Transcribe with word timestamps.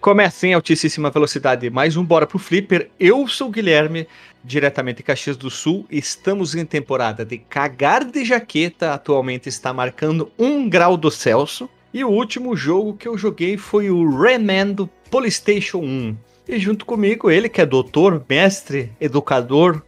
Começa 0.00 0.46
em 0.46 0.52
altíssima 0.52 1.10
velocidade 1.10 1.70
mais 1.70 1.96
um 1.96 2.04
Bora 2.04 2.26
pro 2.26 2.38
Flipper. 2.38 2.90
Eu 3.00 3.26
sou 3.26 3.48
o 3.48 3.50
Guilherme, 3.50 4.06
diretamente 4.44 4.98
de 4.98 5.02
Caxias 5.02 5.36
do 5.36 5.50
Sul. 5.50 5.86
Estamos 5.90 6.54
em 6.54 6.64
temporada 6.66 7.24
de 7.24 7.38
cagar 7.38 8.04
de 8.04 8.24
jaqueta. 8.24 8.92
Atualmente 8.92 9.48
está 9.48 9.72
marcando 9.72 10.30
um 10.38 10.68
grau 10.68 10.96
do 10.96 11.10
Celso. 11.10 11.70
E 11.92 12.04
o 12.04 12.10
último 12.10 12.54
jogo 12.54 12.94
que 12.94 13.08
eu 13.08 13.16
joguei 13.16 13.56
foi 13.56 13.90
o 13.90 14.08
Rayman 14.16 14.74
do 14.74 14.86
PlayStation 15.10 15.78
1. 15.78 16.16
E 16.46 16.58
junto 16.58 16.84
comigo, 16.84 17.30
ele 17.30 17.48
que 17.48 17.60
é 17.60 17.66
doutor, 17.66 18.24
mestre, 18.28 18.92
educador, 19.00 19.82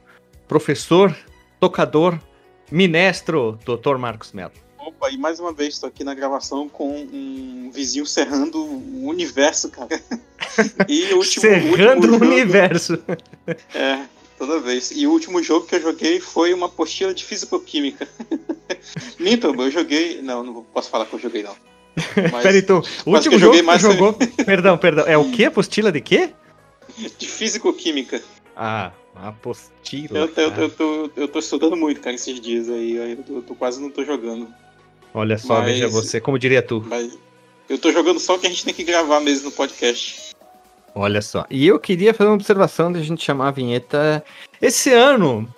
professor, 0.49 1.15
tocador, 1.61 2.19
minestro, 2.73 3.59
doutor 3.65 3.99
Marcos 3.99 4.33
Melo. 4.33 4.68
Opa, 4.89 5.11
e 5.11 5.19
mais 5.19 5.39
uma 5.39 5.53
vez 5.53 5.75
estou 5.75 5.87
aqui 5.87 6.03
na 6.03 6.15
gravação 6.15 6.67
com 6.67 6.91
um 7.13 7.71
vizinho 7.71 8.07
serrando 8.07 8.59
o 8.59 9.07
universo, 9.07 9.69
cara. 9.69 9.89
E 10.89 11.13
o 11.13 11.19
último, 11.19 11.43
serrando 11.43 12.09
o, 12.09 12.13
último 12.13 12.25
o 12.25 12.33
universo. 12.33 12.99
É, 13.75 14.01
toda 14.37 14.59
vez. 14.59 14.91
E 14.91 15.07
o 15.07 15.11
último 15.11 15.43
jogo 15.43 15.67
que 15.67 15.75
eu 15.75 15.81
joguei 15.81 16.21
foi 16.21 16.55
uma 16.55 16.67
apostila 16.67 17.13
de 17.13 17.25
físico-química. 17.25 18.09
Minto, 19.21 19.55
eu 19.55 19.71
joguei. 19.71 20.23
Não, 20.23 20.43
não 20.43 20.63
posso 20.63 20.91
falar 20.91 21.07
que 21.07 21.15
eu 21.15 21.19
joguei, 21.21 21.43
não. 21.43 21.55
Mas, 22.33 22.43
Peraí, 22.43 22.59
então, 22.59 22.83
o 23.05 23.11
último 23.13 23.35
que 23.35 23.41
jogo 23.41 23.57
que 23.57 23.63
mais 23.63 23.81
jogou. 23.81 24.15
perdão, 24.45 24.79
perdão. 24.79 25.07
É 25.07 25.19
o 25.19 25.31
que? 25.31 25.45
Apostila 25.45 25.93
de 25.93 26.01
quê? 26.01 26.31
De 27.19 27.29
físico-química. 27.29 28.23
Ah, 28.57 28.91
apostila. 29.15 30.19
Eu, 30.19 30.33
eu, 30.35 30.53
eu, 30.55 30.71
tô, 30.71 31.11
eu 31.15 31.29
tô 31.29 31.39
estudando 31.39 31.77
muito, 31.77 32.01
cara, 32.01 32.17
esses 32.17 32.41
dias 32.41 32.69
aí. 32.69 32.97
Eu, 32.97 33.23
tô, 33.23 33.33
eu 33.35 33.43
tô 33.43 33.55
quase 33.55 33.81
não 33.81 33.91
tô 33.91 34.05
jogando. 34.05 34.49
Olha 35.15 35.39
só, 35.39 35.61
mas, 35.61 35.67
veja 35.67 35.89
você, 35.89 36.21
como 36.21 36.39
diria 36.39 36.63
tu. 36.63 36.85
Eu 37.69 37.79
tô 37.79 37.93
jogando 37.93 38.19
só 38.19 38.37
o 38.37 38.39
que 38.39 38.47
a 38.47 38.51
gente 38.51 38.65
tem 38.65 38.75
que 38.75 38.85
gravar 38.85 39.21
mesmo 39.21 39.47
no 39.47 39.53
podcast. 39.53 40.35
Olha 40.95 41.23
só. 41.23 41.47
E 41.51 41.67
eu 41.67 41.79
queria 41.79 42.15
fazer 42.15 42.29
uma 42.29 42.35
observação 42.35 42.93
de 42.93 42.99
a 42.99 43.03
gente 43.03 43.25
chamar 43.25 43.49
a 43.49 43.53
vinheta. 43.53 44.25
Esse 44.61 44.93
ano 44.93 45.49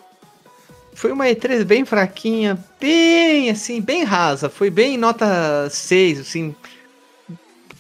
foi 0.92 1.12
uma 1.12 1.24
E3 1.26 1.64
bem 1.64 1.84
fraquinha, 1.84 2.58
bem 2.78 3.48
assim, 3.48 3.80
bem 3.80 4.04
rasa. 4.04 4.50
Foi 4.50 4.68
bem 4.68 4.98
nota 4.98 5.68
6, 5.70 6.20
assim. 6.20 6.54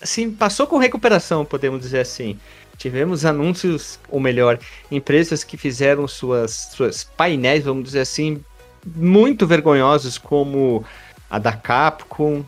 Assim, 0.00 0.30
passou 0.30 0.66
com 0.66 0.78
recuperação, 0.78 1.44
podemos 1.44 1.80
dizer 1.80 2.00
assim. 2.00 2.38
Tivemos 2.78 3.26
anúncios, 3.26 4.00
ou 4.08 4.18
melhor, 4.18 4.58
empresas 4.90 5.44
que 5.44 5.58
fizeram 5.58 6.08
suas, 6.08 6.70
suas 6.74 7.04
painéis, 7.04 7.64
vamos 7.64 7.84
dizer 7.84 8.00
assim, 8.00 8.42
muito 8.86 9.46
vergonhosos, 9.46 10.16
como 10.16 10.82
a 11.30 11.38
da 11.38 11.52
Capcom, 11.52 12.44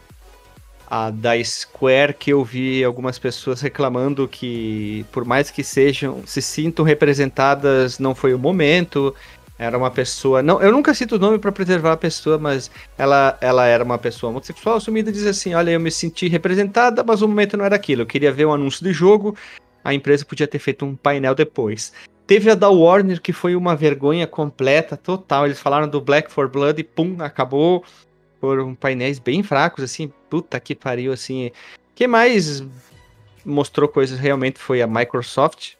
a 0.91 1.11
da 1.11 1.43
Square, 1.43 2.15
que 2.15 2.33
eu 2.33 2.45
vi 2.45 2.85
algumas 2.85 3.19
pessoas 3.19 3.61
reclamando 3.61 4.29
que, 4.29 5.07
por 5.13 5.25
mais 5.25 5.51
que 5.51 5.65
sejam, 5.65 6.23
se 6.27 6.43
sintam 6.43 6.85
representadas, 6.85 7.99
não 7.99 8.15
foi 8.15 8.35
o 8.35 8.39
momento. 8.39 9.15
Era 9.59 9.79
uma 9.79 9.91
pessoa. 9.91 10.43
Não, 10.43 10.61
eu 10.61 10.73
nunca 10.73 10.93
cito 10.93 11.17
o 11.17 11.19
nome 11.19 11.39
para 11.39 11.53
preservar 11.53 11.93
a 11.93 11.97
pessoa, 11.97 12.37
mas 12.37 12.71
ela, 12.99 13.39
ela 13.41 13.65
era 13.65 13.85
uma 13.85 13.97
pessoa 13.97 14.31
homossexual 14.31 14.77
assumida 14.77 15.09
e 15.09 15.13
diz 15.13 15.25
assim: 15.25 15.55
Olha, 15.55 15.71
eu 15.71 15.81
me 15.81 15.91
senti 15.91 16.27
representada, 16.27 17.05
mas 17.05 17.23
o 17.23 17.29
momento 17.29 17.57
não 17.57 17.65
era 17.65 17.77
aquilo. 17.77 18.03
Eu 18.03 18.07
queria 18.07 18.33
ver 18.33 18.47
um 18.47 18.53
anúncio 18.53 18.85
de 18.85 18.93
jogo, 18.93 19.37
a 19.85 19.95
empresa 19.95 20.25
podia 20.25 20.49
ter 20.49 20.59
feito 20.59 20.85
um 20.85 20.97
painel 20.97 21.35
depois. 21.35 21.93
Teve 22.27 22.51
a 22.51 22.55
da 22.55 22.69
Warner, 22.69 23.21
que 23.21 23.33
foi 23.33 23.55
uma 23.55 23.77
vergonha 23.77 24.27
completa, 24.27 24.97
total. 24.97 25.47
Eles 25.47 25.61
falaram 25.61 25.89
do 25.89 26.01
Black 26.01 26.31
for 26.31 26.49
Blood 26.49 26.81
e 26.81 26.85
pum, 26.85 27.17
acabou 27.21 27.85
foram 28.43 28.75
painéis 28.75 29.21
bem 29.21 29.41
fracos, 29.41 29.85
assim, 29.85 30.13
puta 30.29 30.59
que 30.59 30.75
pariu, 30.75 31.13
assim. 31.13 31.53
que 31.95 32.09
mais 32.09 32.61
mostrou 33.45 33.89
coisas 33.89 34.19
realmente 34.19 34.59
foi 34.59 34.83
a 34.83 34.87
Microsoft. 34.87 35.75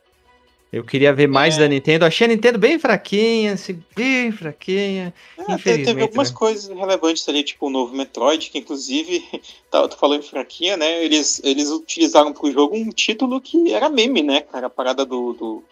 Eu 0.73 0.85
queria 0.85 1.13
ver 1.13 1.27
mais 1.27 1.57
é. 1.57 1.59
da 1.59 1.69
Nintendo. 1.69 2.05
Achei 2.05 2.25
a 2.25 2.29
Nintendo 2.29 2.61
bem 2.61 2.79
fraquinha, 2.79 3.55
assim, 3.55 3.83
bem 3.97 4.31
fraquinha. 4.31 5.13
É, 5.37 5.43
infelizmente, 5.43 5.87
teve 5.87 6.03
algumas 6.03 6.31
né? 6.31 6.37
coisas 6.37 6.69
relevantes 6.69 7.29
ali, 7.29 7.43
tipo 7.43 7.67
o 7.67 7.71
novo 7.71 7.97
Metroid, 7.97 8.49
que 8.49 8.61
inclusive, 8.61 9.25
tá, 9.69 9.89
tu 9.89 9.99
falando 9.99 10.23
fraquinha, 10.23 10.77
né? 10.77 11.05
Eles, 11.05 11.41
eles 11.43 11.69
utilizaram 11.69 12.33
pro 12.33 12.51
jogo 12.53 12.77
um 12.77 12.91
título 12.91 13.41
que 13.41 13.73
era 13.73 13.91
meme, 13.91 14.23
né, 14.23 14.43
cara? 14.43 14.69
A 14.69 14.71
parada 14.71 15.05
do, 15.05 15.33
do 15.33 15.65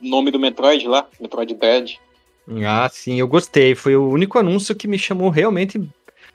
nome 0.00 0.30
do 0.30 0.38
Metroid 0.38 0.86
lá, 0.86 1.08
Metroid 1.20 1.52
Dead. 1.52 1.96
Ah, 2.64 2.88
sim, 2.88 3.18
eu 3.18 3.26
gostei. 3.26 3.74
Foi 3.74 3.96
o 3.96 4.08
único 4.08 4.38
anúncio 4.38 4.76
que 4.76 4.86
me 4.86 4.96
chamou 4.96 5.28
realmente 5.28 5.80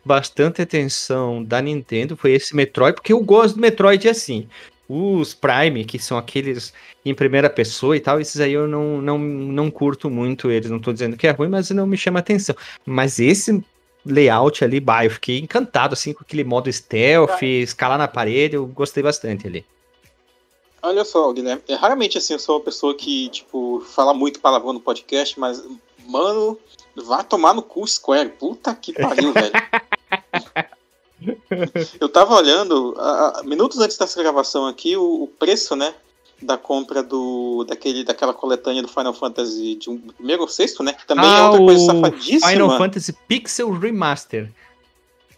bastante 0.04 0.62
atenção 0.62 1.44
da 1.44 1.62
Nintendo 1.62 2.18
foi 2.18 2.34
esse 2.34 2.56
Metroid, 2.56 2.96
porque 2.96 3.14
eu 3.14 3.20
gosto 3.22 3.56
do 3.56 3.62
Metroid 3.62 4.08
assim. 4.08 4.48
Os 4.90 5.34
Prime, 5.34 5.86
que 5.86 5.98
são 5.98 6.18
aqueles 6.18 6.74
em 7.06 7.16
primeira 7.16 7.50
pessoa 7.50 7.96
e 7.96 8.00
tal, 8.02 8.20
esses 8.20 8.42
aí 8.42 8.52
eu 8.52 8.68
não, 8.68 9.02
não, 9.02 9.18
não 9.18 9.72
curto 9.72 10.10
muito 10.10 10.52
eles. 10.52 10.70
Não 10.70 10.80
tô 10.80 10.92
dizendo 10.92 11.16
que 11.16 11.28
é 11.28 11.32
ruim, 11.32 11.48
mas 11.48 11.70
não 11.70 11.88
me 11.88 11.96
chama 11.96 12.20
atenção. 12.20 12.54
Mas 12.86 13.18
esse 13.18 13.64
layout 14.06 14.64
ali, 14.66 14.82
bah, 14.82 15.06
eu 15.06 15.12
fiquei 15.12 15.40
encantado 15.40 15.94
assim 15.94 16.12
com 16.12 16.24
aquele 16.24 16.44
modo 16.44 16.72
stealth, 16.72 17.42
escalar 17.42 17.98
na 17.98 18.08
parede, 18.08 18.56
eu 18.56 18.66
gostei 18.68 19.02
bastante 19.02 19.48
ali. 19.48 19.66
Olha 20.82 21.06
só, 21.06 21.32
Guilherme, 21.32 21.62
é, 21.70 21.76
raramente 21.76 22.18
assim 22.18 22.34
eu 22.34 22.40
sou 22.40 22.58
uma 22.58 22.64
pessoa 22.66 22.94
que, 22.94 23.30
tipo, 23.30 23.82
fala 23.82 24.14
muito 24.14 24.42
palavrão 24.42 24.74
no 24.74 24.80
podcast, 24.82 25.40
mas, 25.40 25.64
mano, 26.06 26.60
Vá 26.96 27.24
tomar 27.24 27.54
no 27.54 27.62
cu 27.62 27.88
Square. 27.88 28.30
Puta 28.30 28.76
que 28.76 28.94
pariu, 28.94 29.32
velho. 29.34 29.52
Eu 32.00 32.10
tava 32.10 32.34
olhando, 32.34 32.96
a, 32.98 33.40
a, 33.40 33.44
minutos 33.44 33.80
antes 33.80 33.98
dessa 33.98 34.22
gravação 34.22 34.66
aqui, 34.66 34.98
o, 34.98 35.24
o, 35.24 35.28
preço, 35.28 35.76
né? 35.76 35.94
Da 36.42 36.58
compra 36.58 37.04
do, 37.04 37.64
daquele, 37.66 38.04
daquela 38.04 38.34
coletânea 38.34 38.82
do 38.82 38.88
Final 38.88 39.14
Fantasy 39.14 39.76
de 39.76 39.90
um 39.90 40.00
primeiro 40.00 40.42
ou 40.42 40.48
sexto, 40.48 40.82
né? 40.82 40.94
Que 40.94 41.06
também 41.06 41.26
é 41.26 41.28
ah, 41.28 41.38
é 41.38 41.44
outra 41.44 41.66
coisa 41.66 41.86
safadíssima. 41.86 42.50
Final 42.50 42.78
Fantasy 42.78 43.14
Pixel 43.28 43.72
Remaster. 43.72 44.52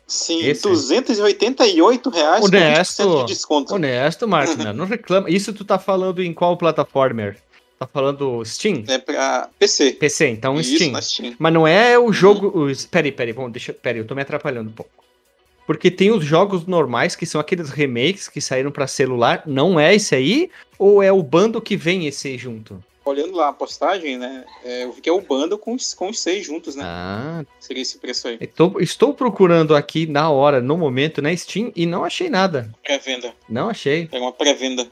Sim, 0.08 0.40
Esse. 0.46 0.64
288 0.64 2.10
reais 2.10 2.46
honesto, 2.46 3.04
com 3.04 3.10
20% 3.10 3.20
de 3.20 3.34
desconto. 3.34 3.76
Honesto, 3.76 4.28
Marcos, 4.28 4.56
não 4.74 4.86
reclama. 4.86 5.30
Isso 5.30 5.52
tu 5.54 5.66
tá 5.66 5.78
falando 5.80 6.22
em 6.22 6.34
qual 6.34 6.56
plataforma? 6.56 7.36
Tá 7.84 7.88
falando 7.88 8.46
Steam? 8.46 8.86
É 8.88 8.98
pra 8.98 9.50
PC. 9.60 9.92
PC, 9.94 10.30
então 10.30 10.58
Isso, 10.58 10.76
Steam. 10.76 11.02
Steam. 11.02 11.36
Mas 11.38 11.54
não 11.54 11.68
é 11.68 12.00
o 12.00 12.04
uhum. 12.04 12.14
jogo. 12.14 12.48
Uhum. 12.48 12.72
Os... 12.72 12.86
Peraí, 12.86 13.12
peraí, 13.12 13.34
bom, 13.34 13.50
deixa. 13.50 13.74
Peraí, 13.74 14.00
eu 14.00 14.08
tô 14.08 14.16
me 14.16 14.22
atrapalhando 14.22 14.70
um 14.70 14.74
pouco. 14.74 14.92
Porque 15.68 15.92
tem 15.92 16.10
os 16.10 16.24
jogos 16.24 16.66
normais, 16.66 17.14
que 17.14 17.26
são 17.26 17.42
aqueles 17.42 17.70
remakes 17.70 18.30
que 18.30 18.40
saíram 18.40 18.72
para 18.72 18.88
celular. 18.88 19.44
Não 19.46 19.78
é 19.78 19.94
esse 19.96 20.16
aí? 20.16 20.50
Ou 20.80 21.04
é 21.04 21.12
o 21.12 21.22
bando 21.22 21.62
que 21.62 21.76
vem 21.76 22.08
esse 22.08 22.38
junto? 22.38 22.82
Olhando 23.04 23.36
lá 23.36 23.50
a 23.50 23.54
postagem, 23.54 24.18
né? 24.18 24.46
É, 24.64 24.86
eu 24.86 24.94
vi 24.94 25.02
que 25.02 25.10
é 25.10 25.14
o 25.14 25.20
bando 25.20 25.58
com 25.58 25.74
os, 25.74 25.94
com 25.94 26.10
os 26.10 26.22
seis 26.22 26.46
juntos, 26.46 26.78
né? 26.78 26.84
Ah. 26.86 27.44
Seria 27.60 27.82
esse 27.82 27.98
preço 27.98 28.30
aí. 28.30 28.38
Estou, 28.40 28.80
estou 28.80 29.14
procurando 29.14 29.76
aqui 29.76 30.08
na 30.08 30.30
hora, 30.30 30.62
no 30.62 30.78
momento, 30.78 31.22
na 31.22 31.36
Steam, 31.36 31.70
e 31.76 31.86
não 31.86 32.06
achei 32.06 32.30
nada. 32.30 32.70
Pré-venda. 32.82 33.34
Não 33.50 33.70
achei. 33.70 34.08
É 34.10 34.20
uma 34.20 34.32
pré-venda. 34.32 34.88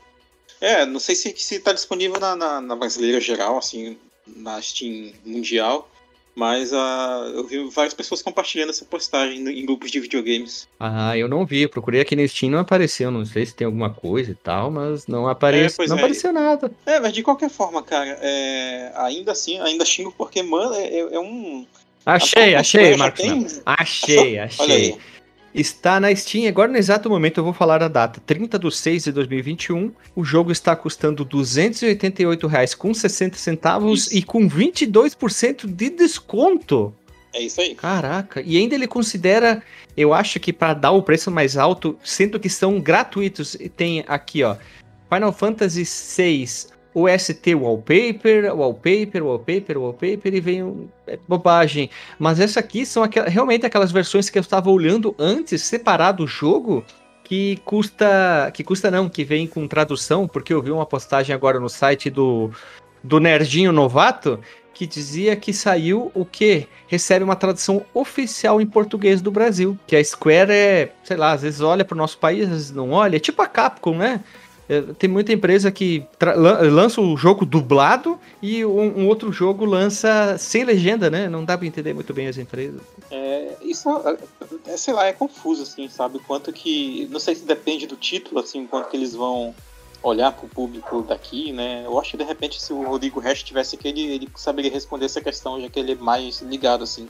É, 0.62 0.86
não 0.86 1.00
sei 1.00 1.16
se, 1.16 1.34
se 1.36 1.60
tá 1.60 1.74
disponível 1.74 2.20
na, 2.20 2.36
na, 2.36 2.62
na 2.62 2.76
brasileira 2.76 3.20
geral, 3.20 3.58
assim, 3.58 3.98
na 4.28 4.62
Steam 4.62 5.12
mundial. 5.26 5.90
Mas 6.34 6.72
uh, 6.72 7.26
eu 7.34 7.46
vi 7.46 7.70
várias 7.70 7.94
pessoas 7.94 8.22
compartilhando 8.22 8.70
essa 8.70 8.86
postagem 8.86 9.40
em 9.40 9.66
grupos 9.66 9.92
de 9.92 10.00
videogames. 10.00 10.68
Ah, 10.80 11.18
eu 11.18 11.28
não 11.28 11.46
vi. 11.46 11.68
Procurei 11.68 12.00
aqui 12.00 12.16
no 12.16 12.26
Steam 12.26 12.52
não 12.52 12.60
apareceu. 12.60 13.12
Não 13.12 13.26
sei 13.26 13.46
se 13.46 13.54
tem 13.54 13.66
alguma 13.66 13.90
coisa 13.90 14.32
e 14.32 14.36
tal, 14.36 14.72
mas 14.72 15.08
não 15.08 15.28
apareceu. 15.28 15.84
É, 15.84 15.88
não 15.90 15.98
é. 15.98 16.00
apareceu 16.00 16.32
nada. 16.32 16.72
É, 16.86 17.00
mas 17.02 17.12
de 17.12 17.22
qualquer 17.22 17.50
forma, 17.50 17.84
cara, 17.84 18.18
é, 18.22 18.94
ainda 18.96 19.34
assim, 19.34 19.60
ainda 19.60 19.84
xingo 19.84 20.14
porque, 20.18 20.42
mano, 20.42 20.74
é, 20.74 21.00
é 21.00 21.20
um. 21.20 21.68
Achei, 22.06 22.56
achei, 22.56 22.96
Marcos. 22.96 23.22
Tem... 23.22 23.48
Achei, 23.66 24.40
achei. 24.40 24.98
Está 25.54 26.00
na 26.00 26.16
Steam, 26.16 26.48
agora 26.48 26.72
no 26.72 26.78
exato 26.78 27.10
momento 27.10 27.40
eu 27.40 27.44
vou 27.44 27.52
falar 27.52 27.84
a 27.84 27.90
data, 27.90 28.22
30 28.26 28.58
de 28.58 28.72
6 28.72 29.04
de 29.04 29.12
2021. 29.12 29.92
O 30.16 30.24
jogo 30.24 30.50
está 30.52 30.76
custando 30.76 31.24
R$ 31.24 31.30
288,60 31.30 34.14
e 34.14 34.24
com 34.24 34.50
22% 34.50 35.68
de 35.68 35.90
desconto. 35.90 36.96
É 37.34 37.42
isso 37.42 37.60
aí. 37.60 37.76
Caraca, 37.76 38.42
e 38.42 38.56
ainda 38.58 38.76
ele 38.76 38.88
considera, 38.88 39.62
eu 39.96 40.14
acho 40.14 40.40
que 40.40 40.54
para 40.54 40.74
dar 40.74 40.92
o 40.92 41.04
preço 41.04 41.30
mais 41.30 41.58
alto, 41.58 41.98
sendo 42.04 42.40
que 42.40 42.50
são 42.50 42.80
gratuitos, 42.80 43.58
tem 43.76 44.06
aqui, 44.08 44.44
ó, 44.44 44.56
Final 45.10 45.34
Fantasy 45.34 45.84
VI 45.84 46.46
o 46.94 47.08
ST 47.08 47.56
wallpaper, 47.56 48.54
wallpaper, 48.56 49.24
wallpaper, 49.24 49.78
wallpaper 49.78 50.34
e 50.34 50.42
vem 50.42 50.64
um, 50.64 50.88
é 51.08 51.18
bobagem. 51.28 51.90
Mas 52.20 52.40
essa 52.40 52.60
aqui 52.60 52.86
são 52.86 53.04
aquel, 53.04 53.26
realmente 53.26 53.66
aquelas 53.66 53.92
versões 53.92 54.30
que 54.30 54.38
eu 54.38 54.42
estava 54.42 54.70
olhando 54.70 55.16
antes, 55.18 55.62
separado 55.62 56.24
o 56.24 56.28
jogo, 56.28 56.84
que 57.24 57.58
custa, 57.64 58.52
que 58.54 58.64
custa 58.64 58.92
não, 58.92 59.08
que 59.08 59.24
vem 59.24 59.48
com 59.48 59.68
tradução, 59.68 60.28
porque 60.28 60.54
eu 60.54 60.62
vi 60.62 60.72
uma 60.72 60.86
postagem 60.86 61.34
agora 61.34 61.60
no 61.60 61.70
site 61.70 62.10
do 62.10 62.52
do 63.04 63.20
Nerdinho 63.20 63.72
Novato, 63.72 64.40
que 64.74 64.88
dizia 64.88 65.36
que 65.36 65.54
saiu 65.54 66.12
o 66.14 66.26
que 66.26 66.68
recebe 66.88 67.24
uma 67.24 67.36
tradução 67.36 67.86
oficial 67.94 68.62
em 68.62 68.66
português 68.66 69.22
do 69.22 69.32
Brasil, 69.32 69.78
que 69.86 69.96
a 69.96 70.04
Square 70.04 70.52
é, 70.52 70.92
sei 71.04 71.18
lá, 71.18 71.34
às 71.34 71.42
vezes 71.42 71.62
olha 71.62 71.86
para 71.86 71.96
o 71.96 71.98
nosso 71.98 72.18
país, 72.18 72.44
às 72.46 72.50
vezes 72.50 72.72
não 72.72 72.92
olha, 72.92 73.18
é 73.18 73.20
tipo 73.20 73.42
a 73.42 73.48
Capcom, 73.48 73.96
né? 73.96 74.24
É, 74.72 74.82
tem 74.98 75.10
muita 75.10 75.34
empresa 75.34 75.70
que 75.70 76.08
lança 76.72 77.02
o 77.02 77.18
jogo 77.18 77.46
dublado 77.46 78.18
e 78.42 78.64
um, 78.64 79.02
um, 79.02 79.08
outro 79.10 79.30
jogo 79.30 79.66
lança 79.66 80.38
sem 80.38 80.64
legenda, 80.64 81.10
né? 81.10 81.28
Não 81.28 81.44
dá 81.44 81.58
pra 81.58 81.68
entender 81.68 81.94
muito 81.94 82.14
bem 82.14 82.30
as 82.30 82.38
empresas. 82.38 82.80
É, 83.12 83.58
isso, 83.62 83.90
é, 83.90 84.72
é, 84.72 84.78
sei 84.78 84.94
lá, 84.94 85.08
é 85.08 85.12
confuso, 85.12 85.64
assim, 85.64 85.90
sabe? 85.90 86.20
Quanto 86.20 86.54
que. 86.54 87.06
Não 87.12 87.20
sei 87.20 87.36
se 87.36 87.44
depende 87.44 87.86
do 87.86 87.98
título, 87.98 88.40
assim, 88.40 88.66
quanto 88.66 88.88
que 88.88 88.96
eles 88.96 89.14
vão 89.14 89.54
olhar 90.02 90.32
pro 90.32 90.48
público 90.48 91.02
daqui, 91.02 91.52
né? 91.52 91.84
Eu 91.86 92.00
acho 92.00 92.12
que 92.12 92.18
de 92.18 92.24
repente 92.24 92.62
se 92.62 92.72
o 92.72 92.84
Rodrigo 92.84 93.20
Resch 93.20 93.44
tivesse 93.44 93.76
aqui, 93.76 93.90
ele, 93.90 94.04
ele 94.04 94.30
saberia 94.38 94.72
responder 94.72 95.04
essa 95.04 95.20
questão, 95.20 95.60
já 95.60 95.70
que 95.70 95.82
ele 95.82 95.92
é 95.92 95.96
mais 95.96 96.40
ligado, 96.42 96.86
assim, 96.86 97.06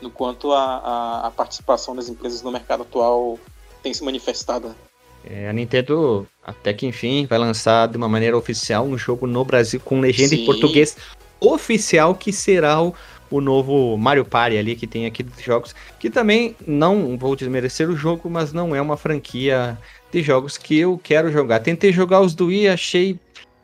no 0.00 0.10
quanto 0.10 0.52
a, 0.52 0.78
a, 0.78 1.26
a 1.26 1.30
participação 1.30 1.94
das 1.94 2.08
empresas 2.08 2.40
no 2.40 2.50
mercado 2.50 2.82
atual 2.82 3.38
tem 3.82 3.92
se 3.92 4.02
manifestado. 4.02 4.74
É, 5.24 5.48
a 5.48 5.52
Nintendo, 5.52 6.26
até 6.44 6.72
que 6.72 6.86
enfim, 6.86 7.26
vai 7.26 7.38
lançar 7.38 7.88
de 7.88 7.96
uma 7.96 8.08
maneira 8.08 8.36
oficial 8.36 8.84
um 8.84 8.96
jogo 8.96 9.26
no 9.26 9.44
Brasil 9.44 9.80
com 9.84 10.00
legenda 10.00 10.30
Sim. 10.30 10.42
em 10.42 10.46
português 10.46 10.96
oficial, 11.40 12.14
que 12.14 12.32
será 12.32 12.82
o, 12.82 12.94
o 13.30 13.40
novo 13.40 13.96
Mario 13.96 14.24
Party 14.24 14.56
ali 14.56 14.74
que 14.74 14.86
tem 14.86 15.06
aqui 15.06 15.22
dos 15.22 15.40
jogos, 15.40 15.74
que 15.98 16.10
também 16.10 16.56
não 16.66 17.16
vou 17.16 17.36
desmerecer 17.36 17.88
o 17.88 17.96
jogo, 17.96 18.28
mas 18.30 18.52
não 18.52 18.74
é 18.74 18.80
uma 18.80 18.96
franquia 18.96 19.78
de 20.10 20.22
jogos 20.22 20.56
que 20.56 20.78
eu 20.78 20.98
quero 21.02 21.30
jogar. 21.30 21.60
Tentei 21.60 21.92
jogar 21.92 22.20
os 22.20 22.34
do 22.34 22.46
Wii, 22.46 22.68
achei 22.68 23.18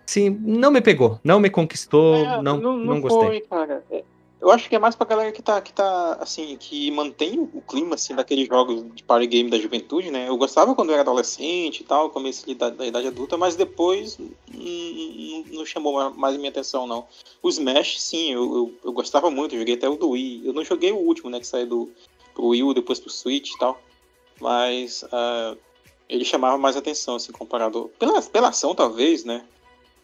sim, 0.06 0.38
não 0.42 0.70
me 0.70 0.80
pegou, 0.80 1.18
não 1.24 1.40
me 1.40 1.48
conquistou, 1.48 2.16
é, 2.16 2.42
não, 2.42 2.58
não, 2.58 2.76
não, 2.76 2.84
não 2.84 3.00
gostei. 3.00 3.28
Foi, 3.28 3.40
cara. 3.40 3.82
Eu 4.44 4.50
acho 4.50 4.68
que 4.68 4.76
é 4.76 4.78
mais 4.78 4.94
pra 4.94 5.06
galera 5.06 5.32
que 5.32 5.40
tá, 5.40 5.58
que 5.62 5.72
tá, 5.72 6.18
assim, 6.20 6.54
que 6.58 6.90
mantém 6.90 7.40
o 7.40 7.62
clima, 7.62 7.94
assim, 7.94 8.14
daqueles 8.14 8.46
jogos 8.46 8.84
de 8.94 9.02
party 9.02 9.26
game 9.26 9.48
da 9.48 9.58
juventude, 9.58 10.10
né? 10.10 10.28
Eu 10.28 10.36
gostava 10.36 10.74
quando 10.74 10.90
eu 10.90 10.92
era 10.92 11.00
adolescente 11.00 11.80
e 11.80 11.84
tal, 11.84 12.10
começo 12.10 12.54
da, 12.54 12.68
da 12.68 12.86
idade 12.86 13.06
adulta, 13.06 13.38
mas 13.38 13.56
depois 13.56 14.18
não, 14.18 15.44
não 15.60 15.64
chamou 15.64 16.10
mais 16.10 16.36
minha 16.36 16.50
atenção, 16.50 16.86
não. 16.86 17.06
O 17.42 17.48
Smash, 17.48 18.02
sim, 18.02 18.34
eu, 18.34 18.54
eu, 18.54 18.74
eu, 18.84 18.92
gostava 18.92 19.30
muito, 19.30 19.54
eu 19.54 19.60
joguei 19.60 19.76
até 19.76 19.88
o 19.88 19.96
do 19.96 20.10
Wii. 20.10 20.42
Eu 20.44 20.52
não 20.52 20.62
joguei 20.62 20.92
o 20.92 20.98
último, 20.98 21.30
né, 21.30 21.40
que 21.40 21.46
saiu 21.46 21.66
do 21.66 21.90
pro 22.34 22.48
Wii 22.48 22.74
depois 22.74 23.00
pro 23.00 23.08
Switch 23.08 23.50
e 23.50 23.58
tal, 23.58 23.80
mas 24.42 25.04
uh, 25.04 25.56
ele 26.06 26.22
chamava 26.22 26.58
mais 26.58 26.76
atenção, 26.76 27.14
assim, 27.14 27.32
comparado... 27.32 27.90
Pela, 27.98 28.20
pela 28.20 28.48
ação, 28.48 28.74
talvez, 28.74 29.24
né? 29.24 29.42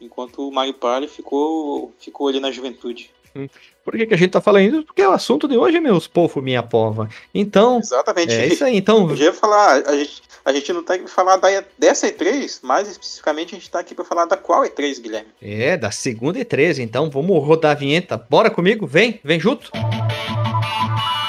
Enquanto 0.00 0.48
o 0.48 0.50
Mario 0.50 0.72
Party 0.72 1.08
ficou, 1.08 1.92
ficou 1.98 2.28
ali 2.28 2.40
na 2.40 2.50
juventude. 2.50 3.10
Hum. 3.34 3.48
Por 3.84 3.96
que, 3.96 4.06
que 4.06 4.14
a 4.14 4.16
gente 4.16 4.30
tá 4.30 4.40
falando 4.40 4.64
isso? 4.64 4.82
Porque 4.84 5.02
o 5.02 5.12
assunto 5.12 5.48
de 5.48 5.56
hoje 5.56 5.76
é 5.76 5.80
meus 5.80 6.06
povo, 6.06 6.42
minha 6.42 6.62
pova. 6.62 7.08
Então. 7.34 7.78
Exatamente. 7.78 8.32
É 8.32 8.46
isso 8.46 8.64
aí. 8.64 8.76
Então. 8.76 9.08
Eu 9.10 9.16
ia 9.16 9.32
falar, 9.32 9.82
a 9.86 9.96
gente, 9.96 10.22
a 10.44 10.52
gente 10.52 10.72
não 10.72 10.82
tá 10.82 10.94
aqui 10.94 11.04
pra 11.04 11.12
falar 11.12 11.36
da, 11.36 11.48
dessa 11.78 12.08
E3, 12.08 12.60
mas 12.62 12.88
especificamente 12.88 13.54
a 13.54 13.58
gente 13.58 13.70
tá 13.70 13.80
aqui 13.80 13.94
pra 13.94 14.04
falar 14.04 14.26
da 14.26 14.36
qual 14.36 14.62
E3, 14.62 15.00
Guilherme? 15.00 15.28
É, 15.40 15.76
da 15.76 15.90
segunda 15.90 16.38
E3. 16.38 16.78
Então 16.78 17.10
vamos 17.10 17.44
rodar 17.44 17.72
a 17.72 17.78
vinheta. 17.78 18.16
Bora 18.16 18.50
comigo? 18.50 18.86
Vem, 18.86 19.20
vem 19.24 19.40
junto. 19.40 19.70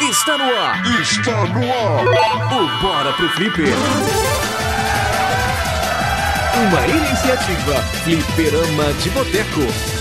Está 0.01 0.37
no 0.37 0.43
ar! 0.43 1.01
Está 1.01 1.45
no 1.45 1.71
ar! 1.71 2.03
O 2.53 2.81
Bora 2.81 3.13
pro 3.13 3.29
Flipper! 3.29 3.67
Uma 6.57 6.87
iniciativa 6.87 7.81
Flipperama 8.03 8.93
de 9.01 9.09
Boteco. 9.11 10.00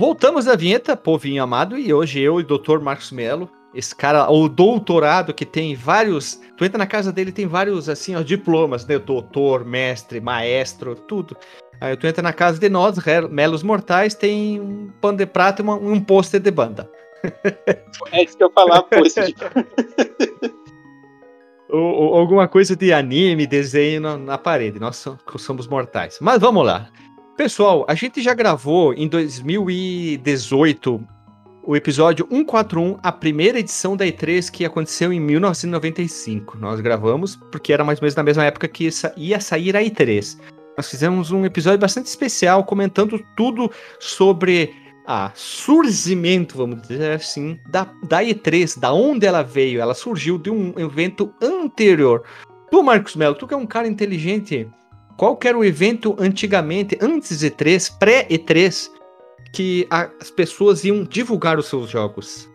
Voltamos 0.00 0.46
da 0.46 0.56
vinheta, 0.56 0.96
povinho 0.96 1.42
amado, 1.42 1.76
e 1.76 1.92
hoje 1.92 2.20
eu 2.20 2.40
e 2.40 2.42
o 2.42 2.58
Dr. 2.58 2.80
Marcos 2.80 3.12
Melo, 3.12 3.50
esse 3.74 3.94
cara, 3.94 4.30
o 4.30 4.48
doutorado 4.48 5.34
que 5.34 5.44
tem 5.44 5.74
vários. 5.74 6.40
Tu 6.56 6.64
entra 6.64 6.78
na 6.78 6.86
casa 6.86 7.12
dele 7.12 7.30
tem 7.30 7.46
vários, 7.46 7.86
assim, 7.86 8.16
ó, 8.16 8.22
diplomas, 8.22 8.86
né? 8.86 8.98
Doutor, 8.98 9.62
mestre, 9.62 10.18
maestro, 10.18 10.94
tudo. 10.94 11.36
Aí 11.78 11.94
tu 11.98 12.06
entra 12.06 12.22
na 12.22 12.32
casa 12.32 12.58
de 12.58 12.70
nós, 12.70 12.96
Melos 13.30 13.62
Mortais, 13.62 14.14
tem 14.14 14.58
um 14.58 14.90
pano 15.02 15.18
de 15.18 15.26
prata 15.26 15.60
e 15.60 15.62
uma, 15.62 15.74
um 15.74 16.00
pôster 16.00 16.40
de 16.40 16.50
banda. 16.50 16.90
É 18.10 18.24
isso 18.24 18.38
que 18.38 18.44
eu 18.44 18.50
falava, 18.52 18.82
pô, 18.84 19.04
esse 19.04 19.20
ou, 21.68 21.78
ou, 21.78 22.18
alguma 22.18 22.48
coisa 22.48 22.74
de 22.74 22.90
anime, 22.90 23.46
desenho 23.46 24.00
na, 24.00 24.16
na 24.16 24.38
parede. 24.38 24.80
Nós 24.80 25.06
somos 25.36 25.68
mortais. 25.68 26.16
Mas 26.22 26.40
vamos 26.40 26.64
lá. 26.64 26.88
Pessoal, 27.40 27.86
a 27.88 27.94
gente 27.94 28.20
já 28.20 28.34
gravou 28.34 28.92
em 28.92 29.08
2018 29.08 31.02
o 31.62 31.74
episódio 31.74 32.28
141, 32.30 32.98
a 33.02 33.10
primeira 33.10 33.58
edição 33.58 33.96
da 33.96 34.04
E3 34.04 34.50
que 34.50 34.62
aconteceu 34.62 35.10
em 35.10 35.18
1995. 35.18 36.58
Nós 36.58 36.80
gravamos 36.80 37.36
porque 37.50 37.72
era 37.72 37.82
mais 37.82 37.98
ou 37.98 38.02
menos 38.02 38.14
na 38.14 38.22
mesma 38.22 38.44
época 38.44 38.68
que 38.68 38.90
ia 39.16 39.40
sair 39.40 39.74
a 39.74 39.80
E3. 39.80 40.38
Nós 40.76 40.90
fizemos 40.90 41.30
um 41.30 41.46
episódio 41.46 41.78
bastante 41.78 42.08
especial 42.08 42.62
comentando 42.62 43.18
tudo 43.34 43.70
sobre 43.98 44.74
a 45.06 45.32
surgimento, 45.34 46.58
vamos 46.58 46.82
dizer 46.82 47.12
assim, 47.12 47.58
da, 47.70 47.88
da 48.06 48.22
E3, 48.22 48.78
da 48.78 48.92
onde 48.92 49.24
ela 49.24 49.40
veio. 49.40 49.80
Ela 49.80 49.94
surgiu 49.94 50.36
de 50.36 50.50
um 50.50 50.74
evento 50.78 51.32
anterior. 51.40 52.22
Tu, 52.70 52.82
Marcos 52.82 53.16
Melo, 53.16 53.34
tu 53.34 53.48
que 53.48 53.54
é 53.54 53.56
um 53.56 53.66
cara 53.66 53.88
inteligente, 53.88 54.68
qual 55.20 55.36
que 55.36 55.46
era 55.46 55.58
o 55.58 55.62
evento 55.62 56.16
antigamente, 56.18 56.96
antes 56.98 57.42
E3, 57.42 57.98
pré-E3, 57.98 58.90
que 59.52 59.86
as 59.90 60.30
pessoas 60.30 60.82
iam 60.82 61.04
divulgar 61.04 61.58
os 61.58 61.66
seus 61.66 61.90
jogos? 61.90 62.50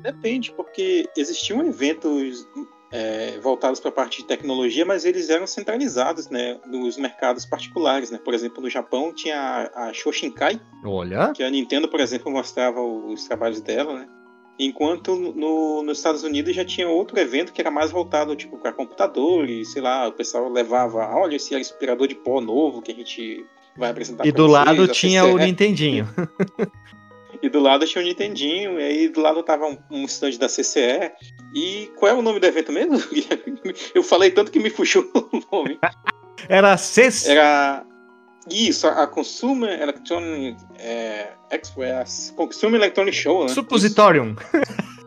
Depende, 0.00 0.50
porque 0.52 1.06
existiam 1.14 1.62
eventos 1.66 2.48
é, 2.90 3.38
voltados 3.40 3.78
para 3.78 3.90
a 3.90 3.92
parte 3.92 4.22
de 4.22 4.26
tecnologia, 4.26 4.86
mas 4.86 5.04
eles 5.04 5.28
eram 5.28 5.46
centralizados 5.46 6.30
né, 6.30 6.58
nos 6.64 6.96
mercados 6.96 7.44
particulares. 7.44 8.10
Né? 8.10 8.18
Por 8.24 8.32
exemplo, 8.32 8.62
no 8.62 8.70
Japão 8.70 9.12
tinha 9.12 9.38
a, 9.74 9.88
a 9.88 9.92
Shoshinkai, 9.92 10.58
Olha. 10.82 11.34
que 11.34 11.42
a 11.42 11.50
Nintendo, 11.50 11.88
por 11.88 12.00
exemplo, 12.00 12.32
mostrava 12.32 12.80
os 12.80 13.24
trabalhos 13.24 13.60
dela. 13.60 13.98
Né? 13.98 14.08
Enquanto 14.58 15.14
no, 15.14 15.82
nos 15.82 15.98
Estados 15.98 16.24
Unidos 16.24 16.54
já 16.54 16.64
tinha 16.64 16.88
outro 16.88 17.18
evento 17.18 17.52
que 17.52 17.60
era 17.60 17.70
mais 17.70 17.92
voltado 17.92 18.34
tipo 18.34 18.58
para 18.58 18.72
computadores, 18.72 19.70
sei 19.70 19.80
lá, 19.80 20.08
o 20.08 20.12
pessoal 20.12 20.48
levava, 20.50 20.98
olha 21.14 21.36
esse 21.36 21.54
aspirador 21.54 22.08
de 22.08 22.16
pó 22.16 22.40
novo 22.40 22.82
que 22.82 22.90
a 22.90 22.94
gente 22.94 23.46
vai 23.76 23.90
apresentar. 23.90 24.26
E 24.26 24.32
do 24.32 24.48
vocês, 24.48 24.52
lado 24.52 24.88
tinha 24.88 25.24
o 25.24 25.38
Nintendinho. 25.38 26.08
e 27.40 27.48
do 27.48 27.60
lado 27.60 27.86
tinha 27.86 28.02
o 28.02 28.06
Nintendinho, 28.06 28.80
e 28.80 28.82
aí 28.82 29.08
do 29.08 29.20
lado 29.20 29.42
tava 29.44 29.66
um, 29.66 29.78
um 29.90 30.04
stand 30.06 30.32
da 30.38 30.48
CCE. 30.48 31.12
E 31.54 31.90
qual 31.96 32.10
é 32.10 32.14
o 32.14 32.22
nome 32.22 32.40
do 32.40 32.46
evento 32.46 32.72
mesmo? 32.72 32.98
Eu 33.94 34.02
falei 34.02 34.32
tanto 34.32 34.50
que 34.50 34.58
me 34.58 34.70
fugiu 34.70 35.08
o 35.14 35.56
nome. 35.56 35.78
Era 36.48 36.76
CCE. 36.76 37.30
Era 37.30 37.86
isso, 38.50 38.86
a 38.86 39.06
Consumer 39.06 39.80
Electronic 39.80 40.56
é, 40.78 41.32
Express. 41.50 42.32
Consumer 42.36 42.80
Electronic 42.80 43.16
Show, 43.16 43.42
né? 43.42 43.48
Suppositorium. 43.48 44.36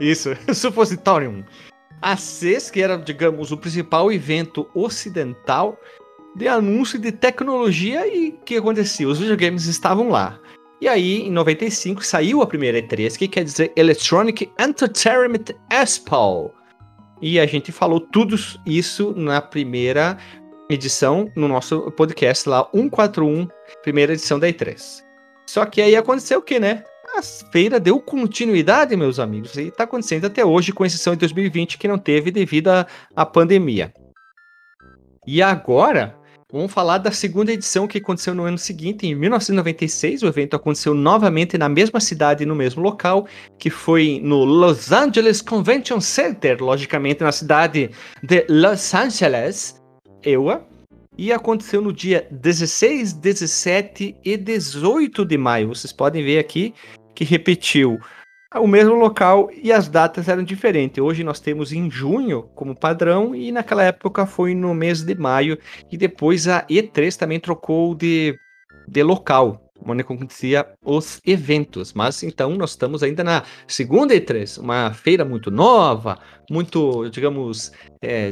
Isso, 0.00 0.30
Suppositorium. 0.54 1.44
A 2.00 2.16
CES, 2.16 2.70
que 2.70 2.80
era, 2.80 2.96
digamos, 2.96 3.52
o 3.52 3.56
principal 3.56 4.10
evento 4.10 4.66
ocidental 4.74 5.78
de 6.34 6.48
anúncio 6.48 6.98
de 6.98 7.12
tecnologia 7.12 8.06
e 8.06 8.32
que 8.44 8.56
acontecia? 8.56 9.06
Os 9.06 9.18
videogames 9.18 9.66
estavam 9.66 10.08
lá. 10.08 10.40
E 10.80 10.88
aí, 10.88 11.26
em 11.26 11.30
95, 11.30 12.02
saiu 12.02 12.40
a 12.40 12.46
primeira 12.46 12.80
E3, 12.80 13.18
que 13.18 13.28
quer 13.28 13.44
dizer 13.44 13.70
Electronic 13.76 14.50
Entertainment 14.58 15.54
Expo. 15.70 16.54
E 17.20 17.38
a 17.38 17.44
gente 17.44 17.70
falou 17.70 18.00
tudo 18.00 18.34
isso 18.64 19.12
na 19.14 19.42
primeira 19.42 20.16
edição 20.70 21.30
no 21.34 21.48
nosso 21.48 21.90
podcast 21.90 22.48
lá, 22.48 22.68
141, 22.72 23.48
primeira 23.82 24.12
edição 24.12 24.38
da 24.38 24.48
E3. 24.48 25.02
Só 25.46 25.66
que 25.66 25.82
aí 25.82 25.96
aconteceu 25.96 26.38
o 26.38 26.42
que, 26.42 26.60
né? 26.60 26.84
A 27.16 27.22
feira 27.50 27.80
deu 27.80 28.00
continuidade, 28.00 28.96
meus 28.96 29.18
amigos, 29.18 29.56
e 29.56 29.62
está 29.62 29.82
acontecendo 29.82 30.26
até 30.26 30.44
hoje, 30.44 30.72
com 30.72 30.86
exceção 30.86 31.14
de 31.14 31.20
2020, 31.20 31.76
que 31.76 31.88
não 31.88 31.98
teve 31.98 32.30
devido 32.30 32.68
à 33.16 33.26
pandemia. 33.26 33.92
E 35.26 35.42
agora, 35.42 36.16
vamos 36.52 36.72
falar 36.72 36.98
da 36.98 37.10
segunda 37.10 37.52
edição 37.52 37.88
que 37.88 37.98
aconteceu 37.98 38.32
no 38.32 38.44
ano 38.44 38.58
seguinte, 38.58 39.08
em 39.08 39.14
1996. 39.16 40.22
O 40.22 40.28
evento 40.28 40.54
aconteceu 40.54 40.94
novamente 40.94 41.58
na 41.58 41.68
mesma 41.68 41.98
cidade 41.98 42.46
no 42.46 42.54
mesmo 42.54 42.80
local, 42.80 43.26
que 43.58 43.70
foi 43.70 44.20
no 44.22 44.44
Los 44.44 44.92
Angeles 44.92 45.42
Convention 45.42 46.00
Center, 46.00 46.62
logicamente 46.62 47.24
na 47.24 47.32
cidade 47.32 47.90
de 48.22 48.46
Los 48.48 48.94
Angeles, 48.94 49.79
EUA, 50.22 50.64
e 51.16 51.32
aconteceu 51.32 51.82
no 51.82 51.92
dia 51.92 52.26
16, 52.30 53.12
17 53.12 54.16
e 54.24 54.36
18 54.36 55.24
de 55.24 55.36
maio. 55.36 55.68
Vocês 55.68 55.92
podem 55.92 56.24
ver 56.24 56.38
aqui 56.38 56.72
que 57.14 57.24
repetiu 57.24 57.98
o 58.58 58.66
mesmo 58.66 58.94
local 58.94 59.50
e 59.52 59.70
as 59.72 59.88
datas 59.88 60.28
eram 60.28 60.42
diferentes. 60.42 60.98
Hoje 60.98 61.22
nós 61.22 61.38
temos 61.38 61.72
em 61.72 61.90
junho 61.90 62.44
como 62.54 62.74
padrão 62.74 63.34
e 63.34 63.52
naquela 63.52 63.84
época 63.84 64.26
foi 64.26 64.54
no 64.54 64.74
mês 64.74 65.02
de 65.02 65.14
maio 65.14 65.58
e 65.90 65.96
depois 65.96 66.48
a 66.48 66.66
E3 66.66 67.16
também 67.16 67.38
trocou 67.38 67.94
de, 67.94 68.36
de 68.88 69.02
local, 69.02 69.70
onde 69.84 70.00
acontecia 70.00 70.66
os 70.82 71.20
eventos. 71.24 71.92
Mas 71.92 72.22
então 72.22 72.56
nós 72.56 72.70
estamos 72.70 73.02
ainda 73.02 73.22
na 73.22 73.44
segunda 73.68 74.14
E3, 74.14 74.58
uma 74.58 74.92
feira 74.94 75.24
muito 75.24 75.50
nova, 75.50 76.18
muito, 76.50 77.08
digamos, 77.10 77.72
é, 78.02 78.30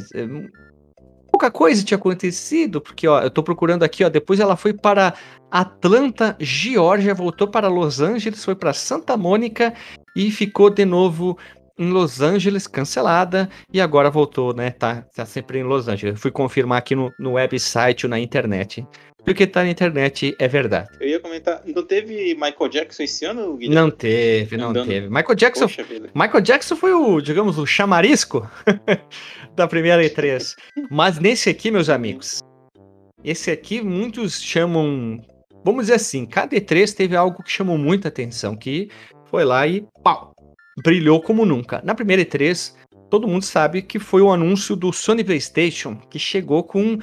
pouca 1.38 1.52
coisa 1.52 1.84
tinha 1.84 1.96
acontecido, 1.96 2.80
porque 2.80 3.06
ó, 3.06 3.20
eu 3.20 3.30
tô 3.30 3.44
procurando 3.44 3.84
aqui, 3.84 4.02
ó, 4.02 4.08
depois 4.08 4.40
ela 4.40 4.56
foi 4.56 4.72
para 4.74 5.14
Atlanta, 5.48 6.36
Geórgia, 6.40 7.14
voltou 7.14 7.46
para 7.46 7.68
Los 7.68 8.00
Angeles, 8.00 8.44
foi 8.44 8.56
para 8.56 8.72
Santa 8.74 9.16
Mônica 9.16 9.72
e 10.16 10.32
ficou 10.32 10.68
de 10.68 10.84
novo 10.84 11.38
em 11.78 11.90
Los 11.92 12.20
Angeles, 12.20 12.66
cancelada, 12.66 13.48
e 13.72 13.80
agora 13.80 14.10
voltou, 14.10 14.52
né? 14.52 14.72
Tá, 14.72 15.02
tá 15.14 15.24
sempre 15.24 15.60
em 15.60 15.62
Los 15.62 15.86
Angeles. 15.86 16.20
Fui 16.20 16.32
confirmar 16.32 16.78
aqui 16.78 16.96
no, 16.96 17.12
no 17.20 17.34
website 17.34 18.04
ou 18.04 18.10
na 18.10 18.18
internet. 18.18 18.84
Porque 19.28 19.46
tá 19.46 19.62
na 19.62 19.68
internet 19.68 20.34
é 20.38 20.48
verdade. 20.48 20.88
Eu 20.98 21.06
ia 21.06 21.20
comentar, 21.20 21.62
não 21.66 21.82
teve 21.82 22.34
Michael 22.34 22.68
Jackson 22.70 23.02
esse 23.02 23.26
ano, 23.26 23.58
Guilherme? 23.58 23.74
Não 23.74 23.90
teve, 23.90 24.56
não 24.56 24.70
Andando. 24.70 24.88
teve. 24.88 25.08
Michael 25.08 25.34
Jackson, 25.34 25.66
Michael 26.14 26.40
Jackson 26.40 26.76
foi 26.76 26.94
o, 26.94 27.20
digamos, 27.20 27.58
o 27.58 27.66
chamarisco 27.66 28.50
da 29.54 29.68
primeira 29.68 30.02
E3. 30.02 30.54
Mas 30.90 31.18
nesse 31.18 31.50
aqui, 31.50 31.70
meus 31.70 31.90
amigos, 31.90 32.40
esse 33.22 33.50
aqui 33.50 33.82
muitos 33.82 34.40
chamam, 34.42 35.20
vamos 35.62 35.82
dizer 35.82 35.94
assim, 35.96 36.24
cada 36.24 36.56
E3 36.56 36.94
teve 36.94 37.14
algo 37.14 37.42
que 37.42 37.52
chamou 37.52 37.76
muita 37.76 38.08
atenção, 38.08 38.56
que 38.56 38.88
foi 39.26 39.44
lá 39.44 39.66
e 39.66 39.86
pau, 40.02 40.32
brilhou 40.82 41.20
como 41.20 41.44
nunca. 41.44 41.82
Na 41.84 41.94
primeira 41.94 42.24
E3, 42.24 42.74
todo 43.10 43.28
mundo 43.28 43.44
sabe 43.44 43.82
que 43.82 43.98
foi 43.98 44.22
o 44.22 44.32
anúncio 44.32 44.74
do 44.74 44.90
Sony 44.90 45.22
PlayStation, 45.22 45.96
que 45.96 46.18
chegou 46.18 46.64
com 46.64 46.98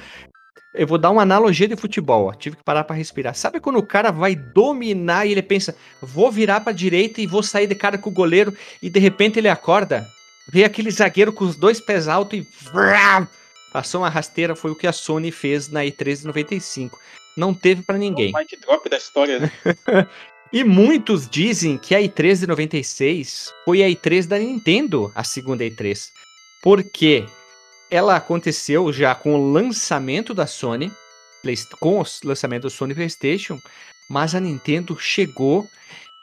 eu 0.76 0.86
vou 0.86 0.98
dar 0.98 1.10
uma 1.10 1.22
analogia 1.22 1.66
de 1.66 1.76
futebol, 1.76 2.26
ó. 2.26 2.32
tive 2.32 2.56
que 2.56 2.62
parar 2.62 2.84
para 2.84 2.96
respirar. 2.96 3.34
Sabe 3.34 3.60
quando 3.60 3.78
o 3.78 3.86
cara 3.86 4.10
vai 4.10 4.34
dominar 4.34 5.26
e 5.26 5.32
ele 5.32 5.42
pensa, 5.42 5.76
vou 6.00 6.30
virar 6.30 6.60
para 6.60 6.72
direita 6.72 7.20
e 7.20 7.26
vou 7.26 7.42
sair 7.42 7.66
de 7.66 7.74
cara 7.74 7.98
com 7.98 8.10
o 8.10 8.12
goleiro 8.12 8.54
e 8.82 8.90
de 8.90 9.00
repente 9.00 9.38
ele 9.38 9.48
acorda, 9.48 10.06
vê 10.48 10.64
aquele 10.64 10.90
zagueiro 10.90 11.32
com 11.32 11.44
os 11.44 11.56
dois 11.56 11.80
pés 11.80 12.08
altos 12.08 12.38
e 12.38 12.46
passou 13.72 14.02
uma 14.02 14.08
rasteira, 14.08 14.54
foi 14.54 14.70
o 14.70 14.76
que 14.76 14.86
a 14.86 14.92
Sony 14.92 15.30
fez 15.30 15.68
na 15.68 15.80
E3 15.80 16.24
95. 16.24 16.98
Não 17.36 17.52
teve 17.52 17.82
para 17.82 17.98
ninguém. 17.98 18.32
O 18.34 18.38
mic 18.38 18.56
drop 18.56 18.88
da 18.88 18.96
história, 18.96 19.40
né? 19.40 19.52
E 20.52 20.62
muitos 20.62 21.28
dizem 21.28 21.76
que 21.76 21.92
a 21.94 22.00
E3 22.00 22.40
de 22.40 22.46
96 22.46 23.52
foi 23.64 23.82
a 23.82 23.88
E3 23.88 24.26
da 24.26 24.38
Nintendo, 24.38 25.10
a 25.14 25.24
segunda 25.24 25.64
E3. 25.64 26.10
Porque 26.62 27.26
ela 27.90 28.16
aconteceu 28.16 28.92
já 28.92 29.14
com 29.14 29.34
o 29.34 29.52
lançamento 29.52 30.34
da 30.34 30.46
Sony, 30.46 30.92
com 31.78 32.00
o 32.00 32.04
lançamento 32.24 32.62
do 32.62 32.70
Sony 32.70 32.94
PlayStation, 32.94 33.60
mas 34.08 34.34
a 34.34 34.40
Nintendo 34.40 34.96
chegou 34.98 35.68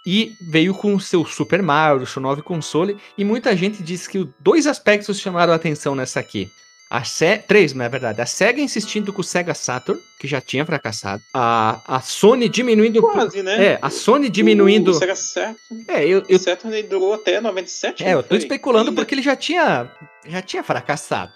e 0.06 0.36
veio 0.42 0.74
com 0.74 0.94
o 0.96 1.00
seu 1.00 1.26
Super 1.26 1.62
Mario, 1.62 2.06
seu 2.06 2.22
novo 2.22 2.44
console, 2.44 2.98
e 3.18 3.24
muita 3.24 3.56
gente 3.56 3.82
diz 3.82 4.08
que 4.08 4.28
dois 4.40 4.68
aspectos 4.68 5.20
chamaram 5.20 5.54
a 5.54 5.56
atenção 5.56 5.96
nessa 5.96 6.20
aqui. 6.20 6.52
A 6.94 7.04
Se 7.04 7.40
três, 7.40 7.74
na 7.74 7.88
verdade. 7.88 8.22
A 8.22 8.26
SEGA 8.28 8.62
insistindo 8.62 9.12
com 9.12 9.22
o 9.22 9.24
Sega 9.24 9.56
Saturn, 9.56 10.00
que 10.20 10.28
já 10.28 10.40
tinha 10.40 10.64
fracassado. 10.64 11.24
A, 11.34 11.82
a 11.88 12.00
Sony 12.02 12.48
diminuindo. 12.48 13.02
Quase, 13.02 13.42
né? 13.42 13.66
É, 13.66 13.80
a 13.82 13.90
Sony 13.90 14.30
diminuindo. 14.30 14.92
O 14.92 14.94
Sega 14.94 15.16
Saturn. 15.16 15.86
É, 15.88 16.06
eu. 16.06 16.24
eu... 16.30 16.36
O 16.36 16.40
Saturn 16.40 16.84
durou 16.84 17.16
até 17.16 17.42
97. 17.42 18.04
É, 18.04 18.14
eu 18.14 18.22
tô 18.22 18.36
especulando 18.36 18.90
Ainda. 18.90 19.02
porque 19.02 19.16
ele 19.16 19.24
já 19.24 19.36
tinha. 19.36 19.90
Já 20.28 20.44
tinha 20.44 20.62
fracassado. 20.62 21.32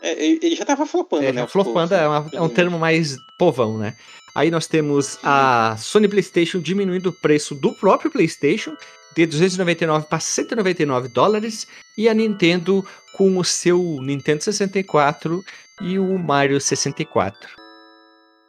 É, 0.00 0.24
ele 0.24 0.54
já 0.54 0.64
tava 0.64 0.86
flopando, 0.86 1.24
é, 1.24 1.32
né? 1.32 1.46
Flopando 1.46 1.94
é, 1.94 2.06
uma, 2.06 2.30
é 2.32 2.40
um 2.40 2.48
termo 2.48 2.78
mais 2.78 3.16
povão, 3.38 3.76
né? 3.78 3.96
Aí 4.34 4.50
nós 4.50 4.66
temos 4.66 5.18
a 5.22 5.76
Sony 5.76 6.06
PlayStation 6.06 6.60
diminuindo 6.60 7.08
o 7.08 7.12
preço 7.12 7.54
do 7.54 7.72
próprio 7.72 8.10
PlayStation 8.10 8.76
de 9.16 9.26
299 9.26 10.06
para 10.06 10.20
199 10.20 11.08
dólares 11.08 11.66
e 11.96 12.08
a 12.08 12.14
Nintendo 12.14 12.86
com 13.14 13.36
o 13.36 13.44
seu 13.44 13.98
Nintendo 14.00 14.44
64 14.44 15.44
e 15.80 15.98
o 15.98 16.16
Mario 16.18 16.60
64. 16.60 17.48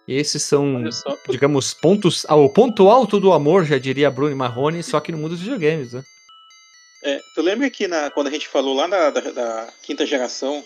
Esses 0.08 0.42
são, 0.44 0.84
digamos, 1.30 1.74
pontos. 1.74 2.26
Ah, 2.28 2.36
o 2.36 2.50
ponto 2.50 2.90
alto 2.90 3.20
do 3.20 3.32
amor, 3.32 3.66
já 3.66 3.78
diria 3.78 4.10
Bruno 4.10 4.36
Marrone, 4.36 4.82
só 4.82 5.00
que 5.00 5.12
no 5.12 5.20
mundo 5.20 5.32
dos 5.32 5.42
videogames, 5.42 5.94
né? 5.94 6.04
É, 7.04 7.20
tu 7.34 7.42
lembra 7.42 7.70
que 7.70 7.88
na, 7.88 8.10
quando 8.12 8.28
a 8.28 8.32
gente 8.32 8.48
falou 8.48 8.76
lá 8.76 8.88
da, 8.88 9.10
da, 9.10 9.22
da 9.32 9.74
quinta 9.84 10.06
geração, 10.06 10.64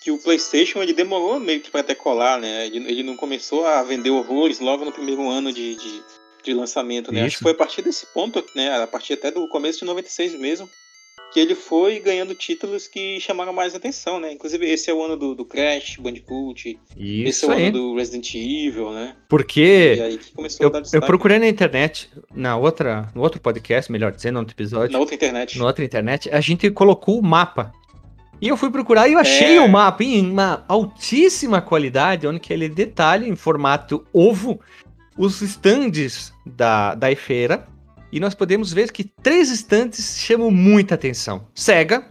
que 0.00 0.10
o 0.10 0.18
PlayStation 0.18 0.82
ele 0.82 0.92
demorou 0.92 1.40
meio 1.40 1.60
que 1.60 1.70
para 1.70 1.82
decolar, 1.82 2.40
né? 2.40 2.66
Ele, 2.66 2.78
ele, 2.90 3.02
não 3.02 3.16
começou 3.16 3.66
a 3.66 3.82
vender 3.82 4.10
horrores 4.10 4.60
logo 4.60 4.84
no 4.84 4.92
primeiro 4.92 5.28
ano 5.28 5.52
de, 5.52 5.74
de, 5.74 6.02
de 6.44 6.54
lançamento, 6.54 7.12
né? 7.12 7.20
Isso. 7.20 7.26
Acho 7.26 7.36
que 7.38 7.42
foi 7.42 7.52
a 7.52 7.56
partir 7.56 7.82
desse 7.82 8.06
ponto, 8.06 8.44
né? 8.54 8.80
A 8.80 8.86
partir 8.86 9.14
até 9.14 9.30
do 9.30 9.48
começo 9.48 9.80
de 9.80 9.84
96 9.84 10.34
mesmo, 10.34 10.68
que 11.32 11.40
ele 11.40 11.54
foi 11.54 12.00
ganhando 12.00 12.34
títulos 12.34 12.86
que 12.86 13.20
chamaram 13.20 13.52
mais 13.52 13.74
atenção, 13.74 14.18
né? 14.18 14.32
Inclusive, 14.32 14.66
esse 14.70 14.90
é 14.90 14.94
o 14.94 15.02
ano 15.02 15.16
do, 15.16 15.34
do 15.34 15.44
Crash, 15.44 15.96
Bandicoot. 15.98 16.78
Isso 16.96 17.28
esse 17.28 17.44
é 17.44 17.48
o 17.48 17.50
aí. 17.50 17.62
ano 17.64 17.72
do 17.72 17.96
Resident 17.96 18.34
Evil, 18.34 18.92
né? 18.92 19.16
Porque 19.28 19.94
e 19.96 20.00
aí 20.00 20.18
que 20.18 20.32
começou 20.32 20.64
eu, 20.64 20.68
a 20.68 20.80
dar 20.80 20.88
eu 20.92 21.02
procurei 21.02 21.38
na 21.38 21.48
internet, 21.48 22.08
na 22.34 22.56
outra, 22.56 23.10
no 23.14 23.22
outro 23.22 23.40
podcast, 23.40 23.90
melhor 23.90 24.12
dizendo, 24.12 24.34
no 24.34 24.40
outro 24.40 24.54
episódio. 24.54 24.92
Na 24.92 24.98
outra 24.98 25.14
internet. 25.14 25.58
Na 25.58 25.66
outra 25.66 25.84
internet, 25.84 26.30
a 26.30 26.40
gente 26.40 26.70
colocou 26.70 27.18
o 27.18 27.22
mapa. 27.22 27.72
E 28.40 28.48
eu 28.48 28.56
fui 28.56 28.70
procurar 28.70 29.08
e 29.08 29.14
eu 29.14 29.18
achei 29.18 29.56
é... 29.56 29.60
o 29.60 29.68
mapa 29.68 30.04
em 30.04 30.30
uma 30.30 30.64
altíssima 30.68 31.60
qualidade, 31.60 32.26
onde 32.26 32.38
que 32.38 32.52
ele 32.52 32.68
detalha 32.68 33.26
em 33.26 33.34
formato 33.34 34.06
ovo 34.12 34.60
os 35.16 35.42
estandes 35.42 36.32
da, 36.46 36.94
da 36.94 37.14
feira. 37.16 37.66
E 38.12 38.20
nós 38.20 38.34
podemos 38.34 38.72
ver 38.72 38.90
que 38.92 39.04
três 39.04 39.50
estantes 39.50 40.18
chamam 40.18 40.50
muita 40.50 40.94
atenção: 40.94 41.46
Sega, 41.54 42.06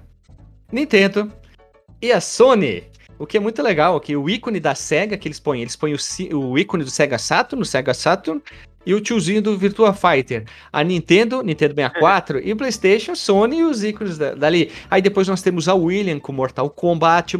Nintendo 0.72 1.32
e 2.02 2.12
a 2.12 2.20
Sony. 2.20 2.84
O 3.18 3.26
que 3.26 3.38
é 3.38 3.40
muito 3.40 3.64
legal, 3.64 4.00
que 4.00 4.16
o 4.16 4.30
ícone 4.30 4.60
da 4.60 4.76
Sega 4.76 5.18
que 5.18 5.28
eles 5.28 5.40
põem, 5.40 5.62
eles 5.62 5.76
põem 5.76 5.96
o, 5.96 6.38
o 6.38 6.60
ícone 6.60 6.84
do 6.84 6.92
Sega 6.92 7.18
Saturn, 7.18 7.60
no 7.60 7.66
Sega 7.66 7.94
Saturn, 7.94 8.42
e 8.88 8.94
o 8.94 9.02
tiozinho 9.02 9.42
do 9.42 9.58
Virtua 9.58 9.94
Fighter. 9.94 10.46
A 10.72 10.82
Nintendo, 10.82 11.44
Nintendo 11.44 11.76
64 11.76 12.40
e 12.40 12.54
o 12.54 12.56
PlayStation, 12.56 13.14
Sony 13.16 13.58
e 13.58 13.64
os 13.66 13.84
ícones 13.84 14.18
da, 14.18 14.34
dali. 14.34 14.72
Aí 14.90 15.02
depois 15.02 15.28
nós 15.28 15.42
temos 15.42 15.68
a 15.68 15.76
William 15.76 16.18
com 16.20 16.32
Mortal 16.32 16.70
Kombat, 16.70 17.36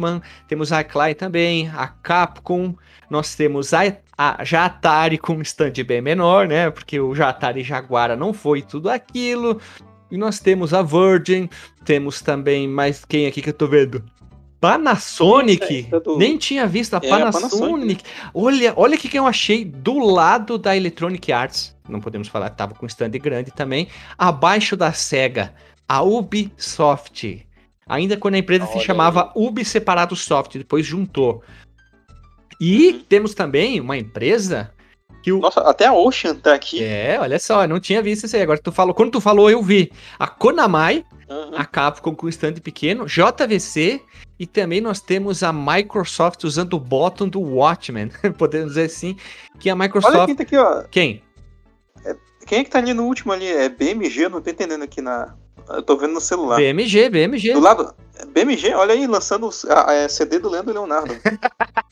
temos 0.46 0.70
a 0.72 0.84
Clay 0.84 1.14
também, 1.14 1.70
a 1.74 1.88
Capcom, 1.88 2.74
nós 3.08 3.34
temos 3.34 3.72
a, 3.72 3.96
a 4.16 4.44
já 4.44 4.66
Atari 4.66 5.16
com 5.16 5.36
um 5.36 5.40
stand 5.40 5.72
bem 5.86 6.02
menor, 6.02 6.46
né? 6.46 6.70
Porque 6.70 7.00
o 7.00 7.14
Atari 7.24 7.62
Jaguara 7.62 8.14
não 8.14 8.34
foi 8.34 8.60
tudo 8.60 8.90
aquilo. 8.90 9.58
E 10.10 10.18
nós 10.18 10.40
temos 10.40 10.74
a 10.74 10.82
Virgin, 10.82 11.48
temos 11.82 12.20
também 12.20 12.68
mais 12.68 13.06
quem 13.06 13.26
aqui 13.26 13.40
que 13.40 13.48
eu 13.48 13.54
tô 13.54 13.66
vendo? 13.66 14.04
Panasonic. 14.60 15.88
É, 15.92 16.18
Nem 16.18 16.36
tinha 16.36 16.66
visto 16.66 16.94
a 16.94 17.00
Panasonic. 17.00 17.50
Panasonic. 17.50 18.04
Olha, 18.34 18.72
olha 18.76 18.96
o 18.96 18.98
que 18.98 19.16
eu 19.16 19.26
achei 19.26 19.64
do 19.64 19.98
lado 19.98 20.58
da 20.58 20.76
Electronic 20.76 21.32
Arts. 21.32 21.76
Não 21.88 22.00
podemos 22.00 22.28
falar, 22.28 22.50
tava 22.50 22.74
com 22.74 22.86
stand 22.86 23.10
grande 23.10 23.50
também. 23.50 23.88
Abaixo 24.16 24.76
da 24.76 24.92
Sega, 24.92 25.54
a 25.88 26.02
Ubisoft. 26.02 27.46
Ainda 27.88 28.16
quando 28.16 28.34
a 28.34 28.38
empresa 28.38 28.64
olha 28.64 28.72
se 28.72 28.84
chamava 28.84 29.24
aí. 29.24 29.30
Ubi 29.34 29.64
Separado 29.64 30.14
Soft, 30.14 30.56
depois 30.58 30.84
juntou. 30.84 31.42
E 32.60 32.88
uhum. 32.88 33.00
temos 33.08 33.34
também 33.34 33.80
uma 33.80 33.96
empresa 33.96 34.70
que 34.70 34.77
o... 35.32 35.38
Nossa, 35.38 35.60
até 35.60 35.86
a 35.86 35.92
Ocean 35.92 36.34
tá 36.34 36.54
aqui. 36.54 36.82
É, 36.82 37.18
olha 37.20 37.38
só, 37.38 37.66
não 37.66 37.80
tinha 37.80 38.02
visto 38.02 38.24
isso 38.24 38.36
aí. 38.36 38.42
Agora 38.42 38.58
tu 38.58 38.72
falou, 38.72 38.94
quando 38.94 39.12
tu 39.12 39.20
falou, 39.20 39.50
eu 39.50 39.62
vi. 39.62 39.90
A 40.18 40.26
Konami, 40.26 41.04
uhum. 41.28 41.50
a 41.56 41.64
Capcom 41.64 42.14
com 42.14 42.28
stand 42.28 42.54
pequeno, 42.54 43.06
JVC 43.06 44.00
e 44.38 44.46
também 44.46 44.80
nós 44.80 45.00
temos 45.00 45.42
a 45.42 45.52
Microsoft 45.52 46.44
usando 46.44 46.74
o 46.74 46.80
bottom 46.80 47.28
do 47.28 47.40
Watchmen, 47.40 48.10
podemos 48.38 48.70
dizer 48.70 48.84
assim, 48.84 49.16
que 49.58 49.68
a 49.68 49.74
Microsoft... 49.74 50.14
Olha 50.14 50.26
quem 50.26 50.36
tá 50.36 50.42
aqui, 50.44 50.56
ó. 50.56 50.82
Quem? 50.90 51.22
É, 52.04 52.16
quem 52.46 52.58
é 52.60 52.64
que 52.64 52.70
tá 52.70 52.78
ali 52.78 52.94
no 52.94 53.04
último 53.04 53.32
ali? 53.32 53.46
É 53.46 53.68
BMG? 53.68 54.24
Eu 54.24 54.30
não 54.30 54.40
tô 54.40 54.50
entendendo 54.50 54.82
aqui 54.82 55.00
na... 55.00 55.34
Eu 55.68 55.82
tô 55.82 55.96
vendo 55.96 56.14
no 56.14 56.20
celular. 56.20 56.56
BMG, 56.56 57.10
BMG. 57.10 57.52
Do 57.52 57.60
lado... 57.60 57.94
BMG, 58.28 58.74
olha 58.74 58.94
aí, 58.94 59.06
lançando 59.06 59.48
a 59.68 60.08
CD 60.08 60.38
do 60.38 60.48
Leandro 60.48 60.72
Leonardo. 60.72 61.14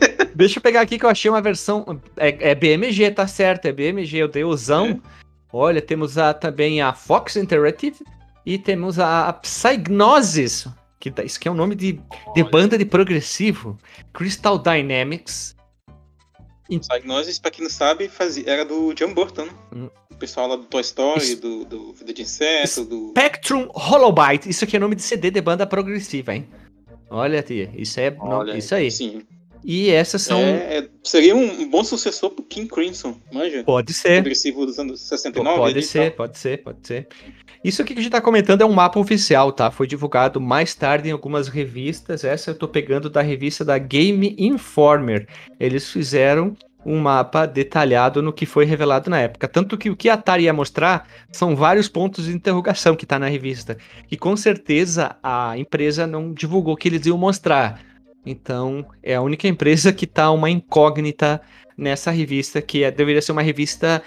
Deixa 0.34 0.58
eu 0.58 0.62
pegar 0.62 0.80
aqui 0.80 0.98
que 0.98 1.04
eu 1.04 1.10
achei 1.10 1.30
uma 1.30 1.40
versão. 1.42 2.00
É, 2.16 2.50
é 2.50 2.54
BMG, 2.54 3.10
tá 3.10 3.26
certo, 3.26 3.66
é 3.66 3.72
BMG, 3.72 4.18
eu 4.18 4.28
dei 4.28 4.44
usão. 4.44 4.88
É. 4.88 5.20
Olha, 5.52 5.82
temos 5.82 6.16
a, 6.16 6.32
também 6.32 6.80
a 6.80 6.92
Fox 6.92 7.36
Interactive 7.36 7.98
e 8.46 8.56
temos 8.58 8.98
a 8.98 9.32
Psygnosis, 9.32 10.66
que 10.98 11.12
isso 11.24 11.38
aqui 11.38 11.48
é 11.48 11.50
um 11.50 11.54
nome 11.54 11.74
de, 11.74 12.00
de 12.34 12.44
banda 12.44 12.78
de 12.78 12.84
progressivo. 12.84 13.76
Crystal 14.12 14.58
Dynamics. 14.58 15.56
Psygnosis, 16.68 17.38
pra 17.38 17.50
quem 17.50 17.64
não 17.64 17.70
sabe, 17.70 18.08
fazia, 18.08 18.44
era 18.48 18.64
do 18.64 18.92
John 18.94 19.12
Burton. 19.12 19.48
Hum. 19.74 19.90
pessoal 20.18 20.46
lá 20.46 20.56
do 20.56 20.64
Toy 20.64 20.82
Story, 20.82 21.34
do, 21.34 21.64
do 21.64 21.92
Vida 21.92 22.12
de 22.12 22.22
Inseto, 22.22 22.84
do. 22.84 23.08
Spectrum 23.10 23.68
Holobyte. 23.74 24.48
Isso 24.48 24.64
aqui 24.64 24.76
é 24.76 24.78
nome 24.78 24.94
de 24.94 25.02
CD 25.02 25.32
de 25.32 25.40
banda 25.40 25.66
progressiva, 25.66 26.34
hein? 26.34 26.48
Olha, 27.10 27.42
tia, 27.42 27.72
isso 27.74 27.98
é. 27.98 28.14
Olha, 28.20 28.56
isso 28.56 28.72
aí. 28.72 28.88
Sim. 28.88 29.22
E 29.64 29.90
essas 29.90 30.22
são. 30.22 30.40
É, 30.40 30.88
seria 31.02 31.36
um 31.36 31.68
bom 31.68 31.84
sucessor 31.84 32.30
pro 32.30 32.42
King 32.44 32.68
Crimson, 32.68 33.16
manja? 33.32 33.62
Pode 33.64 33.92
ser. 33.92 34.14
Progressivo 34.14 34.66
dos 34.66 34.78
anos 34.78 35.00
69. 35.00 35.58
Pode 35.58 35.82
ser, 35.82 36.14
pode 36.16 36.38
ser, 36.38 36.62
pode 36.62 36.86
ser. 36.86 37.08
Isso 37.62 37.82
aqui 37.82 37.92
que 37.92 38.00
a 38.00 38.02
gente 38.02 38.12
tá 38.12 38.20
comentando 38.22 38.62
é 38.62 38.64
um 38.64 38.72
mapa 38.72 38.98
oficial, 38.98 39.52
tá? 39.52 39.70
Foi 39.70 39.86
divulgado 39.86 40.40
mais 40.40 40.74
tarde 40.74 41.10
em 41.10 41.12
algumas 41.12 41.46
revistas. 41.46 42.24
Essa 42.24 42.52
eu 42.52 42.54
tô 42.54 42.66
pegando 42.66 43.10
da 43.10 43.20
revista 43.20 43.64
da 43.64 43.76
Game 43.76 44.34
Informer. 44.38 45.28
Eles 45.58 45.90
fizeram 45.90 46.56
um 46.84 46.98
mapa 46.98 47.44
detalhado 47.44 48.22
no 48.22 48.32
que 48.32 48.46
foi 48.46 48.64
revelado 48.64 49.10
na 49.10 49.20
época. 49.20 49.46
Tanto 49.46 49.76
que 49.76 49.90
o 49.90 49.96
que 49.96 50.08
a 50.08 50.14
Atari 50.14 50.44
ia 50.44 50.52
mostrar 50.52 51.06
são 51.30 51.54
vários 51.54 51.88
pontos 51.88 52.24
de 52.24 52.32
interrogação 52.32 52.96
que 52.96 53.04
tá 53.04 53.18
na 53.18 53.28
revista. 53.28 53.76
E 54.10 54.16
com 54.16 54.34
certeza 54.36 55.16
a 55.22 55.56
empresa 55.58 56.06
não 56.06 56.32
divulgou 56.32 56.76
que 56.76 56.88
eles 56.88 57.04
iam 57.06 57.18
mostrar. 57.18 57.89
Então, 58.24 58.86
é 59.02 59.14
a 59.14 59.22
única 59.22 59.48
empresa 59.48 59.92
que 59.92 60.06
tá 60.06 60.30
uma 60.30 60.50
incógnita 60.50 61.40
nessa 61.76 62.10
revista, 62.10 62.60
que 62.60 62.84
é, 62.84 62.90
deveria 62.90 63.22
ser 63.22 63.32
uma 63.32 63.42
revista 63.42 64.02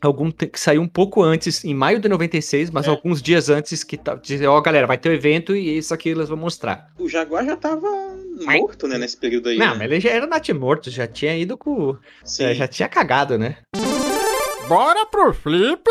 algum 0.00 0.30
que 0.30 0.58
saiu 0.60 0.80
um 0.80 0.86
pouco 0.86 1.22
antes, 1.22 1.64
em 1.64 1.74
maio 1.74 1.98
de 1.98 2.08
96, 2.08 2.70
mas 2.70 2.86
É. 2.86 2.90
alguns 2.90 3.20
dias 3.20 3.48
antes 3.50 3.82
que 3.82 3.96
tá, 3.96 4.14
dizer, 4.14 4.46
ó, 4.46 4.60
galera, 4.60 4.86
vai 4.86 4.96
ter 4.96 5.08
o 5.08 5.12
evento 5.12 5.56
e 5.56 5.76
isso 5.76 5.92
aqui 5.92 6.10
eles 6.10 6.28
vão 6.28 6.38
mostrar. 6.38 6.86
O 6.98 7.08
Jaguar 7.08 7.44
já 7.44 7.56
tava 7.56 7.88
morto, 8.44 8.86
né, 8.86 8.96
nesse 8.96 9.16
período 9.16 9.48
aí. 9.48 9.58
Não, 9.58 9.72
né? 9.72 9.74
mas 9.78 9.90
ele 9.90 10.00
já 10.00 10.10
era 10.10 10.26
natimorto, 10.26 10.88
já 10.90 11.06
tinha 11.06 11.36
ido 11.36 11.58
com. 11.58 11.96
Sim. 12.24 12.44
é, 12.44 12.54
já 12.54 12.68
tinha 12.68 12.88
cagado, 12.88 13.36
né? 13.36 13.56
Bora 14.68 15.06
pro 15.06 15.32
flip! 15.32 15.82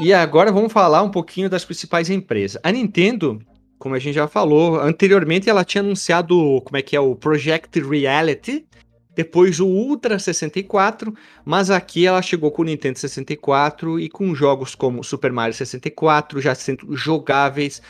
E 0.00 0.12
agora 0.12 0.52
vamos 0.52 0.72
falar 0.72 1.02
um 1.02 1.10
pouquinho 1.10 1.48
das 1.48 1.64
principais 1.64 2.10
empresas. 2.10 2.60
A 2.62 2.70
Nintendo, 2.70 3.40
como 3.84 3.94
a 3.94 3.98
gente 3.98 4.14
já 4.14 4.26
falou, 4.26 4.80
anteriormente 4.80 5.50
ela 5.50 5.62
tinha 5.62 5.82
anunciado 5.82 6.62
como 6.64 6.78
é 6.78 6.80
que 6.80 6.96
é 6.96 7.00
o 7.00 7.14
Project 7.14 7.82
Reality, 7.82 8.66
depois 9.14 9.60
o 9.60 9.66
Ultra 9.66 10.18
64, 10.18 11.14
mas 11.44 11.68
aqui 11.68 12.06
ela 12.06 12.22
chegou 12.22 12.50
com 12.50 12.62
o 12.62 12.64
Nintendo 12.64 12.98
64 12.98 14.00
e 14.00 14.08
com 14.08 14.34
jogos 14.34 14.74
como 14.74 15.04
Super 15.04 15.30
Mario 15.32 15.52
64, 15.52 16.40
já 16.40 16.54
sendo 16.54 16.96
jogáveis. 16.96 17.82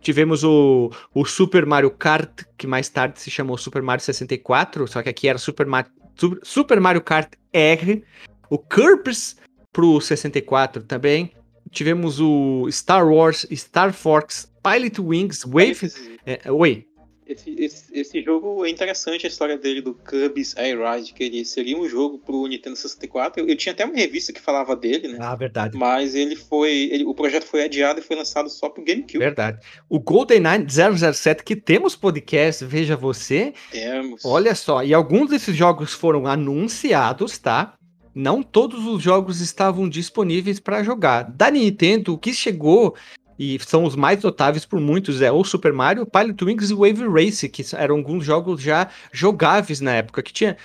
Tivemos 0.00 0.44
o, 0.44 0.92
o 1.12 1.24
Super 1.24 1.66
Mario 1.66 1.90
Kart, 1.90 2.44
que 2.56 2.68
mais 2.68 2.88
tarde 2.88 3.20
se 3.20 3.28
chamou 3.28 3.58
Super 3.58 3.82
Mario 3.82 4.04
64, 4.04 4.86
só 4.86 5.02
que 5.02 5.08
aqui 5.08 5.26
era 5.26 5.36
Super 5.36 5.66
Mario, 5.66 5.90
Super 6.44 6.78
Mario 6.78 7.00
Kart 7.00 7.32
R. 7.52 8.04
O 8.48 8.56
Kirby's 8.56 9.36
pro 9.72 10.00
64 10.00 10.84
também. 10.84 11.32
Tivemos 11.72 12.20
o 12.20 12.68
Star 12.70 13.04
Wars, 13.04 13.44
Star 13.52 13.92
Fox, 13.92 14.53
Pilot 14.64 15.00
Wings, 15.00 15.44
Wave. 15.44 15.92
É, 16.26 16.50
oi. 16.50 16.86
esse, 17.26 17.50
esse- 17.58 17.94
esse 17.98 18.22
jogo 18.22 18.64
é 18.66 18.70
interessante 18.70 19.26
a 19.26 19.28
história 19.28 19.56
dele 19.58 19.80
do 19.80 19.94
Kirby's 19.94 20.54
Air 20.56 20.78
Ride, 20.80 21.12
que 21.14 21.22
ele 21.24 21.44
seria 21.44 21.76
um 21.78 21.88
jogo 21.88 22.18
pro 22.18 22.46
Nintendo 22.46 22.76
64. 22.76 23.40
Eu, 23.42 23.48
eu 23.48 23.56
tinha 23.56 23.72
até 23.72 23.84
uma 23.84 23.94
revista 23.94 24.32
que 24.32 24.40
falava 24.40 24.74
dele, 24.76 25.08
né? 25.08 25.18
Ah, 25.20 25.34
verdade. 25.34 25.76
Mas 25.76 26.14
ele 26.14 26.36
foi. 26.36 26.70
ele- 26.90 27.04
o 27.04 27.14
projeto 27.14 27.44
foi 27.44 27.64
adiado 27.64 28.00
e 28.00 28.02
foi 28.02 28.16
lançado 28.16 28.48
só 28.50 28.68
pro 28.68 28.84
GameCube. 28.84 29.18
Verdade. 29.18 29.58
O 29.88 29.98
GoldenEye 30.00 30.66
007, 30.68 31.42
que 31.44 31.56
temos 31.56 31.94
podcast, 31.96 32.64
veja 32.64 32.96
você. 32.96 33.52
Temos. 33.70 34.24
Olha 34.24 34.54
só, 34.54 34.82
e 34.84 34.92
alguns 34.92 35.30
desses 35.30 35.54
jogos 35.56 35.92
foram 35.94 36.26
anunciados, 36.26 37.38
tá? 37.38 37.74
Não 38.14 38.42
todos 38.42 38.86
os 38.86 39.02
jogos 39.02 39.40
estavam 39.40 39.88
disponíveis 39.88 40.60
para 40.60 40.84
jogar. 40.84 41.22
Da 41.24 41.50
Nintendo, 41.50 42.14
o 42.14 42.18
que 42.18 42.32
chegou 42.32 42.94
e 43.38 43.58
são 43.66 43.84
os 43.84 43.96
mais 43.96 44.22
notáveis 44.22 44.64
por 44.64 44.80
muitos 44.80 45.20
é 45.20 45.30
o 45.30 45.42
Super 45.44 45.72
Mario, 45.72 46.06
Pilot 46.06 46.44
Wings 46.44 46.70
e 46.70 46.74
Wave 46.74 47.08
Race, 47.08 47.48
que 47.48 47.64
eram 47.74 47.96
alguns 47.96 48.24
jogos 48.24 48.60
já 48.60 48.88
jogáveis 49.12 49.80
na 49.80 49.92
época, 49.92 50.22
que 50.22 50.32
tinha 50.32 50.56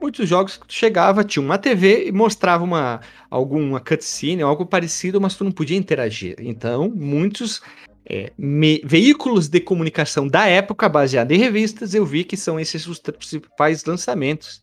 muitos 0.00 0.28
jogos 0.28 0.56
que 0.56 0.66
tu 0.66 0.74
chegava, 0.74 1.24
tinha 1.24 1.42
uma 1.42 1.58
TV 1.58 2.06
e 2.06 2.12
mostrava 2.12 2.64
uma 2.64 3.00
alguma 3.30 3.80
cutscene, 3.80 4.42
algo 4.42 4.64
parecido, 4.64 5.20
mas 5.20 5.34
tu 5.34 5.44
não 5.44 5.52
podia 5.52 5.76
interagir. 5.76 6.36
Então, 6.38 6.90
muitos 6.94 7.60
é, 8.08 8.32
me- 8.38 8.80
veículos 8.84 9.48
de 9.48 9.60
comunicação 9.60 10.28
da 10.28 10.46
época, 10.46 10.88
baseados 10.88 11.36
em 11.36 11.40
revistas, 11.40 11.94
eu 11.94 12.06
vi 12.06 12.24
que 12.24 12.36
são 12.36 12.58
esses 12.58 12.86
os 12.86 12.98
principais 12.98 13.84
lançamentos. 13.84 14.62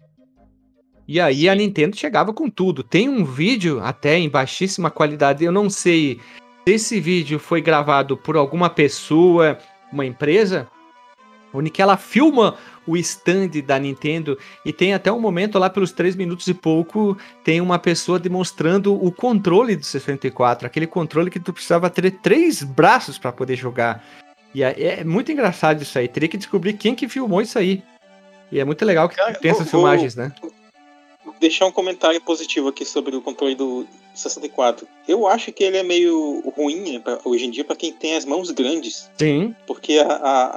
E 1.06 1.20
aí 1.20 1.50
a 1.50 1.56
Nintendo 1.56 1.98
chegava 1.98 2.34
com 2.34 2.50
tudo. 2.50 2.82
Tem 2.82 3.10
um 3.10 3.26
vídeo 3.26 3.82
até 3.82 4.18
em 4.18 4.30
baixíssima 4.30 4.90
qualidade, 4.90 5.44
eu 5.44 5.52
não 5.52 5.70
sei 5.70 6.20
se 6.66 6.74
esse 6.74 7.00
vídeo 7.00 7.40
foi 7.40 7.62
gravado 7.62 8.16
por 8.16 8.38
alguma 8.38 8.70
pessoa, 8.70 9.58
uma 9.92 10.06
empresa, 10.06 10.68
onde 11.54 11.70
que 11.70 11.82
ela 11.82 11.98
filma 11.98 12.56
o 12.88 12.98
stand 12.98 13.50
da 13.66 13.78
Nintendo 13.78 14.38
e 14.66 14.74
tem 14.74 14.94
até 14.94 15.12
um 15.12 15.20
momento 15.20 15.60
lá 15.60 15.70
pelos 15.70 15.92
3 15.92 16.16
minutos 16.16 16.48
e 16.48 16.54
pouco, 16.54 17.18
tem 17.44 17.62
uma 17.62 17.78
pessoa 17.78 18.20
demonstrando 18.20 18.94
o 18.94 19.12
controle 19.12 19.76
do 19.76 19.86
64, 19.86 20.66
aquele 20.66 20.88
controle 20.88 21.30
que 21.30 21.40
tu 21.40 21.54
precisava 21.54 21.90
ter 21.90 22.10
três 22.12 22.64
braços 22.64 23.18
para 23.18 23.32
poder 23.32 23.56
jogar. 23.56 24.04
E 24.54 24.64
é, 24.64 25.04
muito 25.04 25.32
engraçado 25.32 25.82
isso 25.82 25.98
aí, 25.98 26.08
teria 26.08 26.30
que 26.30 26.38
descobrir 26.38 26.74
quem 26.74 26.96
que 26.96 27.08
filmou 27.08 27.42
isso 27.42 27.58
aí. 27.58 27.84
E 28.52 28.60
é 28.60 28.66
muito 28.66 28.86
legal 28.86 29.10
que 29.10 29.16
Cara, 29.16 29.34
tem 29.34 29.52
essas 29.52 29.70
filmagens, 29.70 30.16
né? 30.16 30.32
Deixar 31.44 31.66
um 31.66 31.72
comentário 31.72 32.22
positivo 32.22 32.70
aqui 32.70 32.86
sobre 32.86 33.14
o 33.18 33.22
controle 33.22 33.54
do 33.54 33.86
64. 34.14 34.88
Eu 35.06 35.28
acho 35.28 35.52
que 35.52 35.62
ele 35.62 35.76
é 35.76 35.84
meio 35.84 36.42
ruim 36.56 36.94
né, 36.94 37.00
pra- 37.00 37.20
hoje 37.26 37.46
em 37.46 37.52
dia 37.52 37.66
para 37.66 37.76
quem 37.76 37.92
tem 37.92 38.16
as 38.16 38.24
mãos 38.24 38.50
grandes. 38.52 39.10
Sim, 39.18 39.54
Porque 39.68 39.98
a, 40.00 40.08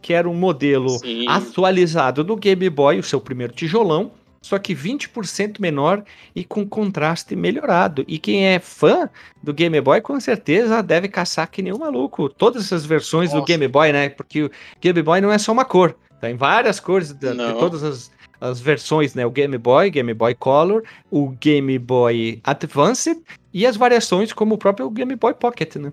que 0.00 0.12
era 0.12 0.28
um 0.28 0.34
modelo 0.34 0.90
Sim. 0.90 1.26
atualizado 1.28 2.22
do 2.22 2.36
Game 2.36 2.70
Boy, 2.70 3.00
o 3.00 3.02
seu 3.02 3.20
primeiro 3.20 3.52
tijolão, 3.52 4.12
só 4.42 4.58
que 4.58 4.74
20% 4.74 5.60
menor 5.60 6.04
e 6.34 6.44
com 6.44 6.68
contraste 6.68 7.34
melhorado. 7.36 8.04
E 8.08 8.18
quem 8.18 8.44
é 8.46 8.58
fã 8.58 9.08
do 9.42 9.54
Game 9.54 9.80
Boy, 9.80 10.00
com 10.00 10.18
certeza 10.20 10.82
deve 10.82 11.08
caçar 11.08 11.48
que 11.48 11.62
nem 11.62 11.72
um 11.72 11.78
maluco. 11.78 12.28
Todas 12.28 12.64
essas 12.64 12.84
versões 12.84 13.30
do 13.30 13.36
Nossa. 13.36 13.46
Game 13.46 13.68
Boy, 13.68 13.92
né? 13.92 14.08
Porque 14.10 14.42
o 14.42 14.50
Game 14.80 15.00
Boy 15.00 15.20
não 15.20 15.32
é 15.32 15.38
só 15.38 15.52
uma 15.52 15.64
cor, 15.64 15.96
tem 16.20 16.36
várias 16.36 16.80
cores 16.80 17.12
de 17.12 17.32
Não. 17.32 17.58
todas 17.58 17.82
as, 17.82 18.10
as 18.40 18.60
versões, 18.60 19.14
né? 19.14 19.24
O 19.24 19.30
Game 19.30 19.56
Boy, 19.56 19.90
Game 19.90 20.12
Boy 20.12 20.34
Color, 20.34 20.82
o 21.10 21.28
Game 21.30 21.78
Boy 21.78 22.40
Advance 22.42 23.22
e 23.54 23.64
as 23.64 23.76
variações 23.76 24.32
como 24.32 24.56
o 24.56 24.58
próprio 24.58 24.90
Game 24.90 25.14
Boy 25.14 25.34
Pocket, 25.34 25.76
né? 25.76 25.92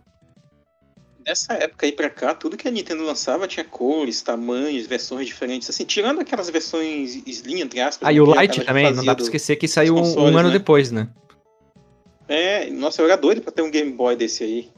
Nessa 1.30 1.54
época 1.54 1.86
aí 1.86 1.92
pra 1.92 2.10
cá, 2.10 2.34
tudo 2.34 2.58
que 2.58 2.68
a 2.68 2.72
Nintendo 2.72 3.04
lançava 3.04 3.48
tinha 3.48 3.64
cores, 3.64 4.20
tamanhos, 4.20 4.88
versões 4.88 5.28
diferentes. 5.28 5.70
Assim, 5.70 5.86
tirando 5.86 6.20
aquelas 6.22 6.50
versões 6.50 7.22
Slim, 7.28 7.62
entre 7.62 7.80
aspas. 7.80 8.08
Ah, 8.08 8.12
e 8.12 8.20
o 8.20 8.26
Lite 8.26 8.66
também, 8.66 8.92
não 8.92 9.06
dá 9.06 9.14
pra 9.14 9.24
esquecer 9.24 9.56
que 9.56 9.68
saiu 9.68 9.94
um, 9.94 9.98
consoles, 10.00 10.34
um 10.34 10.38
ano 10.40 10.50
né? 10.50 10.58
depois, 10.58 10.92
né? 10.92 11.08
É, 12.28 12.68
nossa, 12.72 13.04
eu 13.04 13.06
era 13.06 13.16
doido 13.16 13.42
pra 13.42 13.52
ter 13.52 13.62
um 13.62 13.70
Game 13.70 13.92
Boy 13.92 14.16
desse 14.16 14.44
aí. 14.44 14.72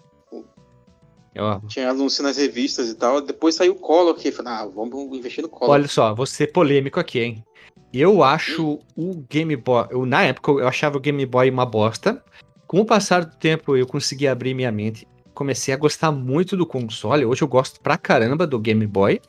Eu... 1.34 1.62
Tinha 1.70 1.90
anúncio 1.90 2.22
nas 2.22 2.36
revistas 2.36 2.90
e 2.90 2.96
tal. 2.96 3.22
Depois 3.22 3.56
saiu 3.56 3.72
o 3.72 3.80
Color 3.80 4.14
aqui. 4.14 4.30
Falei, 4.30 4.52
ah, 4.52 4.66
vamos 4.66 5.18
investir 5.18 5.42
no 5.42 5.48
Color. 5.48 5.72
Olha 5.72 5.88
só, 5.88 6.14
vou 6.14 6.26
ser 6.26 6.48
polêmico 6.48 7.00
aqui, 7.00 7.22
hein? 7.22 7.46
Eu 7.94 8.24
acho 8.24 8.78
o 8.98 9.16
Game 9.30 9.56
Boy. 9.56 9.88
Eu, 9.90 10.06
na 10.06 10.24
época 10.24 10.52
eu 10.52 10.68
achava 10.68 10.98
o 10.98 11.00
Game 11.02 11.26
Boy 11.26 11.50
uma 11.50 11.66
bosta. 11.66 12.22
Com 12.68 12.82
o 12.82 12.86
passar 12.86 13.24
do 13.24 13.38
tempo 13.38 13.78
eu 13.78 13.88
consegui 13.88 14.28
abrir 14.28 14.54
minha 14.54 14.72
mente. 14.72 15.08
Comecei 15.42 15.74
a 15.74 15.78
gostar 15.78 16.12
muito 16.12 16.56
do 16.56 16.68
console. 16.68 17.26
Hoje 17.26 17.42
eu 17.42 17.48
gosto 17.48 17.82
pra 17.82 17.98
caramba 17.98 18.46
do 18.46 18.60
Game 18.60 18.86
Boy. 18.86 19.20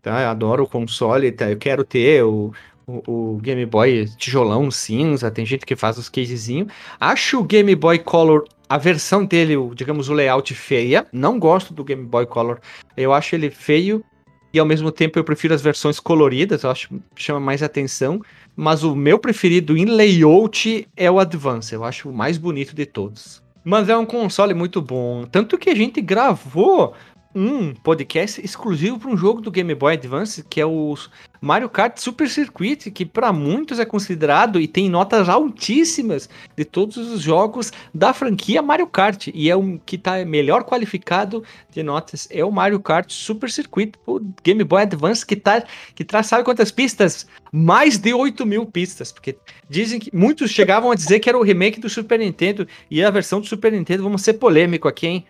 Tá? 0.00 0.22
Eu 0.22 0.28
adoro 0.28 0.62
o 0.62 0.68
console. 0.68 1.32
Tá? 1.32 1.50
Eu 1.50 1.56
quero 1.56 1.82
ter 1.82 2.22
o, 2.22 2.52
o, 2.86 3.32
o, 3.34 3.38
Game 3.38 3.66
Boy 3.66 4.06
tijolão 4.16 4.70
cinza, 4.70 5.32
tem 5.32 5.44
gente 5.44 5.66
que 5.66 5.74
faz 5.74 5.98
os 5.98 6.08
casezinhos. 6.08 6.72
Acho 7.00 7.40
o 7.40 7.42
Game 7.42 7.74
Boy 7.74 7.98
Color, 7.98 8.44
a 8.68 8.78
versão 8.78 9.24
dele, 9.24 9.56
o, 9.56 9.74
digamos, 9.74 10.08
o 10.08 10.12
layout 10.12 10.54
feia. 10.54 11.04
Não 11.12 11.40
gosto 11.40 11.74
do 11.74 11.82
Game 11.82 12.04
Boy 12.04 12.26
Color. 12.26 12.60
Eu 12.96 13.12
acho 13.12 13.34
ele 13.34 13.50
feio 13.50 14.04
e 14.52 14.60
ao 14.60 14.66
mesmo 14.66 14.92
tempo 14.92 15.18
eu 15.18 15.24
prefiro 15.24 15.54
as 15.54 15.60
versões 15.60 15.98
coloridas, 15.98 16.62
eu 16.62 16.70
acho 16.70 16.88
que 17.16 17.20
chama 17.20 17.40
mais 17.40 17.64
atenção. 17.64 18.22
Mas 18.54 18.84
o 18.84 18.94
meu 18.94 19.18
preferido 19.18 19.76
em 19.76 19.86
layout 19.86 20.86
é 20.96 21.10
o 21.10 21.18
Advance, 21.18 21.74
eu 21.74 21.82
acho 21.82 22.08
o 22.08 22.14
mais 22.14 22.38
bonito 22.38 22.76
de 22.76 22.86
todos. 22.86 23.42
Mas 23.64 23.88
é 23.88 23.96
um 23.96 24.04
console 24.04 24.52
muito 24.52 24.82
bom. 24.82 25.24
Tanto 25.24 25.56
que 25.56 25.70
a 25.70 25.74
gente 25.74 26.00
gravou 26.02 26.94
um 27.34 27.74
podcast 27.74 28.40
exclusivo 28.44 28.98
para 28.98 29.10
um 29.10 29.16
jogo 29.16 29.40
do 29.40 29.50
Game 29.50 29.74
Boy 29.74 29.94
Advance, 29.94 30.44
que 30.48 30.60
é 30.60 30.66
o 30.66 30.96
Mario 31.40 31.68
Kart 31.68 31.98
Super 31.98 32.28
Circuit, 32.28 32.90
que 32.90 33.04
para 33.04 33.32
muitos 33.32 33.78
é 33.78 33.84
considerado 33.84 34.60
e 34.60 34.66
tem 34.66 34.88
notas 34.88 35.28
altíssimas 35.28 36.28
de 36.56 36.64
todos 36.64 36.96
os 36.96 37.20
jogos 37.20 37.72
da 37.92 38.14
franquia 38.14 38.62
Mario 38.62 38.86
Kart. 38.86 39.28
E 39.34 39.50
é 39.50 39.56
o 39.56 39.78
que 39.84 39.96
está 39.96 40.24
melhor 40.24 40.64
qualificado 40.64 41.44
de 41.70 41.82
notas 41.82 42.28
é 42.30 42.44
o 42.44 42.52
Mario 42.52 42.80
Kart 42.80 43.10
Super 43.10 43.50
Circuit, 43.50 43.92
o 44.06 44.20
Game 44.42 44.62
Boy 44.64 44.82
Advance, 44.82 45.26
que, 45.26 45.36
tá, 45.36 45.62
que 45.94 46.04
traz, 46.04 46.28
sabe 46.28 46.44
quantas 46.44 46.70
pistas? 46.70 47.26
Mais 47.52 47.98
de 47.98 48.14
8 48.14 48.46
mil 48.46 48.64
pistas, 48.64 49.12
porque 49.12 49.36
dizem 49.68 49.98
que 49.98 50.14
muitos 50.16 50.50
chegavam 50.50 50.90
a 50.90 50.94
dizer 50.94 51.20
que 51.20 51.28
era 51.28 51.38
o 51.38 51.42
remake 51.42 51.80
do 51.80 51.88
Super 51.88 52.18
Nintendo 52.18 52.66
e 52.90 53.02
a 53.02 53.10
versão 53.10 53.40
do 53.40 53.46
Super 53.46 53.72
Nintendo, 53.72 54.02
vamos 54.02 54.22
ser 54.22 54.34
polêmico 54.34 54.88
aqui, 54.88 55.06
hein? 55.06 55.26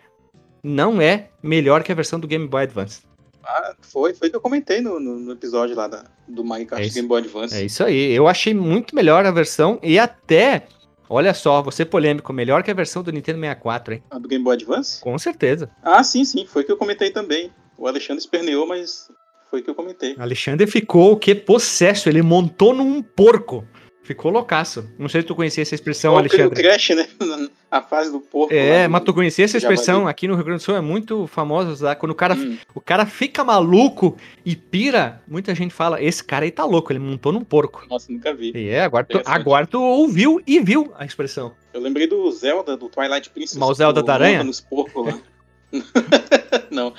Não 0.65 0.99
é 0.99 1.29
melhor 1.43 1.83
que 1.83 1.91
a 1.91 1.95
versão 1.95 2.19
do 2.19 2.27
Game 2.27 2.47
Boy 2.47 2.63
Advance. 2.63 3.01
Ah, 3.43 3.75
foi, 3.79 4.15
foi 4.15 4.31
que 4.31 4.35
eu 4.35 4.41
comentei 4.41 4.81
no, 4.81 4.99
no, 4.99 5.19
no 5.19 5.31
episódio 5.31 5.75
lá 5.75 5.87
da, 5.87 6.05
do 6.27 6.43
Kart 6.65 6.83
é 6.83 6.89
Game 6.89 7.07
Boy 7.07 7.21
Advance. 7.21 7.55
É 7.55 7.63
isso 7.63 7.83
aí, 7.83 8.11
eu 8.11 8.27
achei 8.27 8.55
muito 8.55 8.95
melhor 8.95 9.23
a 9.27 9.31
versão 9.31 9.79
e 9.83 9.99
até, 9.99 10.65
olha 11.07 11.35
só, 11.35 11.61
você 11.61 11.85
polêmico, 11.85 12.33
melhor 12.33 12.63
que 12.63 12.71
a 12.71 12.73
versão 12.73 13.03
do 13.03 13.11
Nintendo 13.11 13.39
64, 13.39 13.93
hein? 13.93 14.03
A 14.09 14.17
do 14.17 14.27
Game 14.27 14.43
Boy 14.43 14.55
Advance? 14.55 14.99
Com 15.01 15.15
certeza. 15.19 15.69
Ah, 15.83 16.03
sim, 16.03 16.25
sim, 16.25 16.47
foi 16.47 16.63
que 16.63 16.71
eu 16.71 16.77
comentei 16.77 17.11
também. 17.11 17.51
O 17.77 17.87
Alexandre 17.87 18.19
esperneou, 18.19 18.65
mas 18.65 19.07
foi 19.51 19.61
que 19.61 19.69
eu 19.69 19.75
comentei. 19.75 20.15
Alexandre 20.17 20.65
ficou 20.65 21.11
o 21.11 21.17
que? 21.17 21.35
Possesso, 21.35 22.09
ele 22.09 22.23
montou 22.23 22.73
num 22.73 23.03
porco. 23.03 23.63
Ficou 24.05 24.29
loucaço. 24.29 24.87
Não 24.99 25.09
sei 25.09 25.21
se 25.21 25.27
tu 25.27 25.33
conhecia 25.33 25.63
essa 25.63 25.73
expressão, 25.73 26.11
Qual 26.11 26.19
Alexandre. 26.19 26.61
Crash, 26.61 26.89
né? 26.91 27.07
A 27.71 27.81
fase 27.81 28.11
do 28.11 28.19
porco. 28.19 28.53
É, 28.53 28.87
mas 28.87 29.03
tu 29.03 29.11
conhecia 29.15 29.43
essa 29.43 29.57
expressão 29.57 30.07
aqui 30.07 30.27
no 30.27 30.35
Rio 30.35 30.45
Grande 30.45 30.61
do 30.61 30.63
Sul, 30.63 30.75
é 30.75 30.81
muito 30.81 31.25
famosa 31.25 31.71
usar. 31.71 31.95
Quando 31.95 32.11
o 32.11 32.15
cara, 32.15 32.35
hum. 32.35 32.55
o 32.75 32.79
cara 32.79 33.07
fica 33.07 33.43
maluco 33.43 34.15
e 34.45 34.55
pira, 34.55 35.23
muita 35.27 35.55
gente 35.55 35.73
fala, 35.73 36.01
esse 36.01 36.23
cara 36.23 36.45
aí 36.45 36.51
tá 36.51 36.63
louco, 36.63 36.93
ele 36.93 36.99
montou 36.99 37.31
num 37.31 37.43
porco. 37.43 37.83
Nossa, 37.89 38.11
nunca 38.11 38.31
vi. 38.31 38.51
E 38.55 38.69
é, 38.69 38.83
agora 38.83 39.03
tu, 39.03 39.19
agora 39.25 39.65
tu 39.65 39.81
ouviu 39.81 40.39
e 40.45 40.59
viu 40.59 40.93
a 40.97 41.03
expressão. 41.03 41.53
Eu 41.73 41.81
lembrei 41.81 42.05
do 42.05 42.31
Zelda, 42.31 42.77
do 42.77 42.87
Twilight 42.87 43.31
Princess. 43.31 43.57
Mas 43.57 43.69
o 43.69 43.73
Zelda 43.73 44.03
da 44.03 44.13
aranha? 44.13 44.43
Nos 44.43 44.61
porcos 44.61 45.07
lá. 45.07 45.19
não, 46.69 46.93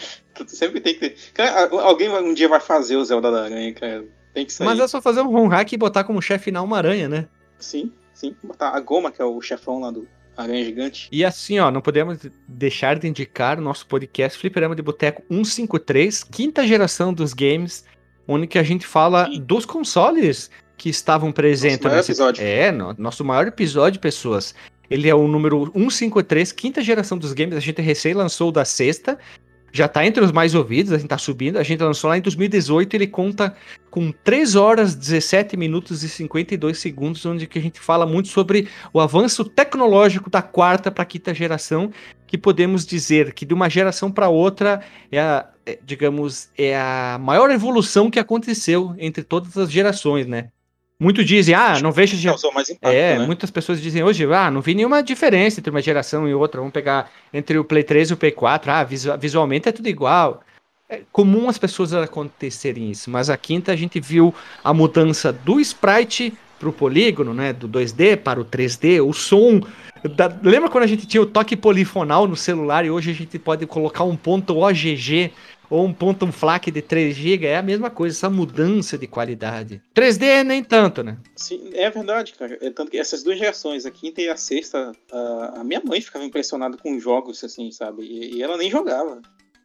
sempre 0.48 0.80
tem 0.80 0.94
que 0.94 1.00
ter... 1.00 1.16
Cara, 1.32 1.70
alguém 1.70 2.10
um 2.10 2.34
dia 2.34 2.48
vai 2.48 2.60
fazer 2.60 2.96
o 2.96 3.04
Zelda 3.04 3.30
da 3.30 3.44
aranha, 3.44 3.72
cara. 3.72 4.04
Tem 4.36 4.44
que 4.44 4.52
sair. 4.52 4.66
Mas 4.66 4.78
é 4.78 4.86
só 4.86 5.00
fazer 5.00 5.22
um 5.22 5.34
home 5.34 5.48
hack 5.48 5.72
e 5.72 5.78
botar 5.78 6.04
como 6.04 6.20
chefe 6.20 6.44
final 6.44 6.62
uma 6.62 6.76
aranha, 6.76 7.08
né? 7.08 7.26
Sim, 7.58 7.90
sim. 8.12 8.36
Botar 8.42 8.68
a 8.68 8.80
Goma, 8.80 9.10
que 9.10 9.22
é 9.22 9.24
o 9.24 9.40
chefão 9.40 9.80
lá 9.80 9.90
do 9.90 10.06
Aranha 10.36 10.62
Gigante. 10.62 11.08
E 11.10 11.24
assim, 11.24 11.58
ó, 11.58 11.70
não 11.70 11.80
podemos 11.80 12.18
deixar 12.46 12.98
de 12.98 13.08
indicar 13.08 13.58
o 13.58 13.62
nosso 13.62 13.86
podcast 13.86 14.38
Fliperama 14.38 14.76
de 14.76 14.82
Boteco 14.82 15.22
153, 15.30 16.22
quinta 16.24 16.66
geração 16.66 17.14
dos 17.14 17.32
games, 17.32 17.86
onde 18.28 18.58
a 18.58 18.62
gente 18.62 18.86
fala 18.86 19.24
sim. 19.24 19.40
dos 19.40 19.64
consoles 19.64 20.50
que 20.76 20.90
estavam 20.90 21.32
presentes 21.32 21.80
nosso 21.80 21.96
nesse 21.96 22.12
episódio. 22.12 22.44
É, 22.44 22.70
no, 22.70 22.94
nosso 22.98 23.24
maior 23.24 23.46
episódio, 23.46 23.98
pessoas. 23.98 24.54
Ele 24.90 25.08
é 25.08 25.14
o 25.14 25.26
número 25.26 25.72
153, 25.72 26.52
quinta 26.52 26.82
geração 26.82 27.16
dos 27.16 27.32
games. 27.32 27.56
A 27.56 27.60
gente 27.60 27.80
recém 27.80 28.12
lançou 28.12 28.50
o 28.50 28.52
da 28.52 28.66
sexta 28.66 29.18
já 29.72 29.86
tá 29.86 30.06
entre 30.06 30.24
os 30.24 30.32
mais 30.32 30.54
ouvidos, 30.54 30.92
a 30.92 30.98
gente 30.98 31.08
tá 31.08 31.18
subindo. 31.18 31.58
A 31.58 31.62
gente 31.62 31.82
lançou 31.82 32.08
lá 32.08 32.16
em 32.16 32.20
2018, 32.20 32.94
ele 32.94 33.06
conta 33.06 33.54
com 33.90 34.10
3 34.10 34.56
horas, 34.56 34.94
17 34.94 35.56
minutos 35.56 36.02
e 36.02 36.08
52 36.08 36.78
segundos, 36.78 37.24
onde 37.26 37.46
que 37.46 37.58
a 37.58 37.62
gente 37.62 37.80
fala 37.80 38.06
muito 38.06 38.28
sobre 38.28 38.68
o 38.92 39.00
avanço 39.00 39.44
tecnológico 39.44 40.30
da 40.30 40.42
quarta 40.42 40.90
para 40.90 41.04
quinta 41.04 41.34
geração, 41.34 41.90
que 42.26 42.38
podemos 42.38 42.86
dizer 42.86 43.32
que 43.32 43.44
de 43.44 43.54
uma 43.54 43.68
geração 43.68 44.10
para 44.10 44.28
outra 44.28 44.80
é 45.10 45.20
a, 45.20 45.48
é, 45.64 45.78
digamos, 45.84 46.50
é 46.56 46.76
a 46.76 47.18
maior 47.20 47.50
evolução 47.50 48.10
que 48.10 48.18
aconteceu 48.18 48.94
entre 48.98 49.22
todas 49.22 49.56
as 49.56 49.70
gerações, 49.70 50.26
né? 50.26 50.48
Muitos 50.98 51.26
dizem, 51.26 51.54
ah, 51.54 51.78
não 51.80 51.92
vejo. 51.92 52.20
Causou 52.26 52.52
mais 52.52 52.70
impacto, 52.70 52.94
é, 52.94 53.18
né? 53.18 53.26
muitas 53.26 53.50
pessoas 53.50 53.80
dizem 53.82 54.02
hoje, 54.02 54.24
ah, 54.32 54.50
não 54.50 54.62
vi 54.62 54.74
nenhuma 54.74 55.02
diferença 55.02 55.60
entre 55.60 55.70
uma 55.70 55.82
geração 55.82 56.26
e 56.26 56.32
outra. 56.32 56.60
Vamos 56.60 56.72
pegar 56.72 57.10
entre 57.32 57.58
o 57.58 57.64
Play 57.64 57.82
3 57.82 58.10
e 58.10 58.12
o 58.14 58.16
Play 58.16 58.32
4, 58.32 58.70
ah, 58.70 58.84
visualmente 59.18 59.68
é 59.68 59.72
tudo 59.72 59.88
igual. 59.88 60.42
É 60.88 61.00
comum 61.12 61.48
as 61.48 61.58
pessoas 61.58 61.92
acontecerem 61.92 62.90
isso, 62.90 63.10
mas 63.10 63.28
a 63.28 63.36
quinta 63.36 63.72
a 63.72 63.76
gente 63.76 64.00
viu 64.00 64.34
a 64.62 64.72
mudança 64.72 65.32
do 65.32 65.60
sprite 65.60 66.32
para 66.58 66.68
o 66.68 66.72
polígono, 66.72 67.34
né, 67.34 67.52
do 67.52 67.68
2D 67.68 68.16
para 68.16 68.40
o 68.40 68.44
3D, 68.44 69.04
o 69.04 69.12
som. 69.12 69.60
Da... 70.14 70.32
Lembra 70.42 70.70
quando 70.70 70.84
a 70.84 70.86
gente 70.86 71.06
tinha 71.06 71.22
o 71.22 71.26
toque 71.26 71.56
polifonal 71.56 72.26
no 72.26 72.36
celular 72.36 72.84
e 72.84 72.90
hoje 72.90 73.10
a 73.10 73.14
gente 73.14 73.38
pode 73.38 73.66
colocar 73.66 74.04
um 74.04 74.16
ponto 74.16 74.56
OGG 74.56 75.32
ou 75.68 75.84
um 75.84 75.92
ponto 75.92 76.24
um 76.24 76.32
FLAC 76.32 76.70
de 76.70 76.82
3 76.82 77.14
GB, 77.14 77.46
é 77.46 77.56
a 77.56 77.62
mesma 77.62 77.90
coisa, 77.90 78.16
essa 78.16 78.30
mudança 78.30 78.96
de 78.96 79.06
qualidade. 79.06 79.82
3D 79.94 80.44
nem 80.44 80.62
tanto, 80.62 81.02
né? 81.02 81.18
Sim, 81.34 81.70
é 81.74 81.90
verdade, 81.90 82.34
cara. 82.34 82.58
É 82.60 82.70
tanto 82.70 82.90
que 82.90 82.98
essas 82.98 83.22
duas 83.22 83.38
gerações, 83.38 83.86
a 83.86 83.90
quinta 83.90 84.20
e 84.20 84.28
a 84.28 84.36
sexta, 84.36 84.92
a, 85.12 85.60
a 85.60 85.64
minha 85.64 85.82
mãe 85.84 86.00
ficava 86.00 86.24
impressionada 86.24 86.76
com 86.76 86.98
jogos, 86.98 87.42
assim, 87.42 87.70
sabe? 87.70 88.02
E, 88.02 88.36
e, 88.36 88.42
ela 88.42 88.56
nem 88.56 88.70
jogava. 88.70 89.20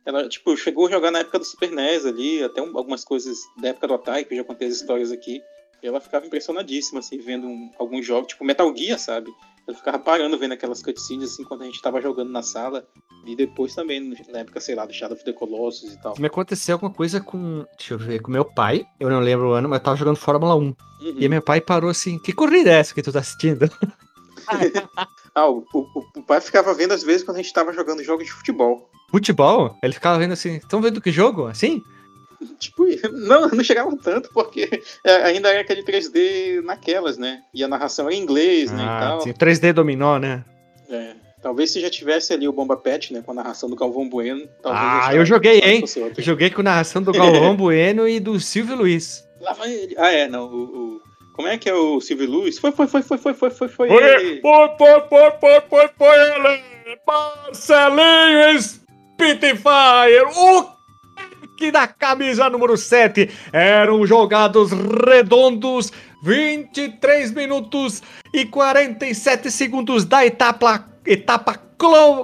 Ela, 0.06 0.28
tipo, 0.28 0.56
chegou 0.58 0.88
a 0.88 0.92
jogar 0.92 1.12
na 1.12 1.20
época 1.20 1.38
do 1.38 1.46
Super 1.46 1.72
NES 1.72 2.06
ali, 2.06 2.44
até 2.44 2.62
um, 2.62 2.76
algumas 2.76 3.04
coisas 3.04 3.38
da 3.62 3.70
época 3.70 3.88
do 3.88 3.94
Atari, 3.94 4.26
que 4.26 4.34
eu 4.34 4.38
já 4.38 4.44
contei 4.44 4.68
as 4.68 4.76
histórias 4.76 5.12
aqui. 5.12 5.42
E 5.84 5.88
ela 5.88 6.00
ficava 6.00 6.26
impressionadíssima, 6.26 7.00
assim, 7.00 7.20
vendo 7.20 7.48
um, 7.48 7.72
alguns 7.78 8.06
jogos, 8.06 8.30
tipo 8.30 8.44
Metal 8.44 8.76
Gear, 8.76 9.00
sabe? 9.00 9.32
Eu 9.68 9.76
ficava 9.76 10.00
parando 10.00 10.38
vendo 10.38 10.54
aquelas 10.54 10.82
cutscenes 10.82 11.32
assim 11.32 11.44
quando 11.44 11.62
a 11.62 11.66
gente 11.66 11.82
tava 11.82 12.02
jogando 12.02 12.32
na 12.32 12.42
sala. 12.42 12.86
E 13.26 13.36
depois 13.36 13.76
também, 13.76 14.14
na 14.30 14.40
época, 14.40 14.60
sei 14.60 14.74
lá, 14.74 14.86
do 14.86 14.94
Shadow 14.94 15.16
of 15.16 15.24
the 15.24 15.32
Colossus 15.32 15.94
e 15.94 16.02
tal. 16.02 16.16
Me 16.18 16.28
aconteceu 16.28 16.76
alguma 16.76 16.92
coisa 16.92 17.22
com. 17.22 17.66
Deixa 17.78 17.94
eu 17.94 18.00
ver, 18.00 18.22
com 18.22 18.32
meu 18.32 18.44
pai. 18.44 18.84
Eu 19.00 19.10
não 19.10 19.20
lembro 19.20 19.50
o 19.50 19.54
ano, 19.54 19.70
mas 19.70 19.80
eu 19.80 19.84
tava 19.84 19.98
jogando 19.98 20.16
Fórmula 20.16 20.56
1. 20.56 20.60
Uhum. 20.60 20.76
E 21.02 21.30
meu 21.30 21.42
pai 21.42 21.62
parou 21.62 21.90
assim: 21.90 22.18
Que 22.20 22.34
corrida 22.34 22.72
é 22.72 22.80
essa 22.80 22.94
que 22.94 23.02
tu 23.02 23.12
tá 23.12 23.20
assistindo? 23.20 23.70
ah, 25.36 25.48
o, 25.48 25.64
o, 25.74 26.20
o, 26.20 26.24
pai 26.24 26.42
ficava 26.42 26.74
vendo 26.74 26.94
às 26.94 27.04
vezes 27.04 27.24
quando 27.24 27.38
a 27.38 27.42
gente 27.42 27.54
tava 27.54 27.72
jogando 27.74 28.04
jogos 28.04 28.26
de 28.26 28.32
futebol. 28.32 28.90
Futebol? 29.12 29.78
Ele 29.84 29.94
ficava 29.94 30.18
vendo 30.18 30.34
assim: 30.34 30.56
Estão 30.56 30.82
vendo 30.82 31.00
que 31.00 31.12
jogo? 31.12 31.46
Assim? 31.46 31.84
Tipo, 32.60 32.86
não, 33.14 33.48
não 33.50 33.64
chegava 33.64 33.96
tanto, 33.98 34.30
porque 34.34 34.82
é, 35.04 35.16
ainda 35.24 35.50
era 35.50 35.62
aquele 35.62 35.84
3D 35.84 36.62
naquelas, 36.64 37.18
né? 37.18 37.42
E 37.54 37.64
a 37.64 37.68
narração 37.68 38.08
era 38.08 38.16
em 38.16 38.22
inglês, 38.22 38.72
ah, 38.72 38.76
né? 38.76 38.84
E 38.84 38.88
ah, 38.88 39.00
tal. 39.00 39.22
Sim, 39.22 39.34
3D 39.34 39.74
dominó, 39.74 40.18
né? 40.18 40.44
É. 40.90 41.16
Talvez 41.42 41.72
se 41.72 41.82
já 41.82 41.90
tivesse 41.90 42.34
ali 42.34 42.48
o 42.48 42.54
Bomba 42.54 42.78
Pet, 42.78 43.12
né? 43.12 43.22
Com 43.26 43.32
a 43.32 43.36
narração 43.36 43.68
do 43.68 43.76
Galvão 43.76 44.08
Bueno. 44.08 44.48
ah, 44.64 45.10
eu 45.14 45.26
joguei, 45.26 45.60
hein? 45.60 45.84
Eu 46.16 46.24
joguei 46.24 46.52
com 46.52 46.62
a 46.62 46.66
narração 46.66 47.02
do 47.02 47.12
Galvão 47.12 47.56
Bueno 47.58 48.08
e 48.08 48.20
do 48.20 48.40
Silvio 48.40 48.76
Luiz. 48.76 49.28
Lá 49.40 49.54
vai 49.54 49.72
ele. 49.74 49.96
Ah, 49.98 50.12
é, 50.12 50.28
não. 50.28 50.46
O, 50.46 50.64
o, 50.64 51.02
Como 51.36 51.48
é 51.48 51.58
que 51.58 51.68
é 51.68 51.74
o 51.74 52.00
Silvio 52.00 52.30
Luiz? 52.30 52.60
Foi, 52.60 52.72
foi, 52.72 52.86
foi, 52.86 53.02
foi, 53.02 53.18
foi, 53.18 53.34
foi, 53.34 53.50
foi, 53.50 53.68
foi. 53.68 53.88
Foi, 53.88 54.04
ele. 54.04 54.42
foi, 54.42 54.68
foi, 54.78 55.02
foi, 55.10 55.32
foi, 55.40 55.62
foi, 55.62 55.90
foi 55.98 56.16
ele! 56.36 56.62
Marcelinho 57.08 58.62
Spitfire! 58.62 60.22
O 60.36 60.81
toque 61.62 61.72
da 61.72 61.88
camisa 61.88 62.50
número 62.50 62.76
7. 62.76 63.30
Eram 63.54 64.06
jogados 64.08 64.72
redondos 64.72 65.92
23 66.24 67.32
minutos 67.34 68.02
e 68.34 68.46
47 68.46 69.52
segundos 69.52 70.04
da 70.04 70.26
etapa, 70.26 70.90
etapa 71.06 71.62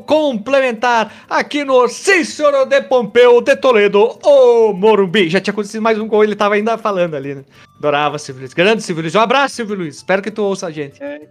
complementar 0.05 1.25
aqui 1.27 1.63
no 1.63 1.87
Cícero 1.87 2.65
de 2.65 2.79
Pompeu 2.83 3.41
de 3.41 3.55
Toledo, 3.55 4.19
o 4.23 4.73
Morumbi. 4.73 5.29
Já 5.29 5.41
tinha 5.41 5.51
acontecido 5.51 5.81
mais 5.81 5.97
um 5.97 6.07
gol, 6.07 6.23
ele 6.23 6.35
tava 6.35 6.55
ainda 6.55 6.77
falando 6.77 7.15
ali, 7.15 7.33
né? 7.33 7.43
Adorava 7.77 8.19
Silvio 8.19 8.41
Luiz. 8.41 8.53
Grande 8.53 8.83
Silvio 8.83 9.01
Luiz. 9.01 9.15
Um 9.15 9.19
abraço, 9.19 9.55
Silvio 9.55 9.75
Luiz. 9.75 9.97
Espero 9.97 10.21
que 10.21 10.29
tu 10.29 10.43
ouça 10.43 10.67
a 10.67 10.71
gente. 10.71 11.01
É. 11.01 11.27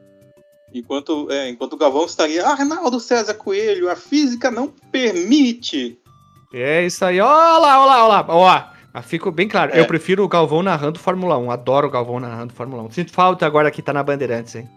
Enquanto, 0.75 1.29
é, 1.31 1.49
enquanto 1.49 1.75
o 1.75 1.77
Galvão 1.77 2.05
estaria, 2.05 2.45
Arnaldo 2.45 2.99
César 2.99 3.35
Coelho, 3.35 3.89
a 3.89 3.95
física 3.95 4.51
não 4.51 4.69
permite. 4.91 5.99
É 6.53 6.85
isso 6.85 7.05
aí. 7.05 7.21
Olha 7.21 7.59
lá, 7.59 7.81
olha 7.81 7.87
lá, 7.87 8.05
olha 8.05 8.09
lá. 8.09 8.27
Ó, 8.29 9.03
Fico 9.03 9.31
bem 9.31 9.47
claro, 9.47 9.73
é. 9.75 9.81
eu 9.81 9.87
prefiro 9.87 10.25
o 10.25 10.29
Galvão 10.29 10.63
narrando 10.63 10.99
Fórmula 10.99 11.37
1. 11.37 11.51
Adoro 11.51 11.87
o 11.87 11.91
Galvão 11.91 12.19
narrando 12.19 12.55
Fórmula 12.55 12.83
1. 12.85 12.91
Sinto 12.93 13.13
falta 13.13 13.45
agora 13.45 13.71
que 13.71 13.83
tá 13.83 13.93
na 13.93 14.03
Bandeirantes, 14.03 14.55
hein? 14.55 14.69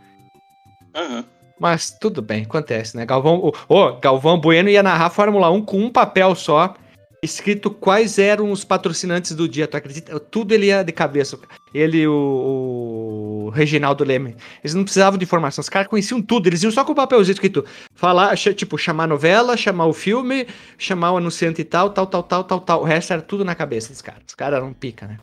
Uhum. 0.96 1.24
Mas 1.60 1.92
tudo 1.92 2.22
bem, 2.22 2.44
acontece, 2.44 2.96
né? 2.96 3.06
Galvão, 3.06 3.36
o, 3.36 3.54
oh, 3.68 3.94
Galvão 4.00 4.40
Bueno 4.40 4.70
ia 4.70 4.84
narrar 4.84 5.10
Fórmula 5.10 5.50
1 5.50 5.62
com 5.64 5.78
um 5.78 5.90
papel 5.90 6.34
só, 6.36 6.74
escrito 7.22 7.70
quais 7.70 8.18
eram 8.18 8.52
os 8.52 8.64
patrocinantes 8.64 9.36
do 9.36 9.48
dia, 9.48 9.68
tu 9.68 9.76
acredita? 9.76 10.20
Tudo 10.20 10.54
ele 10.54 10.68
ia 10.68 10.84
de 10.84 10.92
cabeça. 10.92 11.38
Ele, 11.74 12.08
o, 12.08 13.46
o 13.48 13.50
Reginaldo 13.50 14.04
Leme. 14.04 14.36
Eles 14.64 14.74
não 14.74 14.84
precisavam 14.84 15.18
de 15.18 15.26
informação, 15.26 15.62
os 15.62 15.70
caras 15.70 15.88
conheciam 15.88 16.22
tudo, 16.22 16.48
eles 16.48 16.64
iam 16.64 16.72
só 16.72 16.84
com 16.84 16.92
o 16.92 16.96
papelzinho 16.96 17.34
escrito. 17.34 17.66
Falar, 17.94 18.36
tipo, 18.38 18.78
chamar 18.78 19.04
a 19.04 19.08
novela, 19.08 19.56
chamar 19.58 19.86
o 19.86 19.94
filme, 19.94 20.48
chamar 20.78 21.12
o 21.12 21.18
anunciante 21.18 21.62
e 21.62 21.66
tal, 21.66 21.90
tal, 21.90 22.08
tal, 22.08 22.24
tal, 22.24 22.44
tal, 22.44 22.60
tal. 22.60 22.82
O 22.82 22.86
resto 22.86 23.14
era 23.14 23.22
tudo 23.22 23.46
na 23.46 23.56
cabeça 23.56 23.90
dos 23.90 24.02
caras. 24.02 24.24
Os 24.28 24.36
caras 24.36 24.58
eram 24.58 24.74
pica, 24.74 25.08
né? 25.08 25.18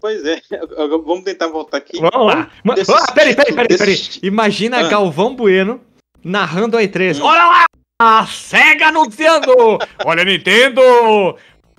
Pois 0.00 0.24
é, 0.24 0.40
vamos 1.04 1.24
tentar 1.24 1.48
voltar 1.48 1.78
aqui. 1.78 1.98
Vamos 1.98 2.26
lá. 2.26 2.50
Desses, 2.74 2.94
ah, 2.94 3.12
peraí, 3.12 3.34
peraí, 3.34 3.54
peraí, 3.54 3.78
peraí. 3.78 3.98
Imagina 4.22 4.78
ah. 4.78 4.88
Galvão 4.88 5.34
Bueno 5.34 5.80
narrando 6.22 6.76
a 6.76 6.82
E3. 6.82 7.18
Hum. 7.18 7.24
Olha 7.24 7.44
lá! 7.44 7.64
A 8.00 8.26
SEGA 8.26 8.88
anunciando! 8.88 9.78
Olha, 10.04 10.24
Nintendo! 10.24 10.82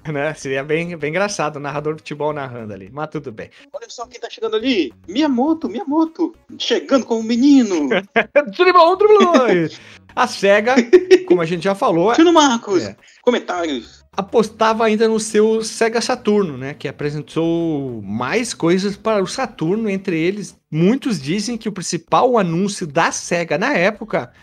Né? 0.13 0.33
Seria 0.33 0.63
bem, 0.63 0.95
bem 0.97 1.09
engraçado 1.09 1.59
narrador 1.59 1.95
de 1.95 2.01
futebol 2.01 2.33
narrando 2.33 2.73
ali, 2.73 2.89
mas 2.91 3.09
tudo 3.09 3.31
bem. 3.31 3.49
Olha 3.73 3.87
só 3.89 4.05
quem 4.05 4.19
tá 4.19 4.29
chegando 4.29 4.55
ali! 4.55 4.93
Miyamoto, 5.07 5.69
Miyamoto! 5.69 6.33
Chegando 6.57 7.05
com 7.05 7.19
o 7.19 7.23
menino! 7.23 7.89
Dribble, 8.55 8.97
dribble! 8.97 9.77
A 10.15 10.27
SEGA, 10.27 10.75
como 11.27 11.41
a 11.41 11.45
gente 11.45 11.63
já 11.63 11.75
falou. 11.75 12.13
Tino 12.13 12.33
Marcos! 12.33 12.83
É. 12.83 12.95
Comentários 13.21 13.97
apostava 14.17 14.83
ainda 14.83 15.07
no 15.07 15.19
seu 15.19 15.63
Sega 15.63 16.01
Saturno, 16.01 16.57
né, 16.57 16.73
que 16.73 16.87
apresentou 16.87 18.01
mais 18.01 18.51
coisas 18.51 18.97
para 18.97 19.21
o 19.21 19.27
Saturno, 19.27 19.87
entre 19.87 20.19
eles, 20.19 20.57
muitos 20.71 21.21
dizem 21.21 21.55
que 21.55 21.69
o 21.69 21.71
principal 21.71 22.35
anúncio 22.39 22.87
da 22.87 23.11
Sega 23.11 23.59
na 23.59 23.75
época 23.75 24.33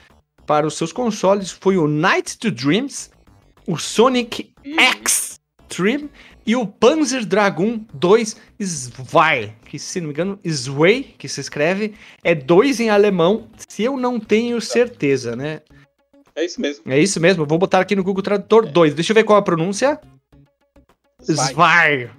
para 0.47 0.65
os 0.65 0.77
seus 0.77 0.93
consoles 0.93 1.51
foi 1.51 1.77
o 1.77 1.89
Night 1.89 2.39
to 2.39 2.53
Dreams, 2.53 3.11
o 3.67 3.77
Sonic 3.77 4.55
X 4.63 5.34
Treme 5.75 6.11
e 6.47 6.55
o 6.55 6.67
Panzer 6.67 7.25
Dragoon 7.25 7.81
2 7.95 8.37
Zwei, 8.63 9.55
que 9.67 9.79
se 9.79 10.01
não 10.01 10.09
me 10.09 10.13
engano, 10.13 10.39
Zwei, 10.47 11.03
que 11.19 11.29
se 11.29 11.41
escreve, 11.41 11.95
é 12.23 12.35
dois 12.35 12.81
em 12.81 12.91
alemão, 12.91 13.49
se 13.69 13.83
eu 13.83 13.97
não 13.97 14.21
tenho 14.21 14.61
certeza, 14.61 15.35
né? 15.35 15.61
É 16.37 16.45
isso 16.45 16.61
mesmo. 16.61 16.93
É 16.93 16.99
isso 16.99 17.21
mesmo. 17.21 17.47
Vou 17.47 17.59
botar 17.59 17.81
aqui 17.81 17.95
no 17.95 18.03
Google 18.03 18.23
Tradutor 18.23 18.67
2. 18.67 18.93
É. 18.93 18.95
Deixa 18.97 19.13
eu 19.13 19.15
ver 19.15 19.25
qual 19.25 19.39
a 19.39 19.43
pronúncia. 19.43 20.01
Zwei. 21.23 22.11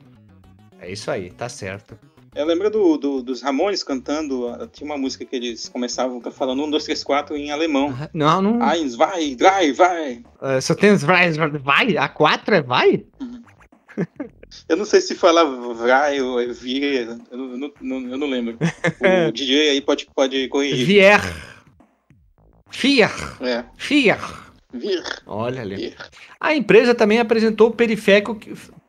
É 0.80 0.92
isso 0.92 1.12
aí, 1.12 1.32
tá 1.32 1.50
certo. 1.50 1.98
Eu 2.36 2.46
lembro 2.46 2.70
do, 2.70 2.98
do, 2.98 3.24
dos 3.24 3.42
Ramones 3.42 3.82
cantando. 3.82 4.70
Tinha 4.74 4.86
uma 4.86 4.98
música 4.98 5.24
que 5.24 5.36
eles 5.36 5.70
começavam 5.70 6.22
falando 6.32 6.64
1, 6.66 6.70
2, 6.70 6.84
3, 6.84 7.04
4 7.04 7.38
em 7.38 7.50
alemão. 7.50 7.96
Não, 8.14 8.42
não. 8.42 8.74
Eins, 8.74 8.94
vai, 8.94 9.34
drei, 9.36 9.72
vai. 9.72 10.24
Uh, 10.42 10.62
só 10.62 10.76
tem 10.76 10.96
vai, 10.98 11.32
vai? 11.32 11.98
A 11.98 12.10
4 12.10 12.56
é 12.56 12.62
vai? 12.62 13.06
Uhum. 13.22 13.42
Eu 14.68 14.78
não 14.78 14.86
sei 14.86 15.00
se 15.00 15.16
fala 15.16 15.44
vai 15.74 16.20
ou 16.22 16.42
é 16.42 16.48
vir. 16.48 17.08
Eu 17.32 17.38
não, 17.38 17.72
não, 17.80 18.12
eu 18.12 18.18
não 18.18 18.28
lembro. 18.28 18.58
O 19.30 19.32
DJ 19.32 19.70
aí 19.72 19.82
pode, 19.82 20.08
pode 20.14 20.48
corrigir. 20.50 20.86
Vier. 20.86 21.22
Fier. 22.70 23.12
É. 23.42 23.64
Fier. 23.78 24.20
Vir. 24.74 25.04
Olha 25.26 25.62
ali. 25.62 25.76
Vir. 25.76 25.96
A 26.40 26.54
empresa 26.54 26.94
também 26.94 27.20
apresentou 27.20 27.70
o 27.70 27.74
periférico 27.74 28.38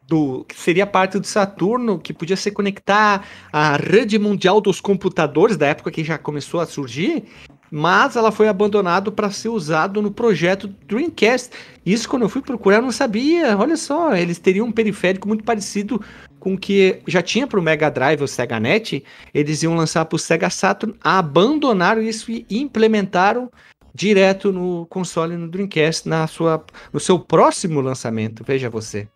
do, 0.07 0.45
que 0.45 0.59
seria 0.59 0.87
parte 0.87 1.19
do 1.19 1.27
Saturno, 1.27 1.99
que 1.99 2.13
podia 2.13 2.37
se 2.37 2.51
conectar 2.51 3.25
à 3.53 3.77
rede 3.77 4.19
mundial 4.19 4.61
dos 4.61 4.81
computadores, 4.81 5.57
da 5.57 5.67
época 5.67 5.91
que 5.91 6.05
já 6.05 6.17
começou 6.17 6.61
a 6.61 6.67
surgir, 6.67 7.25
mas 7.71 8.15
ela 8.15 8.31
foi 8.31 8.49
abandonada 8.49 9.11
para 9.11 9.31
ser 9.31 9.49
usado 9.49 10.01
no 10.01 10.11
projeto 10.11 10.69
Dreamcast. 10.87 11.51
Isso 11.85 12.09
quando 12.09 12.23
eu 12.23 12.29
fui 12.29 12.41
procurar 12.41 12.77
eu 12.77 12.83
não 12.83 12.93
sabia. 12.93 13.57
Olha 13.59 13.77
só, 13.77 14.15
eles 14.15 14.39
teriam 14.39 14.69
um 14.69 14.73
periférico 14.73 15.27
muito 15.27 15.43
parecido 15.43 16.01
com 16.39 16.55
o 16.55 16.59
que 16.59 17.01
já 17.09 17.21
tinha 17.21 17.47
para 17.47 17.59
o 17.59 17.63
Mega 17.63 17.91
Drive 17.91 18.21
ou 18.21 18.29
Sega 18.29 18.61
NET. 18.61 19.03
Eles 19.35 19.65
iam 19.65 19.75
lançar 19.75 20.05
para 20.05 20.15
o 20.15 20.19
Sega 20.19 20.49
Saturn, 20.49 20.95
abandonaram 21.03 22.01
isso 22.01 22.31
e 22.31 22.47
implementaram 22.51 23.51
direto 23.93 24.53
no 24.53 24.87
console 24.87 25.37
no 25.37 25.49
Dreamcast 25.49 26.09
na 26.09 26.27
sua, 26.27 26.65
no 26.93 27.01
seu 27.01 27.19
próximo 27.19 27.81
lançamento. 27.81 28.45
Veja 28.45 28.71
você. 28.71 29.09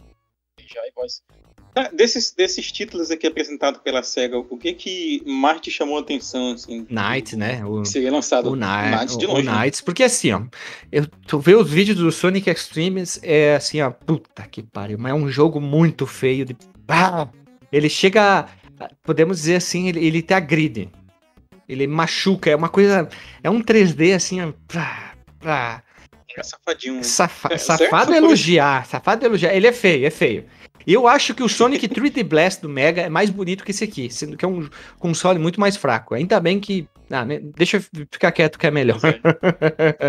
Ah, 1.74 1.88
desses, 1.92 2.33
desses 2.33 2.70
títulos 2.72 3.11
aqui 3.11 3.26
apresentados 3.26 3.80
pela 3.80 4.02
SEGA, 4.02 4.38
o 4.38 4.56
que 4.56 4.72
que 4.72 5.22
mais 5.24 5.61
te 5.61 5.70
chamou 5.70 5.98
a 5.98 6.00
atenção? 6.00 6.52
Assim, 6.52 6.87
Knights, 6.90 7.35
né? 7.35 7.64
O, 7.64 7.85
seria 7.85 8.11
lançado 8.11 8.50
o, 8.50 8.56
Knights 8.56 9.16
de 9.16 9.26
longe. 9.26 9.48
O 9.48 9.52
Knights, 9.52 9.80
porque 9.80 10.02
assim, 10.02 10.33
ó, 10.33 10.42
eu, 10.90 11.06
tu 11.26 11.38
vê 11.38 11.54
os 11.54 11.70
vídeos 11.70 11.98
do 11.98 12.11
Sonic 12.11 12.50
Extremes, 12.50 13.20
é 13.22 13.54
assim, 13.54 13.80
ó, 13.80 13.90
puta 13.90 14.42
que 14.48 14.62
pariu, 14.62 14.98
mas 14.98 15.12
é 15.12 15.14
um 15.14 15.28
jogo 15.28 15.61
muito 15.61 16.06
feio. 16.06 16.44
De, 16.44 16.56
ah, 16.88 17.28
ele 17.70 17.88
chega, 17.88 18.48
podemos 19.04 19.38
dizer 19.38 19.56
assim, 19.56 19.88
ele, 19.88 20.04
ele 20.04 20.22
te 20.22 20.35
agride. 20.35 20.90
Ele 21.68 21.87
machuca, 21.87 22.50
é 22.50 22.56
uma 22.56 22.68
coisa. 22.68 23.09
É 23.44 23.48
um 23.48 23.62
3D 23.62 24.12
assim, 24.12 24.52
pra. 24.66 25.14
pra 25.38 25.85
é 26.37 26.42
safadinho. 26.42 27.04
Safa, 27.04 27.54
é, 27.54 27.59
safado 27.59 28.12
elogiar, 28.12 28.87
safado 28.87 29.24
elogiar. 29.24 29.54
Ele 29.54 29.68
é 29.68 29.72
feio, 29.72 30.06
é 30.06 30.11
feio. 30.11 30.44
Eu 30.86 31.06
acho 31.06 31.34
que 31.34 31.42
o 31.42 31.48
Sonic 31.48 31.88
3D 31.88 32.24
Blast 32.24 32.62
do 32.62 32.68
Mega 32.68 33.02
é 33.02 33.08
mais 33.08 33.30
bonito 33.30 33.64
que 33.64 33.70
esse 33.70 33.84
aqui, 33.84 34.10
sendo 34.10 34.36
que 34.36 34.44
é 34.44 34.48
um 34.48 34.68
console 34.98 35.38
muito 35.38 35.60
mais 35.60 35.76
fraco. 35.76 36.14
Ainda 36.14 36.40
bem 36.40 36.58
que. 36.58 36.88
Ah, 37.10 37.24
né, 37.24 37.40
deixa 37.56 37.78
eu 37.78 37.80
ficar 38.10 38.30
quieto 38.32 38.58
que 38.58 38.66
é 38.66 38.70
melhor. 38.70 39.00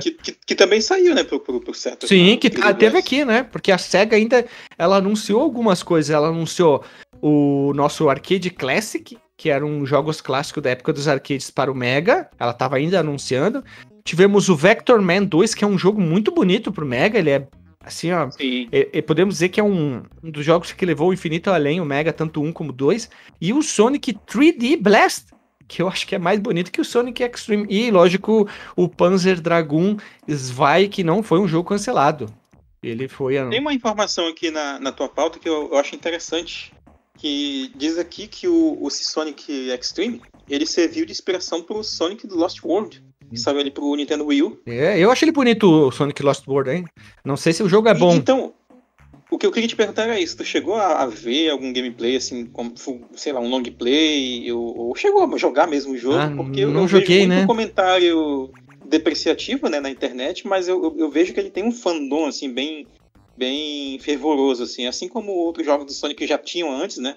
Que, 0.01 0.11
que, 0.11 0.37
que, 0.45 0.55
também 0.55 0.79
saiu, 0.81 1.15
né, 1.15 1.23
pro, 1.23 1.39
pro, 1.39 1.59
pro 1.59 1.73
Saturn. 1.73 2.07
Sim, 2.07 2.37
que 2.37 2.51
ah, 2.61 2.73
teve 2.73 2.97
aqui, 2.97 3.25
né? 3.25 3.43
Porque 3.43 3.71
a 3.71 3.77
SEGA 3.77 4.15
ainda. 4.15 4.45
Ela 4.77 4.97
anunciou 4.97 5.41
algumas 5.41 5.81
coisas. 5.81 6.09
Ela 6.09 6.27
anunciou 6.27 6.83
o 7.21 7.73
nosso 7.75 8.09
Arcade 8.09 8.49
Classic, 8.49 9.17
que 9.37 9.49
eram 9.49 9.85
jogos 9.85 10.21
clássicos 10.21 10.63
da 10.63 10.69
época 10.69 10.93
dos 10.93 11.07
arcades 11.07 11.49
para 11.49 11.71
o 11.71 11.75
Mega. 11.75 12.29
Ela 12.39 12.51
estava 12.51 12.77
ainda 12.77 12.99
anunciando. 12.99 13.63
Tivemos 14.03 14.49
o 14.49 14.55
Vector 14.55 15.01
Man 15.01 15.23
2, 15.23 15.53
que 15.53 15.63
é 15.63 15.67
um 15.67 15.77
jogo 15.77 16.01
muito 16.01 16.31
bonito 16.31 16.71
pro 16.71 16.85
Mega. 16.85 17.19
Ele 17.19 17.29
é 17.29 17.47
assim, 17.83 18.11
ó. 18.11 18.29
E, 18.39 18.69
e 18.71 19.01
podemos 19.01 19.35
dizer 19.35 19.49
que 19.49 19.59
é 19.59 19.63
um, 19.63 20.03
um, 20.23 20.31
dos 20.31 20.45
jogos 20.45 20.71
que 20.71 20.85
levou 20.85 21.09
o 21.09 21.13
infinito 21.13 21.49
além, 21.49 21.81
o 21.81 21.85
Mega, 21.85 22.13
tanto 22.13 22.41
um 22.41 22.51
como 22.51 22.71
dois. 22.71 23.09
E 23.39 23.53
o 23.53 23.61
Sonic 23.61 24.13
3D 24.13 24.81
Blast, 24.81 25.27
que 25.67 25.81
eu 25.81 25.87
acho 25.87 26.05
que 26.05 26.15
é 26.15 26.19
mais 26.19 26.39
bonito 26.39 26.71
que 26.71 26.81
o 26.81 26.85
Sonic 26.85 27.23
Extreme. 27.23 27.65
E, 27.69 27.91
lógico, 27.91 28.47
o 28.75 28.87
Panzer 28.87 29.39
Dragoon 29.39 29.97
Zwei, 30.29 30.87
que 30.87 31.03
não 31.03 31.23
foi 31.23 31.39
um 31.39 31.47
jogo 31.47 31.69
cancelado. 31.69 32.33
Ele 32.83 33.07
foi. 33.07 33.37
A... 33.37 33.47
Tem 33.47 33.59
uma 33.59 33.73
informação 33.73 34.27
aqui 34.27 34.49
na, 34.49 34.79
na 34.79 34.91
tua 34.91 35.07
pauta 35.07 35.39
que 35.39 35.47
eu, 35.47 35.69
eu 35.71 35.77
acho 35.77 35.95
interessante 35.95 36.73
que 37.17 37.71
diz 37.75 37.99
aqui 37.99 38.27
que 38.27 38.47
o, 38.47 38.77
o 38.81 38.89
Sonic 38.89 39.69
Extreme 39.69 40.21
ele 40.49 40.65
serviu 40.65 41.05
de 41.05 41.11
inspiração 41.11 41.61
pro 41.61 41.83
Sonic 41.83 42.25
do 42.25 42.35
Lost 42.35 42.63
World. 42.63 43.03
Que 43.31 43.39
saiu 43.39 43.59
ali 43.59 43.71
pro 43.71 43.95
Nintendo 43.95 44.25
Wii 44.25 44.43
U. 44.43 44.61
É, 44.65 44.99
eu 44.99 45.09
achei 45.09 45.25
ele 45.25 45.31
bonito 45.31 45.87
o 45.87 45.91
Sonic 45.91 46.21
Lost 46.21 46.45
World, 46.45 46.69
hein? 46.69 46.85
Não 47.23 47.37
sei 47.37 47.53
se 47.53 47.63
o 47.63 47.69
jogo 47.69 47.87
é 47.87 47.93
bom. 47.93 48.13
E, 48.13 48.17
então, 48.17 48.53
o 49.31 49.37
que 49.37 49.45
eu 49.45 49.51
queria 49.51 49.69
te 49.69 49.75
perguntar 49.75 50.03
era 50.03 50.19
isso. 50.19 50.35
Tu 50.35 50.43
chegou 50.43 50.75
a, 50.75 51.03
a 51.03 51.05
ver 51.05 51.49
algum 51.49 51.71
gameplay, 51.71 52.17
assim, 52.17 52.45
como, 52.45 52.73
sei 53.15 53.31
lá, 53.31 53.39
um 53.39 53.49
long 53.49 53.63
play? 53.63 54.51
Ou, 54.51 54.77
ou 54.77 54.95
chegou 54.95 55.23
a 55.23 55.37
jogar 55.37 55.67
mesmo 55.67 55.93
o 55.93 55.97
jogo? 55.97 56.17
Ah, 56.17 56.29
porque 56.35 56.65
não 56.65 56.81
eu 56.81 56.87
joguei, 56.89 57.19
vejo 57.19 57.27
muito 57.27 57.39
né? 57.39 57.47
comentário 57.47 58.51
depreciativo 58.85 59.69
né, 59.69 59.79
na 59.79 59.89
internet, 59.89 60.45
mas 60.45 60.67
eu, 60.67 60.83
eu, 60.83 60.95
eu, 60.97 61.09
vejo 61.09 61.33
que 61.33 61.39
ele 61.39 61.49
tem 61.49 61.63
um 61.63 61.71
fandom, 61.71 62.25
assim, 62.25 62.51
bem, 62.51 62.85
bem 63.37 63.97
fervoroso, 63.99 64.63
assim, 64.63 64.85
assim 64.85 65.07
como 65.07 65.31
outros 65.31 65.65
jogos 65.65 65.85
do 65.85 65.93
Sonic 65.93 66.27
já 66.27 66.37
tinham 66.37 66.69
antes, 66.69 66.97
né? 66.97 67.15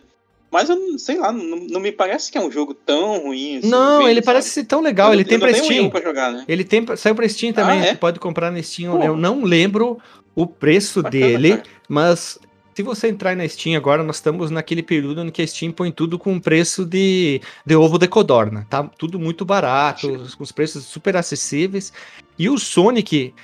Mas 0.55 0.71
eu 0.71 0.97
sei 1.01 1.19
lá, 1.19 1.33
não, 1.33 1.67
não, 1.69 1.81
me 1.81 1.91
parece 1.91 2.31
que 2.31 2.39
é 2.39 2.41
um 2.41 2.49
jogo 2.49 2.75
tão 2.75 3.25
ruim 3.25 3.57
assim. 3.57 3.69
Não, 3.69 3.99
bem, 3.99 4.07
ele 4.07 4.15
sabe? 4.21 4.27
parece 4.27 4.51
ser 4.51 4.65
tão 4.65 4.81
legal. 4.81 5.09
Eu, 5.09 5.15
ele 5.15 5.25
tem 5.25 5.37
pra 5.37 5.53
Steam. 5.53 5.91
Pra 5.91 6.01
jogar, 6.01 6.31
né? 6.33 6.45
Ele 6.47 6.63
tem, 6.63 6.87
saiu 6.97 7.17
pra 7.17 7.29
Steam 7.29 7.53
também. 7.53 7.81
Ah, 7.81 7.87
é? 7.87 7.95
Pode 7.97 8.21
comprar 8.21 8.53
na 8.53 8.63
Steam. 8.63 8.97
Pô. 8.97 9.03
Eu 9.03 9.17
não 9.17 9.43
lembro 9.43 9.99
o 10.33 10.47
preço 10.47 11.03
Bacana, 11.03 11.27
dele, 11.27 11.51
cara. 11.57 11.65
mas 11.89 12.39
Se 12.73 12.85
você 12.85 13.09
entrar 13.09 13.35
na 13.35 13.49
Steam 13.49 13.77
agora, 13.77 14.05
nós 14.05 14.17
estamos 14.17 14.49
naquele 14.53 14.81
período 14.81 15.23
em 15.23 15.31
que 15.31 15.43
a 15.43 15.47
Steam 15.47 15.73
põe 15.73 15.91
tudo 15.91 16.21
com 16.21 16.39
preço 16.39 16.85
de, 16.85 17.41
de 17.67 17.75
ovo 17.75 17.99
de 17.99 18.07
codorna. 18.07 18.65
Tá 18.71 18.85
tudo 18.97 19.19
muito 19.19 19.45
barato, 19.45 20.09
com 20.37 20.45
os 20.45 20.53
preços 20.53 20.85
super 20.85 21.17
acessíveis. 21.17 21.93
E 22.39 22.49
o 22.49 22.57
Sonic, 22.59 23.35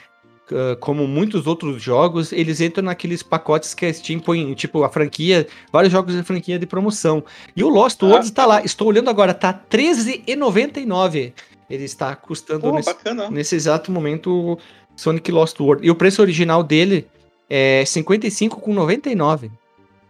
como 0.80 1.06
muitos 1.06 1.46
outros 1.46 1.82
jogos, 1.82 2.32
eles 2.32 2.60
entram 2.60 2.84
naqueles 2.84 3.22
pacotes 3.22 3.74
que 3.74 3.86
a 3.86 3.92
Steam 3.92 4.20
põe, 4.20 4.52
tipo, 4.54 4.82
a 4.82 4.88
franquia, 4.88 5.46
vários 5.72 5.92
jogos 5.92 6.14
de 6.14 6.22
franquia 6.22 6.58
de 6.58 6.66
promoção. 6.66 7.24
E 7.54 7.62
o 7.62 7.68
Lost 7.68 8.02
World 8.02 8.26
está 8.26 8.46
lá. 8.46 8.62
Estou 8.64 8.88
olhando 8.88 9.10
agora, 9.10 9.32
tá 9.32 9.50
R$13,99. 9.50 11.32
Ele 11.68 11.84
está 11.84 12.16
custando 12.16 12.72
nesse, 12.72 12.94
nesse 13.30 13.54
exato 13.54 13.92
momento 13.92 14.58
Sonic 14.96 15.30
Lost 15.30 15.58
World. 15.60 15.86
E 15.86 15.90
o 15.90 15.94
preço 15.94 16.20
original 16.20 16.62
dele 16.64 17.06
é 17.48 17.82
55,99. 17.84 19.50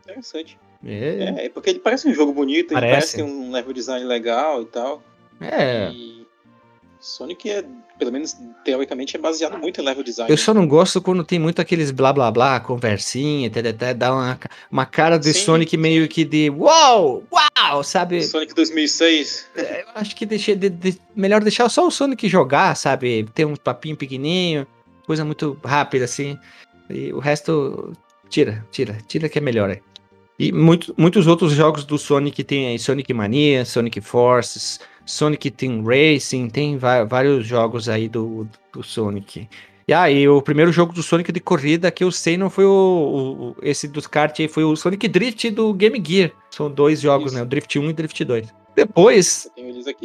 Interessante. 0.05 0.59
É, 0.85 1.35
É, 1.39 1.47
é 1.47 1.49
porque 1.51 1.71
ele 1.71 1.79
parece 1.79 2.09
um 2.09 2.15
jogo 2.15 2.33
bonito, 2.33 2.73
ele 2.73 2.81
Parece. 2.81 2.93
parece 2.93 3.17
ter 3.17 3.23
um 3.23 3.51
level 3.53 3.73
design 3.73 4.05
legal 4.07 4.63
e 4.63 4.67
tal. 4.67 5.03
é. 5.41 5.91
E 5.93 6.20
Sonic 7.01 7.49
é, 7.49 7.65
pelo 7.99 8.13
menos 8.13 8.37
teoricamente, 8.65 9.17
é 9.17 9.19
baseado 9.19 9.57
muito 9.59 9.81
em 9.81 9.85
level 9.85 10.05
design. 10.05 10.31
Eu 10.31 10.37
só 10.37 10.53
não 10.53 10.69
gosto 10.69 11.01
quando 11.01 11.25
tem 11.25 11.39
muito 11.39 11.61
aqueles 11.61 11.91
blá 11.91 12.13
blá 12.13 12.31
blá, 12.31 12.61
conversinha, 12.61 13.49
até 13.49 13.95
dá 13.95 14.13
uma, 14.13 14.39
uma 14.71 14.85
cara 14.87 15.19
de 15.19 15.33
Sim, 15.33 15.41
Sonic 15.45 15.77
meio 15.79 16.07
que 16.09 16.25
de 16.25 16.51
uau, 16.51 17.23
uau, 17.33 17.83
sabe? 17.83 18.23
Sonic 18.23 18.55
2006. 18.55 19.47
É, 19.57 19.83
Eu 19.83 19.87
acho 19.95 20.15
que 20.15 20.27
deixei 20.27 20.55
de- 20.55 20.69
de- 20.69 21.01
melhor 21.17 21.43
deixar 21.43 21.69
só 21.71 21.87
o 21.87 21.91
Sonic 21.91 22.29
jogar, 22.29 22.77
sabe? 22.77 23.27
Ter 23.35 23.47
um 23.47 23.57
papinho 23.57 23.97
pequenininho, 23.97 24.67
coisa 25.07 25.25
muito 25.25 25.59
rápida 25.65 26.05
assim. 26.05 26.39
E 26.91 27.13
o 27.15 27.19
resto, 27.19 27.95
tira, 28.29 28.67
tira, 28.71 28.99
tira 29.09 29.29
que 29.29 29.39
é 29.39 29.41
melhor 29.41 29.71
aí. 29.71 29.81
E 30.39 30.53
muito, 30.53 30.95
muitos 30.99 31.27
outros 31.27 31.53
jogos 31.53 31.85
do 31.85 31.97
Sonic 31.99 32.43
tem 32.45 32.69
aí 32.69 32.79
Sonic 32.79 33.13
Mania, 33.15 33.65
Sonic 33.65 34.01
Forces, 34.01 34.81
Sonic 35.11 35.51
Team 35.51 35.83
Racing, 35.85 36.49
tem 36.49 36.79
vários 36.79 37.47
jogos 37.47 37.89
aí 37.89 38.09
do, 38.09 38.47
do 38.73 38.83
Sonic. 38.83 39.49
E 39.89 39.93
aí, 39.93 40.29
o 40.29 40.41
primeiro 40.41 40.71
jogo 40.71 40.93
do 40.93 41.03
Sonic 41.03 41.33
de 41.33 41.41
corrida 41.41 41.91
que 41.91 42.05
eu 42.05 42.13
sei 42.13 42.37
não 42.37 42.49
foi 42.49 42.65
o, 42.65 42.71
o- 42.71 43.57
esse 43.61 43.89
dos 43.89 44.07
kart 44.07 44.39
aí, 44.39 44.47
foi 44.47 44.63
o 44.63 44.77
Sonic 44.77 45.09
Drift 45.09 45.51
do 45.51 45.75
Game 45.75 46.01
Gear. 46.07 46.31
São 46.51 46.71
dois 46.71 47.01
jogos, 47.01 47.27
Isso. 47.33 47.35
né? 47.37 47.43
O 47.43 47.47
Drift 47.47 47.77
1 47.77 47.91
e 47.91 47.93
Drift 47.93 48.25
2. 48.25 48.49
Depois, 48.77 49.51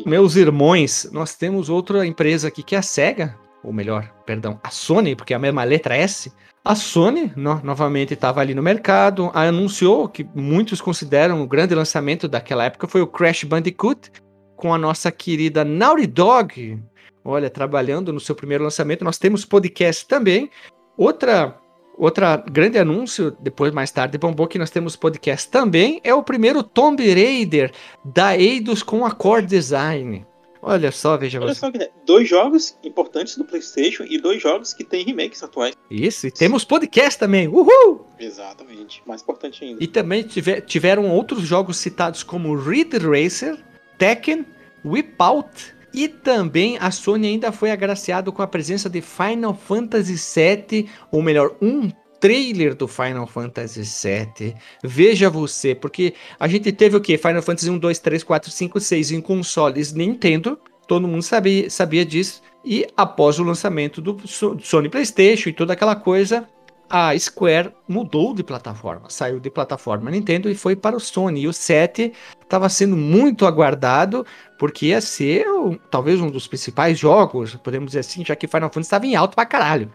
meus 0.07 0.35
irmãos, 0.35 1.07
nós 1.13 1.35
temos 1.35 1.69
outra 1.69 2.05
empresa 2.05 2.47
aqui 2.47 2.63
que 2.63 2.73
é 2.75 2.79
a 2.79 2.81
SEGA, 2.81 3.35
ou 3.63 3.71
melhor, 3.71 4.11
perdão, 4.25 4.59
a 4.63 4.71
Sony, 4.71 5.15
porque 5.15 5.33
é 5.33 5.35
a 5.35 5.39
mesma 5.39 5.63
letra 5.63 5.95
S. 5.95 6.31
A 6.63 6.73
Sony, 6.73 7.31
no- 7.35 7.61
novamente, 7.63 8.15
estava 8.15 8.41
ali 8.41 8.55
no 8.55 8.63
mercado, 8.63 9.29
anunciou 9.35 10.09
que 10.09 10.27
muitos 10.33 10.81
consideram 10.81 11.43
o 11.43 11.47
grande 11.47 11.75
lançamento 11.75 12.27
daquela 12.27 12.65
época 12.65 12.87
foi 12.87 13.01
o 13.01 13.07
Crash 13.07 13.43
Bandicoot, 13.43 14.11
com 14.55 14.73
a 14.73 14.77
nossa 14.77 15.11
querida 15.11 15.63
Naughty 15.65 16.07
Dog. 16.07 16.79
Olha, 17.23 17.49
trabalhando 17.49 18.13
no 18.13 18.19
seu 18.19 18.35
primeiro 18.35 18.63
lançamento. 18.63 19.03
Nós 19.03 19.17
temos 19.17 19.43
podcast 19.45 20.07
também. 20.07 20.49
Outra 20.97 21.57
outra 21.97 22.35
grande 22.35 22.77
anúncio, 22.77 23.31
depois 23.39 23.71
mais 23.71 23.89
tarde 23.89 24.17
bombou 24.17 24.47
que 24.47 24.59
nós 24.59 24.69
temos 24.69 24.97
podcast 24.97 25.49
também, 25.49 26.01
é 26.03 26.13
o 26.13 26.21
primeiro 26.21 26.61
Tomb 26.61 27.01
Raider 27.01 27.71
da 28.03 28.37
Eidos 28.37 28.83
com 28.83 29.05
a 29.05 29.11
Core 29.11 29.45
Design. 29.45 30.25
Olha 30.61 30.91
só, 30.91 31.15
veja 31.15 31.39
Olha 31.39 31.53
você. 31.53 31.59
só, 31.61 31.71
Guilherme, 31.71 31.93
dois 32.05 32.27
jogos 32.27 32.77
importantes 32.83 33.37
do 33.37 33.45
PlayStation 33.45 34.03
e 34.03 34.19
dois 34.19 34.41
jogos 34.41 34.73
que 34.73 34.83
têm 34.83 35.05
remakes 35.05 35.41
atuais. 35.41 35.73
Isso, 35.89 36.27
e 36.27 36.31
temos 36.31 36.65
podcast 36.65 37.17
também. 37.19 37.47
Uhul! 37.47 38.05
Exatamente. 38.19 39.01
Mais 39.05 39.21
importante 39.21 39.63
ainda. 39.63 39.81
E 39.81 39.87
também 39.87 40.23
tive- 40.23 40.59
tiveram 40.61 41.09
outros 41.09 41.43
jogos 41.43 41.77
citados 41.77 42.23
como 42.23 42.55
Ridge 42.57 42.97
Racer, 42.97 43.57
Tekken, 43.97 44.45
Wipeout 44.83 45.73
e 45.93 46.07
também 46.07 46.77
a 46.79 46.91
Sony 46.91 47.27
ainda 47.27 47.51
foi 47.51 47.71
agraciado 47.71 48.31
com 48.31 48.41
a 48.41 48.47
presença 48.47 48.89
de 48.89 49.01
Final 49.01 49.53
Fantasy 49.53 50.15
VII, 50.15 50.89
ou 51.09 51.21
melhor, 51.21 51.55
um 51.61 51.89
trailer 52.19 52.75
do 52.75 52.87
Final 52.87 53.25
Fantasy 53.27 53.81
VII. 53.81 54.55
Veja 54.83 55.29
você, 55.29 55.73
porque 55.73 56.13
a 56.39 56.47
gente 56.47 56.71
teve 56.71 56.97
o 56.97 57.01
quê? 57.01 57.17
Final 57.17 57.41
Fantasy 57.41 57.69
1, 57.69 57.77
2, 57.77 57.99
3, 57.99 58.23
4, 58.23 58.51
5, 58.51 58.79
6 58.79 59.11
em 59.11 59.21
consoles 59.21 59.93
Nintendo, 59.93 60.59
todo 60.87 61.07
mundo 61.07 61.21
sabia, 61.21 61.69
sabia 61.69 62.05
disso. 62.05 62.41
E 62.63 62.85
após 62.97 63.39
o 63.39 63.43
lançamento 63.43 64.01
do 64.01 64.27
So- 64.27 64.57
Sony 64.61 64.89
PlayStation 64.89 65.49
e 65.49 65.53
toda 65.53 65.73
aquela 65.73 65.95
coisa, 65.95 66.47
a 66.89 67.17
Square 67.17 67.73
mudou 67.87 68.33
de 68.33 68.43
plataforma, 68.43 69.09
saiu 69.09 69.39
de 69.39 69.49
plataforma 69.49 70.11
Nintendo 70.11 70.49
e 70.49 70.55
foi 70.55 70.75
para 70.75 70.95
o 70.95 70.99
Sony. 70.99 71.41
E 71.41 71.47
o 71.47 71.53
7 71.53 72.13
estava 72.41 72.69
sendo 72.69 72.95
muito 72.95 73.45
aguardado, 73.45 74.25
porque 74.57 74.87
ia 74.87 75.01
ser 75.01 75.45
talvez 75.89 76.21
um 76.21 76.29
dos 76.29 76.47
principais 76.47 76.97
jogos, 76.97 77.55
podemos 77.55 77.87
dizer 77.87 77.99
assim, 77.99 78.23
já 78.23 78.35
que 78.35 78.47
Final 78.47 78.69
Fantasy 78.69 78.87
estava 78.87 79.05
em 79.05 79.15
alto 79.15 79.35
pra 79.35 79.45
caralho. 79.45 79.91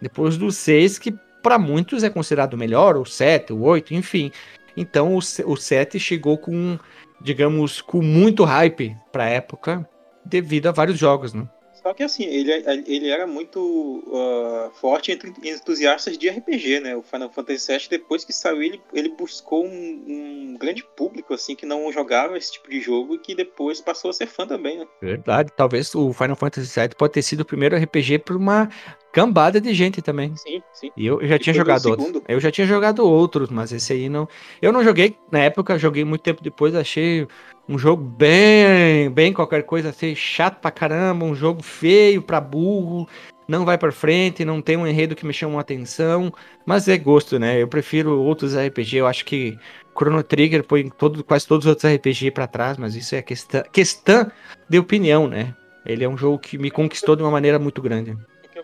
Depois 0.00 0.36
do 0.36 0.52
6, 0.52 0.98
que 0.98 1.14
para 1.42 1.58
muitos 1.58 2.02
é 2.02 2.10
considerado 2.10 2.54
o 2.54 2.58
melhor, 2.58 2.96
o 2.96 3.04
7, 3.04 3.52
o 3.52 3.62
8, 3.62 3.94
enfim. 3.94 4.30
Então 4.76 5.14
o, 5.14 5.18
o 5.18 5.56
7 5.56 5.98
chegou 5.98 6.36
com, 6.36 6.78
digamos, 7.20 7.80
com 7.80 8.02
muito 8.02 8.44
hype 8.44 8.96
pra 9.10 9.28
época, 9.28 9.88
devido 10.24 10.66
a 10.66 10.72
vários 10.72 10.98
jogos, 10.98 11.32
né? 11.32 11.48
Só 11.86 11.94
que 11.94 12.02
assim, 12.02 12.24
ele, 12.24 12.50
ele 12.84 13.08
era 13.08 13.28
muito 13.28 14.02
ah, 14.12 14.70
forte 14.74 15.12
entre 15.12 15.32
entusiastas 15.48 16.18
de 16.18 16.28
RPG, 16.28 16.80
né? 16.80 16.96
O 16.96 17.02
Final 17.02 17.30
Fantasy 17.30 17.70
VII, 17.70 17.88
depois 17.88 18.24
que 18.24 18.32
saiu, 18.32 18.60
ele, 18.60 18.80
ele 18.92 19.10
buscou 19.10 19.64
um, 19.64 20.04
um 20.08 20.56
grande 20.58 20.82
público, 20.96 21.32
assim, 21.32 21.54
que 21.54 21.64
não 21.64 21.92
jogava 21.92 22.36
esse 22.36 22.54
tipo 22.54 22.68
de 22.68 22.80
jogo 22.80 23.14
e 23.14 23.18
que 23.18 23.36
depois 23.36 23.80
passou 23.80 24.10
a 24.10 24.12
ser 24.12 24.26
fã 24.26 24.44
também, 24.44 24.80
né? 24.80 24.86
Verdade, 25.00 25.52
talvez 25.56 25.94
o 25.94 26.12
Final 26.12 26.34
Fantasy 26.34 26.80
VII 26.80 26.88
pode 26.98 27.12
ter 27.12 27.22
sido 27.22 27.42
o 27.42 27.44
primeiro 27.44 27.76
RPG 27.76 28.18
para 28.18 28.36
uma 28.36 28.68
cambada 29.16 29.58
de 29.58 29.72
gente 29.72 30.02
também. 30.02 30.36
Sim, 30.36 30.62
sim. 30.74 30.90
E 30.94 31.06
eu 31.06 31.26
já 31.26 31.36
E 31.36 31.38
tinha 31.38 31.54
jogado 31.54 31.86
outros. 31.86 32.22
Eu 32.28 32.38
já 32.38 32.50
tinha 32.50 32.66
jogado 32.66 32.98
outros, 32.98 33.48
mas 33.48 33.72
esse 33.72 33.94
aí 33.94 34.10
não. 34.10 34.28
Eu 34.60 34.70
não 34.70 34.84
joguei 34.84 35.16
na 35.32 35.38
época, 35.38 35.78
joguei 35.78 36.04
muito 36.04 36.20
tempo 36.20 36.42
depois, 36.42 36.74
achei 36.74 37.26
um 37.66 37.78
jogo 37.78 38.02
bem, 38.04 39.10
bem 39.10 39.32
qualquer 39.32 39.62
coisa, 39.62 39.88
assim, 39.88 40.14
chato 40.14 40.60
pra 40.60 40.70
caramba, 40.70 41.24
um 41.24 41.34
jogo 41.34 41.62
feio 41.62 42.20
pra 42.20 42.42
burro, 42.42 43.08
não 43.48 43.64
vai 43.64 43.78
pra 43.78 43.90
frente, 43.90 44.44
não 44.44 44.60
tem 44.60 44.76
um 44.76 44.86
enredo 44.86 45.16
que 45.16 45.24
me 45.24 45.32
chama 45.32 45.56
a 45.56 45.62
atenção, 45.62 46.30
mas 46.66 46.86
é 46.86 46.98
gosto, 46.98 47.38
né? 47.38 47.60
Eu 47.60 47.68
prefiro 47.68 48.20
outros 48.20 48.54
RPG, 48.54 48.98
eu 48.98 49.06
acho 49.06 49.24
que 49.24 49.56
Chrono 49.98 50.22
Trigger 50.22 50.62
põe 50.62 50.90
todo, 50.90 51.24
quase 51.24 51.46
todos 51.46 51.64
os 51.64 51.70
outros 51.70 51.90
RPG 51.90 52.32
pra 52.32 52.46
trás, 52.46 52.76
mas 52.76 52.94
isso 52.94 53.14
é 53.14 53.22
questão, 53.22 53.62
questão 53.72 54.30
de 54.68 54.78
opinião, 54.78 55.26
né? 55.26 55.54
Ele 55.86 56.04
é 56.04 56.08
um 56.08 56.18
jogo 56.18 56.38
que 56.38 56.58
me 56.58 56.70
conquistou 56.70 57.16
de 57.16 57.22
uma 57.22 57.30
maneira 57.30 57.58
muito 57.58 57.80
grande. 57.80 58.14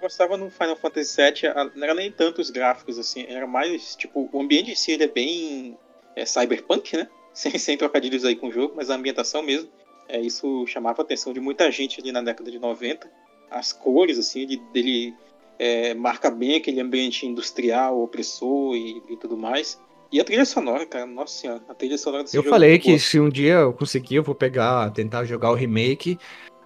Eu 0.02 0.08
gostava 0.08 0.36
no 0.36 0.50
Final 0.50 0.74
Fantasy 0.74 1.16
VII 1.16 1.46
a- 1.46 1.70
não 1.76 1.84
era 1.84 1.94
nem 1.94 2.10
tanto 2.10 2.40
os 2.40 2.50
gráficos, 2.50 2.98
assim, 2.98 3.24
era 3.28 3.46
mais, 3.46 3.94
tipo, 3.94 4.28
o 4.32 4.40
ambiente 4.40 4.72
em 4.72 4.74
si 4.74 4.90
ele 4.90 5.04
é 5.04 5.08
bem 5.08 5.78
é, 6.16 6.26
cyberpunk, 6.26 6.96
né? 6.96 7.08
Sem, 7.32 7.56
sem 7.56 7.78
trocadilhos 7.78 8.24
aí 8.26 8.34
com 8.36 8.48
o 8.48 8.52
jogo, 8.52 8.74
mas 8.76 8.90
a 8.90 8.94
ambientação 8.96 9.42
mesmo. 9.42 9.70
É, 10.08 10.20
isso 10.20 10.66
chamava 10.66 11.00
a 11.00 11.04
atenção 11.04 11.32
de 11.32 11.38
muita 11.40 11.70
gente 11.70 12.00
ali 12.00 12.10
na 12.12 12.20
década 12.20 12.50
de 12.50 12.58
90. 12.58 13.08
As 13.50 13.72
cores, 13.72 14.18
assim, 14.18 14.40
ele, 14.42 14.56
dele 14.72 15.14
é, 15.58 15.94
marca 15.94 16.30
bem 16.30 16.56
aquele 16.56 16.80
ambiente 16.80 17.24
industrial, 17.24 18.02
opressor 18.02 18.74
e, 18.74 19.00
e 19.08 19.16
tudo 19.16 19.36
mais. 19.36 19.80
E 20.10 20.20
a 20.20 20.24
trilha 20.24 20.44
sonora, 20.44 20.84
cara, 20.84 21.06
nossa 21.06 21.32
senhora, 21.40 21.62
a 21.68 21.74
trilha 21.74 21.96
sonora 21.96 22.24
desse 22.24 22.36
Eu 22.36 22.42
jogo 22.42 22.48
é 22.48 22.58
falei 22.58 22.78
que 22.78 22.88
boa. 22.88 22.98
se 22.98 23.20
um 23.20 23.30
dia 23.30 23.54
eu 23.54 23.72
conseguir, 23.72 24.16
eu 24.16 24.22
vou 24.24 24.34
pegar, 24.34 24.90
tentar 24.90 25.24
jogar 25.24 25.52
o 25.52 25.54
remake, 25.54 26.18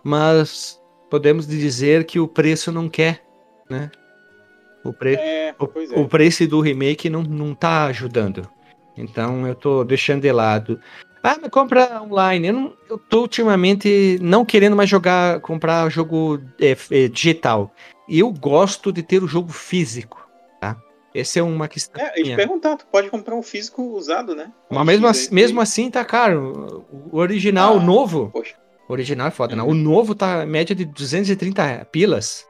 mas 0.02 0.82
podemos 1.08 1.46
dizer 1.46 2.04
que 2.06 2.18
o 2.18 2.26
preço 2.26 2.72
não 2.72 2.88
quer, 2.88 3.25
né? 3.68 3.90
O, 4.84 4.92
pre... 4.92 5.14
É, 5.14 5.54
o, 5.58 5.66
pois 5.66 5.90
é. 5.90 5.98
o 5.98 6.06
preço 6.06 6.46
do 6.46 6.60
remake 6.60 7.10
não, 7.10 7.22
não 7.22 7.54
tá 7.54 7.86
ajudando. 7.86 8.48
Então 8.96 9.46
eu 9.46 9.54
tô 9.54 9.84
deixando 9.84 10.22
de 10.22 10.32
lado. 10.32 10.80
Ah, 11.22 11.36
mas 11.40 11.50
compra 11.50 12.00
online. 12.02 12.48
Eu, 12.48 12.54
não, 12.54 12.72
eu 12.88 12.98
tô 12.98 13.22
ultimamente 13.22 14.18
não 14.22 14.44
querendo 14.44 14.76
mais 14.76 14.88
jogar, 14.88 15.40
comprar 15.40 15.88
jogo 15.90 16.40
é, 16.60 16.76
é, 16.90 17.08
digital. 17.08 17.74
Eu 18.08 18.30
gosto 18.30 18.92
de 18.92 19.02
ter 19.02 19.22
o 19.22 19.26
jogo 19.26 19.50
físico, 19.52 20.24
tá? 20.60 20.76
Essa 21.12 21.40
é 21.40 21.42
uma 21.42 21.66
questão. 21.66 22.00
É, 22.00 22.12
eu 22.20 22.26
ia 22.26 22.36
perguntar, 22.36 22.76
tu 22.76 22.86
pode 22.86 23.10
comprar 23.10 23.34
um 23.34 23.42
físico 23.42 23.82
usado, 23.82 24.36
né? 24.36 24.52
Mas 24.70 24.86
mesmo, 24.86 25.06
assim, 25.08 25.34
mesmo 25.34 25.60
assim 25.60 25.90
tá 25.90 26.04
caro. 26.04 26.86
O 27.10 27.18
original, 27.18 27.74
o 27.74 27.80
Ah, 27.80 27.82
novo. 27.82 28.30
Poxa, 28.32 28.54
O 28.88 28.92
original 28.92 29.26
é 29.26 29.30
foda? 29.32 29.56
Uhum. 29.56 29.70
O 29.70 29.74
novo 29.74 30.14
tá 30.14 30.44
em 30.44 30.46
média 30.46 30.76
de 30.76 30.84
230 30.84 31.86
pilas. 31.90 32.46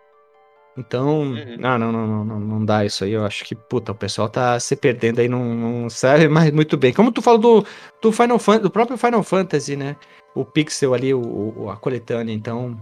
Então, 0.77 1.21
Uhum. 1.23 1.57
não, 1.59 1.79
não, 1.79 1.93
não, 1.93 2.07
não, 2.07 2.25
não, 2.25 2.41
não 2.41 2.65
dá 2.65 2.85
isso 2.85 3.05
aí. 3.05 3.13
Eu 3.13 3.25
acho 3.25 3.45
que, 3.45 3.55
puta, 3.55 3.93
o 3.93 3.95
pessoal 3.95 4.29
tá 4.29 4.59
se 4.61 4.77
perdendo 4.77 5.21
aí, 5.21 5.29
não, 5.29 5.43
não 5.55 5.91
sabe 5.91 6.29
mais 6.29 6.51
muito 6.53 6.77
bem. 6.77 6.93
Como 6.93 7.11
tu 7.11 7.23
falou 7.23 7.39
do, 7.41 7.67
do 8.03 8.13
Final 8.13 8.39
Fantasy, 8.39 8.63
do 8.63 8.71
próprio 8.71 8.99
Final 8.99 9.23
Fantasy, 9.23 9.77
né? 9.77 9.97
O 10.35 10.45
Pixel 10.45 10.93
ali, 10.93 11.15
o, 11.15 11.71
a 11.71 11.77
coletânea, 11.77 12.33
então. 12.33 12.77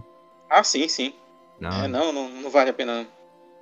Ah, 0.49 0.63
sim, 0.63 0.87
sim. 0.89 1.13
Não. 1.59 1.71
É, 1.85 1.87
não, 1.87 2.11
não, 2.11 2.29
não 2.29 2.49
vale 2.49 2.69
a 2.69 2.73
pena. 2.73 3.07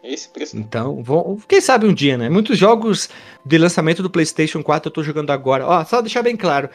É 0.02 0.12
esse 0.14 0.28
preço. 0.30 0.58
Então, 0.58 1.02
vou, 1.02 1.40
quem 1.48 1.62
sabe 1.62 1.86
um 1.86 1.94
dia, 1.94 2.18
né? 2.18 2.28
Muitos 2.30 2.58
jogos 2.58 3.10
de 3.46 3.58
lançamento 3.58 4.04
do 4.04 4.10
PlayStation 4.10 4.62
4 4.62 4.90
eu 4.90 4.94
tô 4.94 5.02
jogando 5.04 5.30
agora. 5.30 5.66
Ó, 5.66 5.86
só 5.86 6.02
deixar 6.02 6.22
bem 6.24 6.36
claro. 6.36 6.70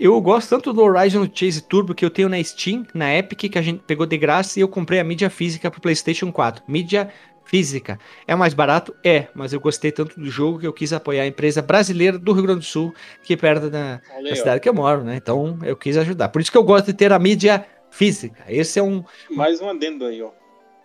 Eu 0.00 0.18
gosto 0.18 0.48
tanto 0.48 0.72
do 0.72 0.82
Horizon 0.82 1.28
Chase 1.30 1.60
Turbo 1.60 1.94
que 1.94 2.02
eu 2.02 2.08
tenho 2.08 2.26
na 2.26 2.42
Steam, 2.42 2.86
na 2.94 3.14
Epic, 3.14 3.52
que 3.52 3.58
a 3.58 3.60
gente 3.62 3.82
pegou 3.86 4.06
de 4.06 4.16
graça 4.16 4.58
e 4.58 4.62
eu 4.62 4.68
comprei 4.68 4.98
a 4.98 5.04
mídia 5.04 5.28
física 5.28 5.70
pro 5.70 5.78
PlayStation 5.78 6.32
4. 6.32 6.64
Mídia 6.66 7.12
física. 7.44 7.98
É 8.26 8.34
mais 8.34 8.54
barato? 8.54 8.96
É, 9.04 9.26
mas 9.34 9.52
eu 9.52 9.60
gostei 9.60 9.92
tanto 9.92 10.18
do 10.18 10.30
jogo 10.30 10.58
que 10.58 10.66
eu 10.66 10.72
quis 10.72 10.94
apoiar 10.94 11.24
a 11.24 11.26
empresa 11.26 11.60
brasileira 11.60 12.18
do 12.18 12.32
Rio 12.32 12.44
Grande 12.44 12.60
do 12.60 12.64
Sul, 12.64 12.94
que 13.22 13.34
é 13.34 13.36
perto 13.36 13.68
da, 13.68 14.00
da 14.22 14.34
cidade 14.34 14.60
que 14.60 14.68
eu 14.70 14.74
moro, 14.74 15.04
né? 15.04 15.16
Então 15.16 15.58
eu 15.62 15.76
quis 15.76 15.98
ajudar. 15.98 16.30
Por 16.30 16.40
isso 16.40 16.50
que 16.50 16.56
eu 16.56 16.64
gosto 16.64 16.86
de 16.86 16.94
ter 16.94 17.12
a 17.12 17.18
mídia 17.18 17.66
física. 17.90 18.42
Esse 18.48 18.78
é 18.78 18.82
um. 18.82 19.04
Mais 19.28 19.60
um 19.60 19.68
adendo 19.68 20.06
aí, 20.06 20.22
ó. 20.22 20.30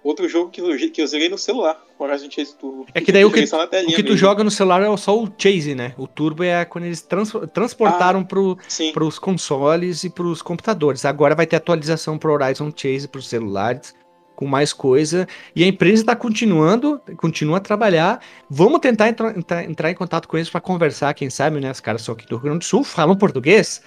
Outro 0.06 0.30
jogo 0.30 0.51
que 0.51 0.62
eu, 0.62 0.91
que 0.91 1.01
eu 1.01 1.08
zerei 1.08 1.28
no 1.30 1.36
celular, 1.36 1.84
Horizon 1.97 2.30
Chase 2.30 2.56
Turbo. 2.56 2.86
É 2.93 3.01
que 3.01 3.12
daí 3.12 3.26
o 3.26 3.32
que, 3.32 3.43
o 3.43 3.95
que 3.95 4.03
tu 4.03 4.16
joga 4.16 4.43
no 4.43 4.51
celular 4.51 4.80
é 4.84 4.97
só 4.97 5.20
o 5.20 5.28
Chase, 5.36 5.74
né? 5.74 5.95
O 5.97 6.06
Turbo 6.06 6.43
é 6.43 6.64
quando 6.64 6.84
eles 6.84 7.01
trans, 7.01 7.34
transportaram 7.51 8.20
ah, 8.20 8.91
para 8.93 9.03
os 9.03 9.18
consoles 9.18 10.03
e 10.03 10.12
para 10.12 10.26
os 10.28 10.43
computadores. 10.43 11.06
Agora 11.06 11.34
vai 11.34 11.47
ter 11.47 11.56
atualização 11.56 12.20
para 12.20 12.32
Horizon 12.32 12.72
Chase 12.76 13.08
para 13.08 13.18
os 13.18 13.28
celulares 13.28 13.95
com 14.36 14.45
mais 14.45 14.72
coisa. 14.74 15.28
E 15.56 15.64
a 15.64 15.68
empresa 15.68 16.03
está 16.03 16.16
continuando, 16.16 17.01
continua 17.18 17.58
a 17.58 17.62
trabalhar. 17.62 18.22
Vamos 18.47 18.82
tentar 18.82 19.10
entrar, 19.10 19.36
entrar, 19.36 19.64
entrar 19.66 19.89
em 19.89 19.95
contato 19.95 20.28
com 20.28 20.38
eles 20.38 20.51
para 20.51 20.62
conversar, 20.62 21.16
quem 21.16 21.32
sabe, 21.32 21.60
né? 21.60 21.72
Os 21.72 21.80
caras 21.80 22.03
são 22.03 22.14
aqui 22.14 22.28
do 22.28 22.36
Rio 22.36 22.43
Grande 22.43 22.60
do 22.60 22.66
Sul, 22.66 22.84
falam 22.84 23.18
português. 23.18 23.82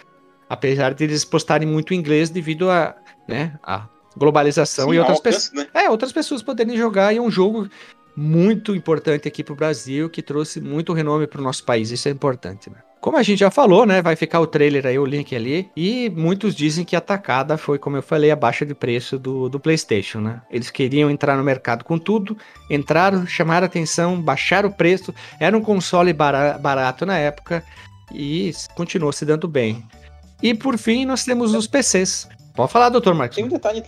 Apesar 0.48 0.94
de 0.94 1.04
eles 1.04 1.24
postarem 1.24 1.68
muito 1.68 1.94
inglês 1.94 2.28
devido 2.28 2.68
a, 2.68 2.96
né, 3.28 3.56
a 3.62 3.86
globalização 4.18 4.88
Sim, 4.88 4.96
e 4.96 4.98
outras 4.98 5.20
pessoas. 5.20 5.52
Né? 5.52 5.66
É, 5.72 5.90
outras 5.90 6.12
pessoas 6.12 6.42
poderem 6.42 6.76
jogar. 6.76 7.12
E 7.12 7.18
é 7.18 7.20
um 7.20 7.30
jogo 7.30 7.68
muito 8.16 8.74
importante 8.74 9.28
aqui 9.28 9.44
para 9.44 9.52
o 9.52 9.56
Brasil, 9.56 10.10
que 10.10 10.20
trouxe 10.20 10.60
muito 10.60 10.92
renome 10.92 11.26
para 11.26 11.40
o 11.40 11.44
nosso 11.44 11.64
país. 11.64 11.90
Isso 11.90 12.08
é 12.08 12.10
importante, 12.10 12.68
né? 12.68 12.78
Como 13.00 13.16
a 13.16 13.22
gente 13.22 13.38
já 13.38 13.50
falou, 13.50 13.86
né? 13.86 14.02
Vai 14.02 14.16
ficar 14.16 14.40
o 14.40 14.46
trailer 14.46 14.84
aí, 14.84 14.98
o 14.98 15.06
link 15.06 15.34
ali. 15.36 15.70
E 15.76 16.10
muitos 16.10 16.52
dizem 16.52 16.84
que 16.84 16.96
a 16.96 17.00
tacada 17.00 17.56
foi, 17.56 17.78
como 17.78 17.96
eu 17.96 18.02
falei, 18.02 18.32
a 18.32 18.36
baixa 18.36 18.66
de 18.66 18.74
preço 18.74 19.16
do, 19.16 19.48
do 19.48 19.60
PlayStation, 19.60 20.20
né? 20.20 20.42
Eles 20.50 20.68
queriam 20.68 21.08
entrar 21.08 21.36
no 21.36 21.44
mercado 21.44 21.84
com 21.84 21.96
tudo, 21.96 22.36
entraram, 22.68 23.24
chamaram 23.24 23.66
atenção, 23.66 24.20
baixaram 24.20 24.68
o 24.68 24.72
preço. 24.72 25.14
Era 25.38 25.56
um 25.56 25.62
console 25.62 26.12
barato 26.12 27.06
na 27.06 27.16
época 27.16 27.62
e 28.12 28.50
continuou 28.74 29.12
se 29.12 29.24
dando 29.24 29.46
bem. 29.46 29.86
E 30.42 30.52
por 30.52 30.76
fim, 30.76 31.04
nós 31.04 31.24
temos 31.24 31.54
os 31.54 31.68
PCs. 31.68 32.28
Pode 32.54 32.72
falar, 32.72 32.88
doutor 32.88 33.14
Marcos. 33.14 33.36
Tem 33.36 33.44
um 33.44 33.48
detalhe, 33.48 33.80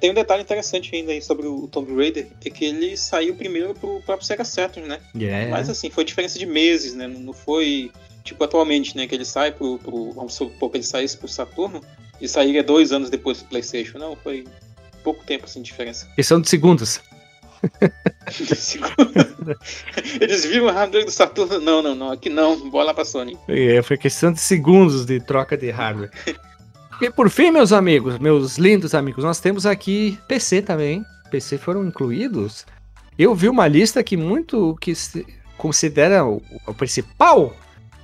tem 0.00 0.10
um 0.10 0.14
detalhe 0.14 0.42
interessante 0.42 0.94
ainda 0.94 1.12
aí 1.12 1.22
sobre 1.22 1.46
o 1.46 1.66
Tomb 1.68 1.94
Raider, 1.94 2.28
é 2.44 2.50
que 2.50 2.64
ele 2.64 2.96
saiu 2.96 3.34
primeiro 3.34 3.74
pro 3.74 4.00
próprio 4.02 4.26
Sega 4.26 4.44
Saturn, 4.44 4.88
né? 4.88 5.00
Yeah. 5.14 5.50
Mas 5.50 5.68
assim, 5.68 5.90
foi 5.90 6.04
diferença 6.04 6.38
de 6.38 6.46
meses, 6.46 6.94
né? 6.94 7.06
Não 7.06 7.32
foi 7.32 7.90
tipo 8.22 8.42
atualmente, 8.44 8.96
né? 8.96 9.06
Que 9.06 9.14
ele 9.14 9.24
sai 9.24 9.52
pro. 9.52 9.78
pro 9.78 10.12
vamos 10.12 10.34
supor 10.34 10.70
que 10.70 10.76
ele 10.78 10.84
saísse 10.84 11.16
pro 11.16 11.28
Saturno 11.28 11.80
e 12.20 12.28
sairia 12.28 12.62
dois 12.62 12.92
anos 12.92 13.08
depois 13.08 13.38
do 13.38 13.48
Playstation. 13.48 13.98
Não, 13.98 14.16
foi 14.16 14.44
pouco 15.02 15.24
tempo 15.24 15.44
assim 15.44 15.62
de 15.62 15.66
diferença. 15.66 16.06
Questão 16.14 16.40
de 16.40 16.48
segundos. 16.48 17.00
Eles 20.20 20.44
viram 20.44 20.66
o 20.66 20.70
hardware 20.70 21.04
do 21.04 21.10
Saturno. 21.10 21.58
Não, 21.60 21.80
não, 21.80 21.94
não. 21.94 22.12
Aqui 22.12 22.28
não. 22.28 22.70
Bola 22.70 22.92
pra 22.92 23.04
Sony. 23.04 23.38
É, 23.48 23.80
foi 23.82 23.96
questão 23.96 24.32
de 24.32 24.40
segundos 24.40 25.06
de 25.06 25.20
troca 25.20 25.56
de 25.56 25.70
hardware. 25.70 26.10
E 27.00 27.10
por 27.10 27.28
fim, 27.28 27.50
meus 27.50 27.72
amigos, 27.72 28.18
meus 28.18 28.56
lindos 28.56 28.94
amigos, 28.94 29.22
nós 29.22 29.38
temos 29.38 29.66
aqui 29.66 30.18
PC 30.26 30.62
também. 30.62 31.04
PC 31.30 31.58
foram 31.58 31.84
incluídos. 31.84 32.64
Eu 33.18 33.34
vi 33.34 33.48
uma 33.48 33.68
lista 33.68 34.02
que 34.02 34.16
muito 34.16 34.74
que 34.80 34.94
se 34.94 35.26
considera 35.58 36.24
o, 36.24 36.42
o 36.66 36.72
principal 36.72 37.54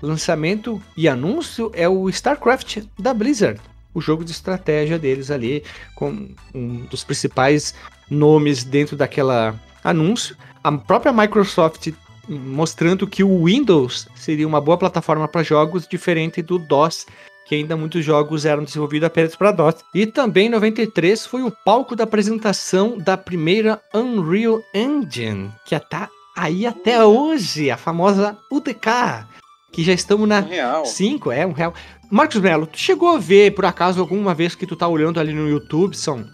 lançamento 0.03 0.83
e 0.97 1.09
anúncio 1.09 1.71
é 1.75 1.89
o 1.89 2.09
StarCraft 2.11 2.83
da 2.99 3.15
Blizzard, 3.15 3.61
o 3.95 4.01
jogo 4.01 4.25
de 4.25 4.33
estratégia 4.33 4.99
deles 4.99 5.31
ali, 5.31 5.63
com 5.95 6.29
um 6.55 6.85
dos 6.87 7.05
principais 7.05 7.75
nomes 8.11 8.63
dentro 8.65 8.97
daquela 8.97 9.59
anúncio. 9.83 10.37
A 10.63 10.71
própria 10.73 11.13
Microsoft 11.13 11.93
mostrando 12.29 13.07
que 13.07 13.25
o 13.25 13.45
Windows 13.45 14.09
seria 14.15 14.47
uma 14.47 14.61
boa 14.61 14.77
plataforma 14.77 15.27
para 15.27 15.43
jogos, 15.43 15.89
diferente 15.89 16.43
do 16.43 16.59
DOS 16.59 17.07
que 17.47 17.55
ainda 17.55 17.77
muitos 17.77 18.05
jogos 18.05 18.45
eram 18.45 18.65
desenvolvidos 18.65 19.07
apenas 19.07 19.37
para 19.37 19.53
DOS. 19.53 19.77
E 19.95 20.07
também 20.07 20.47
em 20.47 20.51
93 20.51 21.27
foi 21.27 21.43
o 21.43 21.51
palco 21.51 21.97
da 21.97 22.05
apresentação 22.05 22.99
da 22.99 23.17
primeira 23.17 23.81
Unreal 23.95 24.63
Engine, 24.75 25.51
que 25.65 25.75
está 25.75 26.09
aí 26.37 26.67
até 26.67 27.05
hoje, 27.05 27.71
a 27.71 27.77
famosa 27.77 28.37
UDK, 28.51 29.27
que 29.71 29.83
já 29.83 29.93
estamos 29.93 30.29
na 30.29 30.45
5, 30.85 31.33
é 31.33 31.47
um 31.47 31.53
real. 31.53 31.75
Marcos 32.11 32.41
Melo, 32.41 32.67
tu 32.67 32.79
chegou 32.79 33.09
a 33.11 33.19
ver 33.19 33.55
por 33.55 33.65
acaso 33.65 34.01
alguma 34.01 34.35
vez 34.35 34.55
que 34.55 34.67
tu 34.67 34.77
tá 34.77 34.87
olhando 34.87 35.19
ali 35.19 35.33
no 35.33 35.49
YouTube, 35.49 35.97
são 35.97 36.25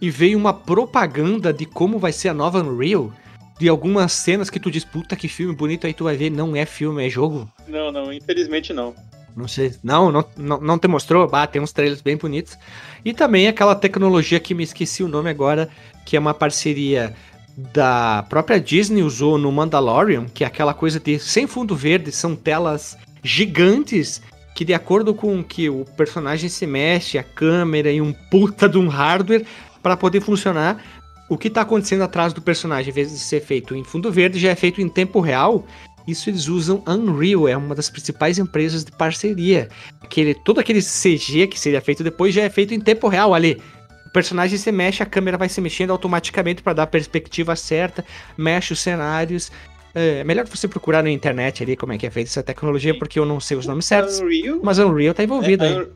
e 0.00 0.10
veio 0.10 0.38
uma 0.38 0.54
propaganda 0.54 1.52
de 1.52 1.66
como 1.66 1.98
vai 1.98 2.12
ser 2.12 2.30
a 2.30 2.34
nova 2.34 2.62
Unreal? 2.62 3.12
De 3.58 3.68
algumas 3.68 4.12
cenas 4.12 4.48
que 4.48 4.58
tu 4.58 4.70
diz, 4.70 4.82
puta 4.82 5.14
que 5.14 5.28
filme 5.28 5.54
bonito, 5.54 5.86
aí 5.86 5.92
tu 5.92 6.04
vai 6.04 6.16
ver, 6.16 6.30
não 6.30 6.56
é 6.56 6.64
filme, 6.64 7.06
é 7.06 7.10
jogo? 7.10 7.46
Não, 7.68 7.92
não, 7.92 8.10
infelizmente 8.10 8.72
não. 8.72 8.94
Não 9.36 9.48
sei. 9.48 9.74
Não, 9.82 10.10
não, 10.10 10.24
não, 10.36 10.60
não 10.60 10.78
te 10.78 10.88
mostrou? 10.88 11.28
Ah, 11.32 11.46
tem 11.46 11.60
uns 11.60 11.72
trailers 11.72 12.02
bem 12.02 12.16
bonitos. 12.16 12.58
E 13.04 13.12
também 13.12 13.48
aquela 13.48 13.74
tecnologia 13.74 14.40
que 14.40 14.54
me 14.54 14.64
esqueci 14.64 15.02
o 15.02 15.08
nome 15.08 15.30
agora, 15.30 15.68
que 16.04 16.16
é 16.16 16.20
uma 16.20 16.34
parceria 16.34 17.14
da 17.56 18.24
própria 18.28 18.60
Disney 18.60 19.02
usou 19.02 19.36
no 19.36 19.50
Mandalorian, 19.52 20.26
que 20.26 20.44
é 20.44 20.46
aquela 20.46 20.72
coisa 20.72 20.98
de 20.98 21.18
sem 21.18 21.46
fundo 21.46 21.74
verde, 21.76 22.12
são 22.12 22.34
telas 22.34 22.96
gigantes 23.22 24.22
que 24.54 24.64
de 24.64 24.74
acordo 24.74 25.14
com 25.14 25.42
que 25.42 25.70
o 25.70 25.84
personagem 25.96 26.48
se 26.48 26.66
mexe, 26.66 27.16
a 27.16 27.22
câmera 27.22 27.90
e 27.90 28.00
um 28.00 28.12
puta 28.12 28.68
de 28.68 28.78
um 28.78 28.88
hardware 28.88 29.46
para 29.82 29.96
poder 29.96 30.20
funcionar, 30.20 30.82
o 31.30 31.38
que 31.38 31.48
está 31.48 31.62
acontecendo 31.62 32.02
atrás 32.02 32.32
do 32.32 32.42
personagem, 32.42 32.90
em 32.90 32.94
vez 32.94 33.10
de 33.10 33.18
ser 33.18 33.40
feito 33.40 33.74
em 33.74 33.84
fundo 33.84 34.10
verde, 34.10 34.38
já 34.38 34.50
é 34.50 34.54
feito 34.54 34.80
em 34.80 34.88
tempo 34.88 35.20
real 35.20 35.64
isso 36.06 36.30
eles 36.30 36.48
usam 36.48 36.82
Unreal, 36.86 37.48
é 37.48 37.56
uma 37.56 37.74
das 37.74 37.90
principais 37.90 38.38
empresas 38.38 38.84
de 38.84 38.92
parceria. 38.92 39.68
Aquele, 40.00 40.34
todo 40.34 40.60
aquele 40.60 40.80
CG 40.80 41.46
que 41.46 41.58
seria 41.58 41.80
feito 41.80 42.02
depois 42.02 42.34
já 42.34 42.42
é 42.42 42.50
feito 42.50 42.74
em 42.74 42.80
tempo 42.80 43.08
real 43.08 43.34
ali. 43.34 43.60
O 44.06 44.10
personagem 44.10 44.58
se 44.58 44.72
mexe, 44.72 45.02
a 45.02 45.06
câmera 45.06 45.38
vai 45.38 45.48
se 45.48 45.60
mexendo 45.60 45.90
automaticamente 45.90 46.62
para 46.62 46.72
dar 46.72 46.82
a 46.82 46.86
perspectiva 46.86 47.54
certa, 47.54 48.04
mexe 48.36 48.72
os 48.72 48.80
cenários. 48.80 49.52
É 49.94 50.22
melhor 50.24 50.46
você 50.46 50.68
procurar 50.68 51.02
na 51.02 51.10
internet 51.10 51.62
ali 51.62 51.76
como 51.76 51.92
é 51.92 51.98
que 51.98 52.06
é 52.06 52.10
feita 52.10 52.30
essa 52.30 52.42
tecnologia, 52.42 52.96
porque 52.96 53.18
eu 53.18 53.26
não 53.26 53.40
sei 53.40 53.56
os 53.56 53.66
nomes 53.66 53.86
certos. 53.86 54.20
Unreal? 54.20 54.60
Mas 54.62 54.78
Unreal 54.78 55.14
tá 55.14 55.22
envolvido 55.22 55.64
é, 55.64 55.68
aí. 55.68 55.86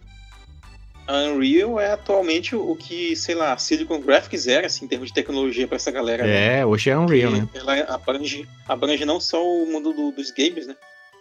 A 1.06 1.12
Unreal 1.24 1.78
é 1.78 1.92
atualmente 1.92 2.56
o 2.56 2.74
que, 2.76 3.14
sei 3.14 3.34
lá, 3.34 3.56
Silicon 3.58 4.00
Graphics 4.00 4.46
era, 4.46 4.66
assim, 4.66 4.86
em 4.86 4.88
termos 4.88 5.08
de 5.08 5.14
tecnologia 5.14 5.68
para 5.68 5.76
essa 5.76 5.90
galera. 5.90 6.24
Né? 6.24 6.30
É, 6.30 6.56
né? 6.56 6.66
hoje 6.66 6.90
é 6.90 6.98
Unreal, 6.98 7.30
né? 7.30 7.48
Ela 7.52 7.80
abrange, 7.94 8.48
abrange 8.66 9.04
não 9.04 9.20
só 9.20 9.44
o 9.44 9.66
mundo 9.66 9.92
do, 9.92 10.12
dos 10.12 10.30
games, 10.30 10.66
né? 10.66 10.74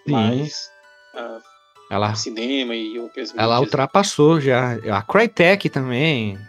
Sim. 0.06 0.14
Mas 0.14 0.72
a, 1.14 1.40
ela, 1.90 2.16
cinema 2.16 2.76
e 2.76 2.98
outras 2.98 3.34
Ela 3.36 3.60
ultrapassou 3.60 4.40
já. 4.40 4.74
A 4.92 5.02
Crytek 5.02 5.70
também 5.70 6.40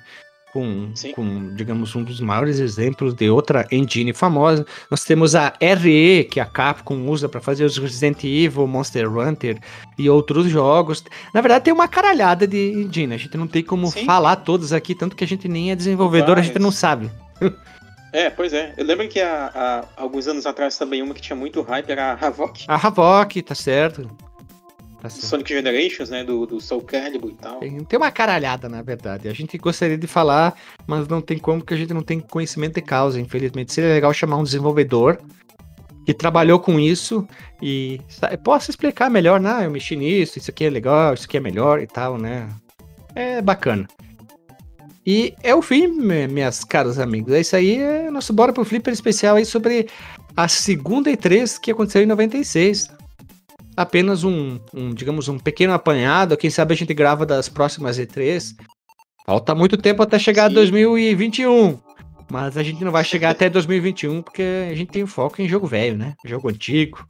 com, 0.54 0.92
com, 1.16 1.52
digamos, 1.56 1.96
um 1.96 2.04
dos 2.04 2.20
maiores 2.20 2.60
exemplos 2.60 3.12
de 3.12 3.28
outra 3.28 3.66
engine 3.72 4.12
famosa. 4.12 4.64
Nós 4.88 5.02
temos 5.02 5.34
a 5.34 5.52
RE, 5.60 6.28
que 6.30 6.38
a 6.38 6.46
Capcom 6.46 7.08
usa 7.08 7.28
para 7.28 7.40
fazer 7.40 7.64
os 7.64 7.76
Resident 7.76 8.22
Evil, 8.22 8.64
Monster 8.64 9.10
Hunter 9.10 9.58
e 9.98 10.08
outros 10.08 10.46
jogos. 10.46 11.02
Na 11.34 11.40
verdade, 11.40 11.64
tem 11.64 11.74
uma 11.74 11.88
caralhada 11.88 12.46
de 12.46 12.84
engine. 12.84 13.14
A 13.14 13.18
gente 13.18 13.36
não 13.36 13.48
tem 13.48 13.64
como 13.64 13.88
Sim. 13.88 14.04
falar 14.04 14.36
todos 14.36 14.72
aqui, 14.72 14.94
tanto 14.94 15.16
que 15.16 15.24
a 15.24 15.26
gente 15.26 15.48
nem 15.48 15.72
é 15.72 15.74
desenvolvedor, 15.74 16.38
a 16.38 16.42
gente 16.42 16.60
não 16.60 16.70
sabe. 16.70 17.10
É, 18.12 18.30
pois 18.30 18.52
é. 18.52 18.72
Eu 18.76 18.84
lembro 18.84 19.08
que 19.08 19.20
há, 19.20 19.50
há, 19.52 19.84
alguns 19.96 20.28
anos 20.28 20.46
atrás 20.46 20.78
também 20.78 21.02
uma 21.02 21.12
que 21.12 21.20
tinha 21.20 21.34
muito 21.34 21.60
hype 21.62 21.90
era 21.90 22.12
a 22.12 22.26
Havok. 22.28 22.64
A 22.68 22.76
Havok, 22.76 23.42
tá 23.42 23.56
certo. 23.56 24.08
Tá 25.04 25.10
Sonic 25.10 25.52
Generations, 25.52 26.08
né? 26.08 26.24
Do, 26.24 26.46
do 26.46 26.60
Soul 26.60 26.80
Calibur 26.82 27.30
e 27.30 27.34
tal. 27.34 27.58
Tem, 27.58 27.84
tem 27.84 27.96
uma 27.98 28.10
caralhada, 28.10 28.68
na 28.68 28.80
verdade. 28.80 29.28
A 29.28 29.32
gente 29.34 29.58
gostaria 29.58 29.98
de 29.98 30.06
falar, 30.06 30.54
mas 30.86 31.06
não 31.06 31.20
tem 31.20 31.38
como, 31.38 31.60
porque 31.60 31.74
a 31.74 31.76
gente 31.76 31.92
não 31.92 32.02
tem 32.02 32.20
conhecimento 32.20 32.74
de 32.74 32.82
causa, 32.82 33.20
infelizmente. 33.20 33.72
Seria 33.72 33.92
legal 33.92 34.14
chamar 34.14 34.38
um 34.38 34.44
desenvolvedor 34.44 35.18
que 36.06 36.14
trabalhou 36.14 36.58
com 36.58 36.80
isso 36.80 37.26
e 37.60 38.00
possa 38.42 38.70
explicar 38.70 39.10
melhor, 39.10 39.38
né? 39.38 39.66
Eu 39.66 39.70
mexi 39.70 39.94
nisso, 39.94 40.38
isso 40.38 40.50
aqui 40.50 40.64
é 40.64 40.70
legal, 40.70 41.14
isso 41.14 41.24
aqui 41.24 41.36
é 41.36 41.40
melhor 41.40 41.80
e 41.80 41.86
tal, 41.86 42.16
né? 42.16 42.48
É 43.14 43.42
bacana. 43.42 43.86
E 45.06 45.34
é 45.42 45.54
o 45.54 45.60
fim, 45.60 45.86
minhas 45.86 46.64
caras 46.64 46.98
amigos. 46.98 47.34
É 47.34 47.40
isso 47.40 47.54
aí, 47.54 47.76
é 47.76 48.10
nosso 48.10 48.32
Bora 48.32 48.54
pro 48.54 48.64
Flipper 48.64 48.92
especial 48.92 49.36
aí 49.36 49.44
sobre 49.44 49.86
a 50.34 50.48
segunda 50.48 51.10
E3 51.10 51.60
que 51.60 51.70
aconteceu 51.70 52.02
em 52.02 52.06
96 52.06 52.88
apenas 53.76 54.24
um, 54.24 54.58
um, 54.72 54.94
digamos, 54.94 55.28
um 55.28 55.38
pequeno 55.38 55.72
apanhado. 55.72 56.36
Quem 56.36 56.50
sabe 56.50 56.74
a 56.74 56.76
gente 56.76 56.94
grava 56.94 57.26
das 57.26 57.48
próximas 57.48 57.98
E3. 57.98 58.54
Falta 59.26 59.54
muito 59.54 59.76
tempo 59.76 60.02
até 60.02 60.18
chegar 60.18 60.48
Sim. 60.48 60.54
2021. 60.54 61.78
Mas 62.30 62.56
a 62.56 62.62
gente 62.62 62.84
não 62.84 62.92
vai 62.92 63.04
chegar 63.04 63.30
até 63.30 63.48
2021 63.48 64.22
porque 64.22 64.42
a 64.70 64.74
gente 64.74 64.90
tem 64.90 65.06
foco 65.06 65.40
em 65.40 65.48
jogo 65.48 65.66
velho, 65.66 65.96
né? 65.96 66.14
Jogo 66.24 66.48
antigo, 66.48 67.06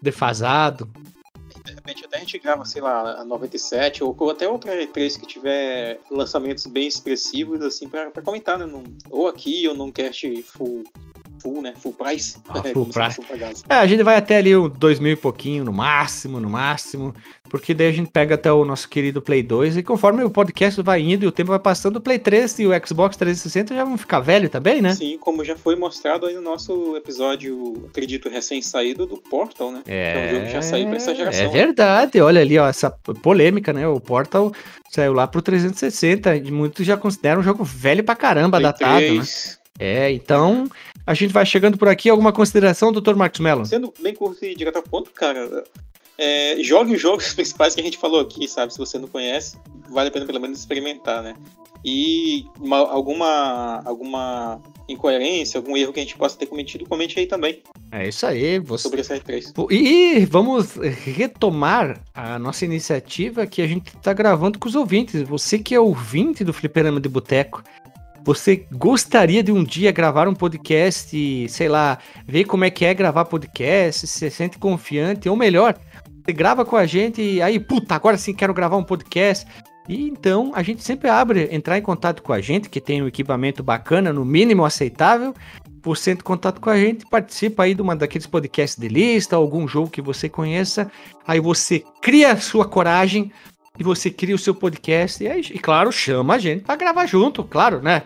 defasado. 0.00 0.90
De 1.64 1.74
repente 1.74 2.04
até 2.04 2.16
a 2.16 2.20
gente 2.20 2.38
grava, 2.38 2.64
sei 2.64 2.80
lá, 2.80 3.20
a 3.20 3.24
97 3.24 4.02
ou, 4.02 4.16
ou 4.18 4.30
até 4.30 4.48
outra 4.48 4.74
E3 4.74 5.20
que 5.20 5.26
tiver 5.26 6.00
lançamentos 6.10 6.66
bem 6.66 6.86
expressivos, 6.88 7.60
assim, 7.60 7.88
pra, 7.88 8.10
pra 8.10 8.22
comentar, 8.22 8.58
né? 8.58 8.64
Num, 8.64 8.84
ou 9.10 9.28
aqui 9.28 9.68
ou 9.68 9.74
num 9.74 9.92
cast 9.92 10.42
full 10.42 10.84
full, 11.40 11.62
né? 11.62 11.74
Full 11.76 11.92
price. 11.94 12.36
Ah, 12.48 12.62
full 12.72 12.86
price. 12.86 13.20
É, 13.68 13.74
a 13.74 13.86
gente 13.86 14.02
vai 14.02 14.16
até 14.16 14.36
ali 14.36 14.54
o 14.54 14.68
2 14.68 14.98
mil 15.00 15.12
e 15.12 15.16
pouquinho, 15.16 15.64
no 15.64 15.72
máximo, 15.72 16.40
no 16.40 16.48
máximo. 16.48 17.14
Porque 17.50 17.74
daí 17.74 17.88
a 17.88 17.92
gente 17.92 18.08
pega 18.10 18.36
até 18.36 18.50
o 18.52 18.64
nosso 18.64 18.88
querido 18.88 19.20
Play 19.20 19.42
2 19.42 19.78
e 19.78 19.82
conforme 19.82 20.22
o 20.22 20.30
podcast 20.30 20.80
vai 20.82 21.00
indo 21.00 21.24
e 21.24 21.26
o 21.26 21.32
tempo 21.32 21.50
vai 21.50 21.58
passando, 21.58 21.96
o 21.96 22.00
Play 22.00 22.18
3 22.18 22.60
e 22.60 22.66
o 22.66 22.86
Xbox 22.86 23.16
360 23.16 23.74
já 23.74 23.84
vão 23.84 23.98
ficar 23.98 24.20
velho 24.20 24.48
também, 24.48 24.80
né? 24.80 24.94
Sim, 24.94 25.18
como 25.18 25.44
já 25.44 25.56
foi 25.56 25.74
mostrado 25.74 26.26
aí 26.26 26.34
no 26.34 26.40
nosso 26.40 26.96
episódio, 26.96 27.86
acredito, 27.90 28.28
recém-saído 28.28 29.04
do 29.04 29.16
Portal, 29.16 29.72
né? 29.72 29.82
É, 29.88 30.12
é 30.12 30.26
um 30.26 30.34
jogo 30.34 30.46
que 30.46 30.52
já 30.52 30.62
saiu 30.62 30.86
pra 30.86 30.96
essa 30.96 31.14
geração. 31.14 31.44
É 31.44 31.48
verdade, 31.48 32.20
olha 32.20 32.40
ali, 32.40 32.56
ó, 32.56 32.68
essa 32.68 32.88
polêmica, 33.20 33.72
né? 33.72 33.86
O 33.88 33.98
Portal 33.98 34.52
saiu 34.88 35.12
lá 35.12 35.26
pro 35.26 35.42
360 35.42 36.36
e 36.36 36.52
muitos 36.52 36.86
já 36.86 36.96
consideram 36.96 37.40
um 37.40 37.44
jogo 37.44 37.64
velho 37.64 38.04
pra 38.04 38.14
caramba, 38.14 38.58
Play 38.58 38.72
datado, 38.72 38.98
3. 38.98 39.58
né? 39.58 39.60
É, 39.82 40.12
então 40.12 40.68
a 41.06 41.14
gente 41.14 41.32
vai 41.32 41.44
chegando 41.46 41.76
por 41.76 41.88
aqui. 41.88 42.08
Alguma 42.08 42.32
consideração, 42.32 42.92
Dr. 42.92 43.14
Marcos 43.14 43.40
Mello? 43.40 43.64
Sendo 43.66 43.92
bem 44.00 44.14
curto 44.14 44.44
e 44.44 44.54
direto 44.54 44.76
ao 44.76 44.82
ponto, 44.82 45.10
cara, 45.10 45.64
é, 46.18 46.56
jogue 46.62 46.94
os 46.94 47.00
jogos 47.00 47.32
principais 47.34 47.74
que 47.74 47.80
a 47.80 47.84
gente 47.84 47.98
falou 47.98 48.20
aqui, 48.20 48.46
sabe? 48.46 48.72
Se 48.72 48.78
você 48.78 48.98
não 48.98 49.08
conhece, 49.08 49.56
vale 49.88 50.08
a 50.08 50.12
pena 50.12 50.26
pelo 50.26 50.40
menos 50.40 50.58
experimentar, 50.58 51.22
né? 51.22 51.34
E 51.82 52.44
uma, 52.60 52.76
alguma, 52.76 53.82
alguma 53.86 54.60
incoerência, 54.86 55.58
algum 55.58 55.76
erro 55.76 55.92
que 55.94 56.00
a 56.00 56.02
gente 56.02 56.16
possa 56.16 56.36
ter 56.36 56.44
cometido, 56.44 56.84
comente 56.84 57.18
aí 57.18 57.26
também. 57.26 57.62
É 57.90 58.06
isso 58.06 58.26
aí. 58.26 58.58
Você... 58.58 58.82
Sobre 58.82 59.00
essa 59.00 59.18
R3. 59.18 59.66
E 59.70 60.26
vamos 60.26 60.74
retomar 60.74 62.02
a 62.14 62.38
nossa 62.38 62.66
iniciativa 62.66 63.46
que 63.46 63.62
a 63.62 63.66
gente 63.66 63.88
está 63.96 64.12
gravando 64.12 64.58
com 64.58 64.68
os 64.68 64.74
ouvintes. 64.74 65.22
Você 65.22 65.58
que 65.58 65.74
é 65.74 65.80
ouvinte 65.80 66.44
do 66.44 66.52
Fliperama 66.52 67.00
de 67.00 67.08
Boteco, 67.08 67.62
você 68.24 68.66
gostaria 68.72 69.42
de 69.42 69.52
um 69.52 69.64
dia 69.64 69.92
gravar 69.92 70.28
um 70.28 70.34
podcast 70.34 71.48
sei 71.48 71.68
lá, 71.68 71.98
ver 72.26 72.44
como 72.44 72.64
é 72.64 72.70
que 72.70 72.84
é 72.84 72.94
gravar 72.94 73.24
podcast, 73.24 74.06
se 74.06 74.30
sente 74.30 74.58
confiante, 74.58 75.28
ou 75.28 75.36
melhor, 75.36 75.78
você 76.24 76.32
grava 76.32 76.64
com 76.64 76.76
a 76.76 76.86
gente 76.86 77.22
e 77.22 77.42
aí, 77.42 77.58
puta, 77.58 77.94
agora 77.94 78.16
sim 78.16 78.34
quero 78.34 78.54
gravar 78.54 78.76
um 78.76 78.84
podcast. 78.84 79.46
E 79.88 80.08
então 80.08 80.52
a 80.54 80.62
gente 80.62 80.82
sempre 80.84 81.08
abre, 81.08 81.48
entrar 81.50 81.78
em 81.78 81.82
contato 81.82 82.22
com 82.22 82.32
a 82.32 82.40
gente, 82.40 82.68
que 82.68 82.80
tem 82.80 83.02
um 83.02 83.08
equipamento 83.08 83.62
bacana, 83.62 84.12
no 84.12 84.24
mínimo 84.24 84.64
aceitável. 84.64 85.34
Você 85.82 86.10
entra 86.10 86.22
em 86.22 86.26
contato 86.26 86.60
com 86.60 86.68
a 86.68 86.76
gente, 86.76 87.06
participa 87.06 87.62
aí 87.62 87.74
de 87.74 87.80
uma 87.80 87.96
daqueles 87.96 88.26
podcasts 88.26 88.78
de 88.78 88.86
lista, 88.86 89.34
algum 89.34 89.66
jogo 89.66 89.90
que 89.90 90.02
você 90.02 90.28
conheça. 90.28 90.90
Aí 91.26 91.40
você 91.40 91.82
cria 92.02 92.32
a 92.32 92.36
sua 92.36 92.66
coragem 92.66 93.32
e 93.80 93.82
você 93.82 94.10
cria 94.10 94.34
o 94.34 94.38
seu 94.38 94.54
podcast. 94.54 95.24
E, 95.24 95.26
aí, 95.26 95.40
e 95.40 95.58
claro, 95.58 95.90
chama 95.90 96.34
a 96.34 96.38
gente 96.38 96.64
para 96.64 96.76
gravar 96.76 97.06
junto, 97.06 97.42
claro, 97.42 97.80
né? 97.80 98.02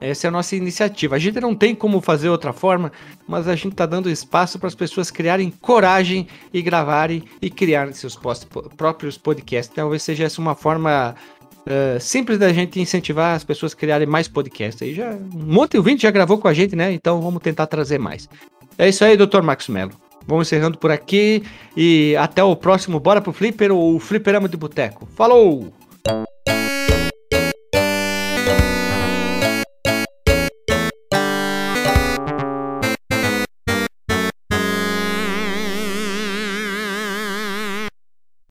Essa 0.00 0.26
é 0.26 0.28
a 0.28 0.30
nossa 0.32 0.56
iniciativa. 0.56 1.14
A 1.14 1.18
gente 1.18 1.40
não 1.40 1.54
tem 1.54 1.74
como 1.74 2.00
fazer 2.00 2.28
outra 2.28 2.52
forma, 2.52 2.92
mas 3.26 3.46
a 3.46 3.54
gente 3.54 3.72
está 3.72 3.86
dando 3.86 4.10
espaço 4.10 4.58
para 4.58 4.66
as 4.66 4.74
pessoas 4.74 5.10
criarem 5.10 5.50
coragem 5.60 6.26
e 6.52 6.60
gravarem 6.60 7.22
e 7.40 7.48
criarem 7.48 7.94
seus 7.94 8.16
post 8.16 8.46
próprios 8.76 9.16
podcasts. 9.16 9.74
Talvez 9.74 10.02
seja 10.02 10.24
essa 10.24 10.40
uma 10.40 10.56
forma 10.56 11.14
uh, 11.60 12.00
simples 12.00 12.36
da 12.36 12.52
gente 12.52 12.80
incentivar 12.80 13.36
as 13.36 13.44
pessoas 13.44 13.72
a 13.72 13.76
criarem 13.76 14.08
mais 14.08 14.26
podcasts. 14.26 14.82
Aí 14.82 14.92
já, 14.92 15.12
um 15.12 15.54
monte 15.54 15.72
de 15.72 15.78
ouvinte 15.78 16.02
já 16.02 16.10
gravou 16.10 16.36
com 16.36 16.48
a 16.48 16.52
gente, 16.52 16.74
né? 16.74 16.92
Então 16.92 17.22
vamos 17.22 17.40
tentar 17.40 17.68
trazer 17.68 17.98
mais. 17.98 18.28
É 18.76 18.88
isso 18.88 19.04
aí, 19.04 19.16
Dr. 19.16 19.40
Max 19.40 19.68
Mello. 19.68 19.92
Vamos 20.26 20.48
encerrando 20.48 20.78
por 20.78 20.90
aqui 20.90 21.42
e 21.76 22.16
até 22.16 22.42
o 22.42 22.56
próximo 22.56 22.98
Bora 22.98 23.20
pro 23.20 23.32
Flipper 23.32 23.72
ou 23.72 23.98
Flipperama 24.00 24.48
de 24.48 24.56
Boteco. 24.56 25.06
Falou! 25.16 25.72